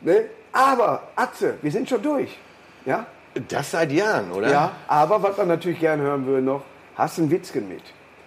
Ne? 0.00 0.26
Aber, 0.52 1.02
Atze, 1.14 1.54
wir 1.60 1.70
sind 1.70 1.88
schon 1.88 2.02
durch. 2.02 2.38
Ja? 2.86 3.06
Das 3.48 3.70
seit 3.72 3.92
Jahren, 3.92 4.30
oder? 4.32 4.48
Ja, 4.50 4.72
aber 4.86 5.22
was 5.22 5.36
wir 5.36 5.44
natürlich 5.44 5.80
gern 5.80 6.00
hören 6.00 6.24
würden 6.24 6.44
noch, 6.46 6.62
hast 6.94 7.18
du 7.18 7.22
einen 7.22 7.30
Witzken 7.30 7.68
mit? 7.68 7.82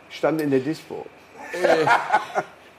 Stand 0.10 0.42
in 0.42 0.52
der 0.52 0.60
Dispo. 0.60 1.06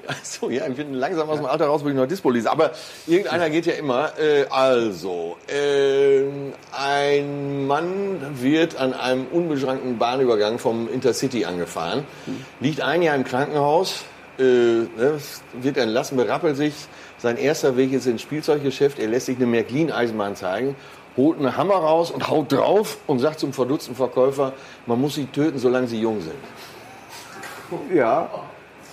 Achso, 0.09 0.49
ja, 0.49 0.67
ich 0.67 0.75
bin 0.75 0.95
langsam 0.95 1.29
aus 1.29 1.37
dem 1.37 1.45
Alter 1.45 1.67
raus, 1.67 1.85
wo 1.85 1.89
ich 1.91 1.95
noch 1.95 2.07
Dispo 2.07 2.31
lese. 2.31 2.51
Aber 2.51 2.71
irgendeiner 3.07 3.51
geht 3.51 3.67
ja 3.67 3.75
immer. 3.75 4.19
Äh, 4.19 4.47
also, 4.49 5.37
ähm, 5.49 6.55
ein 6.73 7.67
Mann 7.67 8.41
wird 8.41 8.81
an 8.81 8.95
einem 8.95 9.27
unbeschränkten 9.27 9.99
Bahnübergang 9.99 10.59
vom 10.59 10.89
Intercity 10.91 11.45
angefahren, 11.45 12.05
liegt 12.61 12.81
ein 12.81 13.03
Jahr 13.03 13.17
im 13.17 13.25
Krankenhaus, 13.25 14.05
äh, 14.39 14.43
ne, 14.43 15.19
wird 15.61 15.77
entlassen, 15.77 16.17
berappelt 16.17 16.57
sich. 16.57 16.73
Sein 17.19 17.37
erster 17.37 17.77
Weg 17.77 17.93
ist 17.93 18.07
ins 18.07 18.23
Spielzeuggeschäft. 18.23 18.99
Er 18.99 19.09
lässt 19.09 19.27
sich 19.27 19.37
eine 19.37 19.47
Märklin-Eisenbahn 19.47 20.37
zeigen, 20.37 20.75
holt 21.19 21.39
einen 21.39 21.55
Hammer 21.59 21.75
raus 21.75 22.11
und 22.11 22.31
haut 22.31 22.51
drauf 22.51 22.97
und 23.07 23.19
sagt 23.19 23.41
zum 23.41 23.53
verdutzten 23.53 23.95
Verkäufer, 23.95 24.55
man 24.87 24.99
muss 24.99 25.17
sie 25.17 25.27
töten, 25.27 25.59
solange 25.59 25.87
sie 25.87 26.01
jung 26.01 26.23
sind. 26.23 27.95
Ja, 27.95 28.31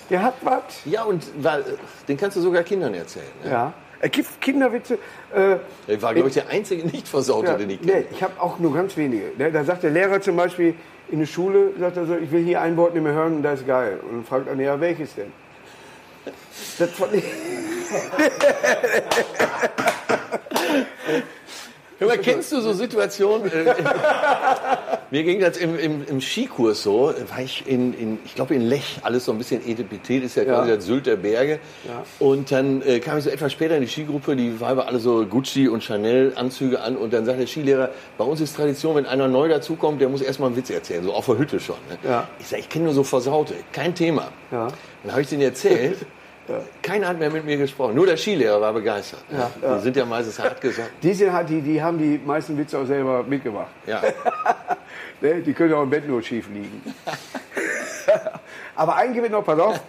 der 0.10 0.22
hat 0.24 0.36
was. 0.42 0.64
Ja, 0.86 1.04
und 1.04 1.24
weil, 1.42 1.64
den 2.08 2.18
kannst 2.18 2.38
du 2.38 2.42
sogar 2.42 2.64
Kindern 2.64 2.94
erzählen. 2.94 3.26
Ne? 3.44 3.50
Ja. 3.52 3.74
Er 4.00 4.10
gibt 4.10 4.40
Kinderwitze. 4.42 5.00
Äh, 5.34 5.58
Er 5.88 6.02
war, 6.02 6.14
glaube 6.14 6.28
ich, 6.30 6.34
der 6.36 6.50
einzige 6.50 6.86
Nicht-Versaute, 6.86 7.48
ja, 7.52 7.58
den 7.58 7.70
ich 7.72 7.80
kenne. 7.82 7.94
nee, 8.02 8.06
ich 8.12 8.22
habe 8.22 8.34
auch 8.40 8.60
nur 8.60 8.74
ganz 8.74 8.96
wenige. 8.98 9.32
Ne, 9.38 9.52
Da 9.52 9.64
sagt 9.64 9.84
der 9.84 9.92
Lehrer 9.92 10.20
zum 10.22 10.36
Beispiel 10.36 10.76
in 11.10 11.20
der 11.20 11.26
Schule, 11.28 11.72
sagt 11.80 11.98
er 11.98 12.06
so, 12.06 12.16
ich 12.16 12.30
will 12.32 12.44
hier 12.44 12.62
ein 12.62 12.76
Wort 12.78 12.94
nicht 12.94 13.04
mehr 13.04 13.14
hören 13.14 13.38
und 13.38 13.44
das 13.44 13.62
ist 13.62 13.68
geil. 13.68 14.00
Und 14.04 14.12
dann 14.12 14.26
fragt 14.26 14.48
er, 14.48 14.56
ja, 14.56 14.80
welches 14.80 15.16
denn? 15.16 15.32
Das 16.78 16.90
fand 16.92 17.14
ich, 17.14 17.24
Hör 22.00 22.08
mal, 22.10 22.18
kennst 22.18 22.52
du 22.52 22.60
so 22.62 22.74
Situationen? 22.74 23.50
Mir 25.12 25.24
ging 25.24 25.40
das 25.40 25.58
im, 25.58 25.78
im, 25.78 26.04
im 26.08 26.22
Skikurs 26.22 26.84
so, 26.84 27.14
war 27.30 27.40
ich 27.42 27.68
in, 27.68 27.94
in 27.94 28.20
ich 28.26 28.36
glaube 28.36 28.56
in 28.56 28.62
Lech, 28.62 29.00
alles 29.04 29.26
so 29.26 29.32
ein 29.32 29.38
bisschen 29.38 29.66
Etepetät, 29.68 30.24
ist 30.24 30.36
ja 30.36 30.44
quasi 30.46 30.70
Ja. 30.70 30.76
das 30.78 30.86
Sylt 30.86 31.06
der 31.06 31.16
Berge. 31.16 31.60
Und 32.20 32.52
dann 32.52 32.82
äh, 32.82 33.00
kam 33.00 33.18
ich 33.18 33.24
so 33.26 33.30
etwas 33.30 33.52
später 33.52 33.76
in 33.76 33.82
die 33.82 33.88
Skigruppe, 33.88 34.36
die 34.36 34.60
Weiber 34.60 34.88
alle 34.88 35.00
so 35.00 35.26
Gucci 35.26 35.68
und 35.68 35.84
Chanel 35.84 36.34
Anzüge 36.36 36.82
an 36.82 36.98
und 36.98 37.14
dann 37.14 37.26
sagt 37.26 37.40
der 37.40 37.48
Skilehrer, 37.48 37.90
bei 38.18 38.26
uns 38.26 38.42
ist 38.42 38.56
Tradition, 38.56 38.96
wenn 38.96 39.06
einer 39.06 39.28
neu 39.28 39.48
dazukommt, 39.48 40.02
der 40.02 40.10
muss 40.10 40.22
erstmal 40.22 40.48
einen 40.48 40.58
Witz 40.58 40.70
erzählen, 40.70 41.04
so 41.04 41.14
auf 41.14 41.26
der 41.28 41.38
Hütte 41.38 41.60
schon. 41.60 41.78
Ne? 41.90 41.98
Ja. 42.10 42.28
Ich 42.40 42.48
sage, 42.48 42.62
ich 42.62 42.70
kenne 42.70 42.86
nur 42.86 42.94
so 42.94 43.04
Versaute, 43.04 43.54
kein 43.72 43.94
Thema. 43.96 44.30
Ja. 44.52 44.68
Dann 45.04 45.12
habe 45.12 45.22
ich 45.22 45.28
den 45.30 45.42
erzählt. 45.42 45.98
Keiner 46.84 47.08
hat 47.08 47.18
mehr 47.18 47.32
mit 47.32 47.44
mir 47.44 47.58
gesprochen. 47.58 47.96
Nur 47.96 48.06
der 48.06 48.18
Skilehrer 48.18 48.62
war 48.62 48.72
begeistert. 48.72 49.24
Ja, 49.32 49.50
Die 49.60 49.66
ja. 49.66 49.80
sind 49.80 49.96
ja 49.98 50.06
meistens 50.06 50.38
hart 50.38 50.62
gesagt. 50.62 50.92
die, 51.02 51.12
sind, 51.14 51.32
die, 51.50 51.60
die 51.62 51.82
haben 51.82 51.98
die 51.98 52.20
meisten 52.24 52.56
Witze 52.56 52.78
auch 52.78 52.86
selber 52.86 53.24
mitgemacht. 53.24 53.72
Ja. 53.88 54.00
Ne? 55.22 55.42
Die 55.42 55.54
können 55.54 55.74
auch 55.74 55.84
im 55.84 55.90
Bett 55.90 56.08
nur 56.08 56.22
schief 56.22 56.48
liegen. 56.50 56.82
Aber 58.76 58.96
ein 58.96 59.14
Gewinn 59.14 59.32
noch, 59.32 59.46
pass 59.46 59.60
auf. 59.60 59.80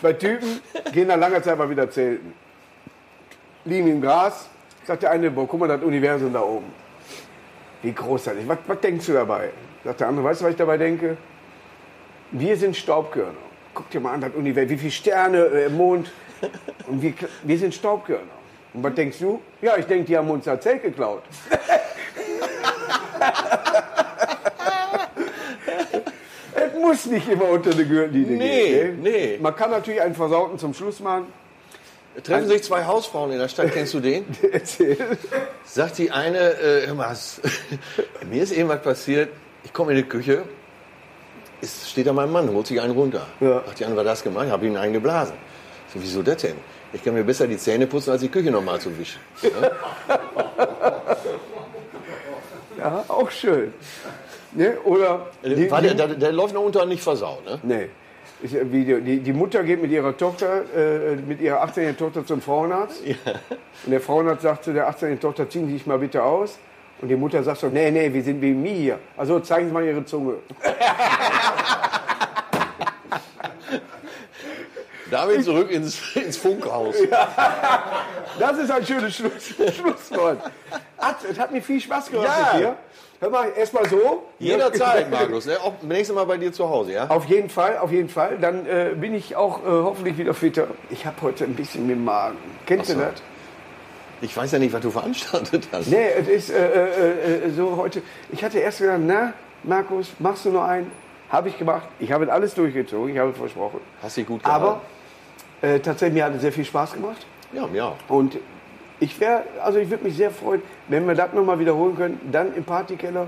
Zwei 0.00 0.12
Typen 0.12 0.60
gehen 0.92 1.08
nach 1.08 1.16
langer 1.16 1.42
Zeit 1.42 1.58
mal 1.58 1.68
wieder 1.68 1.90
zelten. 1.90 2.34
Liegen 3.64 3.88
im 3.88 4.02
Gras, 4.02 4.48
sagt 4.84 5.02
der 5.02 5.10
eine, 5.10 5.30
boah, 5.30 5.48
guck 5.48 5.60
mal, 5.60 5.68
das 5.68 5.82
Universum 5.82 6.32
da 6.32 6.40
oben. 6.40 6.72
Wie 7.82 7.92
großartig. 7.92 8.46
Was, 8.46 8.58
was 8.66 8.80
denkst 8.80 9.06
du 9.06 9.12
dabei? 9.14 9.50
Sagt 9.82 10.00
der 10.00 10.08
andere, 10.08 10.26
weißt 10.26 10.40
du, 10.40 10.44
was 10.44 10.50
ich 10.52 10.56
dabei 10.56 10.76
denke? 10.76 11.16
Wir 12.30 12.56
sind 12.56 12.76
Staubkörner. 12.76 13.32
Guck 13.72 13.90
dir 13.90 14.00
mal 14.00 14.12
an, 14.12 14.20
das 14.20 14.34
Universum, 14.34 14.70
wie 14.70 14.78
viele 14.78 14.90
Sterne 14.90 15.38
äh, 15.38 15.66
im 15.66 15.76
Mond. 15.76 16.10
Und 16.86 17.00
wir, 17.00 17.14
wir 17.42 17.58
sind 17.58 17.74
Staubkörner. 17.74 18.22
Und 18.72 18.82
was 18.82 18.94
denkst 18.94 19.18
du? 19.18 19.40
Ja, 19.62 19.76
ich 19.76 19.86
denke, 19.86 20.04
die 20.04 20.16
haben 20.16 20.28
uns 20.30 20.44
das 20.44 20.60
Zelt 20.60 20.82
geklaut. 20.82 21.22
Es 26.56 26.72
muss 26.80 27.06
nicht 27.06 27.28
immer 27.28 27.48
unter 27.48 27.70
die 27.70 27.84
Gürtellinie 27.84 28.36
Nee, 28.36 28.68
gehen. 28.68 29.02
ne? 29.02 29.10
nee. 29.10 29.38
Man 29.40 29.56
kann 29.56 29.70
natürlich 29.70 30.00
einen 30.00 30.14
Versauten 30.14 30.58
zum 30.58 30.72
Schluss 30.74 31.00
machen. 31.00 31.26
Treffen 32.22 32.46
sich 32.46 32.62
zwei 32.62 32.84
Hausfrauen 32.84 33.32
in 33.32 33.38
der 33.40 33.48
Stadt, 33.48 33.72
kennst 33.72 33.92
du 33.94 33.98
den? 34.00 34.24
Erzähl. 34.52 34.96
Sagt 35.64 35.98
die 35.98 36.12
eine, 36.12 36.38
äh, 36.38 36.86
hör 36.86 36.94
mal, 36.94 37.16
mir 38.30 38.42
ist 38.42 38.52
eben 38.52 38.68
was 38.68 38.82
passiert, 38.82 39.30
ich 39.64 39.72
komme 39.72 39.90
in 39.92 39.96
die 39.98 40.04
Küche, 40.04 40.44
es 41.60 41.90
steht 41.90 42.06
da 42.06 42.12
mein 42.12 42.30
Mann, 42.30 42.48
holt 42.50 42.68
sich 42.68 42.80
einen 42.80 42.92
runter. 42.92 43.26
Ja. 43.40 43.62
Sagt 43.66 43.80
die 43.80 43.84
eine, 43.86 43.96
was 43.96 44.04
das 44.04 44.22
gemacht? 44.22 44.44
Ich 44.46 44.52
habe 44.52 44.64
ihm 44.66 44.76
einen 44.76 44.92
geblasen. 44.92 45.34
Ich 45.88 45.94
so, 45.94 46.02
wieso 46.02 46.22
das 46.22 46.36
denn? 46.42 46.54
Ich 46.92 47.02
kann 47.02 47.14
mir 47.14 47.24
besser 47.24 47.48
die 47.48 47.56
Zähne 47.56 47.88
putzen, 47.88 48.10
als 48.12 48.20
die 48.20 48.28
Küche 48.28 48.52
nochmal 48.52 48.78
zu 48.80 48.96
wischen. 48.96 49.18
Ja? 49.42 49.50
Ja, 52.84 53.04
auch 53.08 53.30
schön. 53.30 53.72
Ne? 54.52 54.76
Oder 54.84 55.26
die, 55.42 55.70
War 55.70 55.80
der, 55.80 55.94
der, 55.94 56.08
der 56.08 56.32
läuft 56.32 56.54
noch 56.54 56.62
unter 56.62 56.84
nicht 56.84 57.02
versaut, 57.02 57.44
ne? 57.44 57.58
nee. 57.62 57.88
Ist 58.42 58.52
ja 58.52 58.60
wie 58.70 58.84
die, 58.84 59.20
die, 59.20 59.32
Mutter 59.32 59.62
geht 59.62 59.80
mit 59.80 59.90
ihrer 59.90 60.14
Tochter, 60.14 60.64
äh, 60.76 61.16
mit 61.16 61.40
ihrer 61.40 61.64
18-jährigen 61.64 61.96
Tochter 61.96 62.26
zum 62.26 62.42
Frauenarzt. 62.42 63.02
Und 63.06 63.90
der 63.90 64.02
Frauenarzt 64.02 64.42
sagt 64.42 64.64
zu 64.64 64.74
der 64.74 64.90
18-jährigen 64.90 65.20
Tochter, 65.20 65.48
ziehen 65.48 65.66
Sie 65.66 65.72
sich 65.74 65.86
mal 65.86 65.98
bitte 65.98 66.22
aus. 66.22 66.58
Und 67.00 67.08
die 67.08 67.16
Mutter 67.16 67.42
sagt 67.42 67.60
so, 67.60 67.68
nee, 67.68 67.90
nee, 67.90 68.12
wir 68.12 68.22
sind 68.22 68.42
wegen 68.42 68.60
mir 68.60 68.72
hier. 68.72 68.98
Also 69.16 69.40
zeigen 69.40 69.68
Sie 69.68 69.72
mal 69.72 69.84
Ihre 69.84 70.04
Zunge. 70.04 70.34
Damit 75.14 75.44
zurück 75.44 75.70
ins, 75.70 76.16
ins 76.16 76.36
Funkhaus. 76.36 76.96
Das 78.38 78.58
ist 78.58 78.70
ein 78.70 78.84
schönes 78.84 79.14
Schluss, 79.14 79.54
Schlusswort. 79.76 80.38
Hat, 80.98 81.16
es 81.30 81.38
hat 81.38 81.52
mir 81.52 81.62
viel 81.62 81.80
Spaß 81.80 82.10
gemacht 82.10 82.28
Ja. 82.28 82.52
mit 82.52 82.62
dir. 82.62 82.76
Hör 83.20 83.30
mal, 83.30 83.48
erstmal 83.56 83.88
so. 83.88 84.24
Jederzeit, 84.40 85.08
Markus. 85.10 85.46
Ne? 85.46 85.56
Auch 85.62 85.74
nächstes 85.82 86.16
Mal 86.16 86.24
bei 86.24 86.36
dir 86.36 86.52
zu 86.52 86.68
Hause, 86.68 86.94
ja? 86.94 87.06
Auf 87.10 87.26
jeden 87.26 87.48
Fall, 87.48 87.78
auf 87.78 87.92
jeden 87.92 88.08
Fall. 88.08 88.38
Dann 88.40 88.66
äh, 88.66 88.90
bin 88.96 89.14
ich 89.14 89.36
auch 89.36 89.60
äh, 89.60 89.68
hoffentlich 89.68 90.18
wieder 90.18 90.34
fitter. 90.34 90.66
Ich 90.90 91.06
habe 91.06 91.16
heute 91.22 91.44
ein 91.44 91.54
bisschen 91.54 91.86
mit 91.86 91.94
dem 91.94 92.04
Magen. 92.04 92.36
Kennst 92.66 92.88
so. 92.88 92.94
du 92.94 93.00
das? 93.00 93.22
Ich 94.20 94.36
weiß 94.36 94.50
ja 94.50 94.58
nicht, 94.58 94.72
was 94.72 94.80
du 94.80 94.90
veranstaltet 94.90 95.68
hast. 95.70 95.86
Nee, 95.86 96.08
es 96.18 96.26
ist 96.26 96.50
äh, 96.50 96.56
äh, 96.56 97.46
äh, 97.46 97.50
so 97.50 97.76
heute. 97.76 98.02
Ich 98.32 98.42
hatte 98.42 98.58
erst 98.58 98.78
gedacht, 98.80 98.98
na, 99.00 99.32
Markus, 99.62 100.08
machst 100.18 100.44
du 100.44 100.50
noch 100.50 100.64
einen? 100.64 100.90
Habe 101.30 101.48
ich 101.48 101.58
gemacht. 101.58 101.86
Ich 102.00 102.10
habe 102.12 102.30
alles 102.32 102.54
durchgezogen, 102.54 103.14
ich 103.14 103.18
habe 103.18 103.30
es 103.30 103.36
versprochen. 103.36 103.80
Hast 104.02 104.16
dich 104.16 104.26
gut 104.26 104.42
gehalten. 104.42 104.64
Aber 104.64 104.80
äh, 105.64 105.80
tatsächlich, 105.80 106.14
mir 106.14 106.24
hat 106.26 106.34
es 106.34 106.42
sehr 106.42 106.52
viel 106.52 106.64
Spaß 106.64 106.92
gemacht. 106.92 107.26
Ja, 107.52 107.68
ja. 107.72 107.92
Und 108.08 108.36
ich 109.00 109.18
wäre, 109.18 109.44
also 109.62 109.78
ich 109.78 109.88
würde 109.90 110.04
mich 110.04 110.16
sehr 110.16 110.30
freuen, 110.30 110.62
wenn 110.88 111.06
wir 111.06 111.14
das 111.14 111.32
nochmal 111.32 111.58
wiederholen 111.58 111.96
können. 111.96 112.20
Dann 112.30 112.54
im 112.54 112.64
Partykeller. 112.64 113.26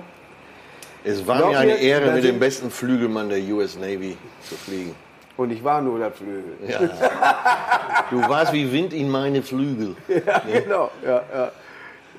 Es 1.04 1.26
war 1.26 1.38
Glaub 1.38 1.50
mir 1.50 1.58
eine 1.58 1.72
mir, 1.72 1.80
Ehre, 1.80 2.12
mit 2.12 2.24
dem 2.24 2.38
besten 2.38 2.70
Flügelmann 2.70 3.28
der 3.28 3.38
US 3.54 3.76
Navy 3.78 4.16
zu 4.42 4.56
fliegen. 4.56 4.94
Und 5.36 5.50
ich 5.50 5.62
war 5.62 5.80
nur 5.80 5.98
der 5.98 6.12
Flügel. 6.12 6.56
Ja. 6.66 6.80
Du 8.10 8.20
warst 8.20 8.52
wie 8.52 8.70
Wind 8.70 8.92
in 8.92 9.10
meine 9.10 9.42
Flügel. 9.42 9.96
Ja, 10.08 10.42
genau. 10.60 10.90
Ja, 11.04 11.22
ja. 11.34 11.52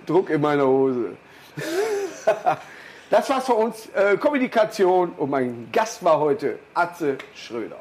Druck 0.05 0.29
in 0.29 0.41
meiner 0.41 0.67
Hose. 0.67 1.11
Das 3.09 3.29
war's 3.29 3.45
für 3.45 3.53
uns. 3.53 3.87
Äh, 3.95 4.17
Kommunikation 4.17 5.11
und 5.17 5.29
mein 5.29 5.69
Gast 5.71 6.03
war 6.03 6.19
heute 6.19 6.59
Atze 6.73 7.17
Schröder. 7.33 7.77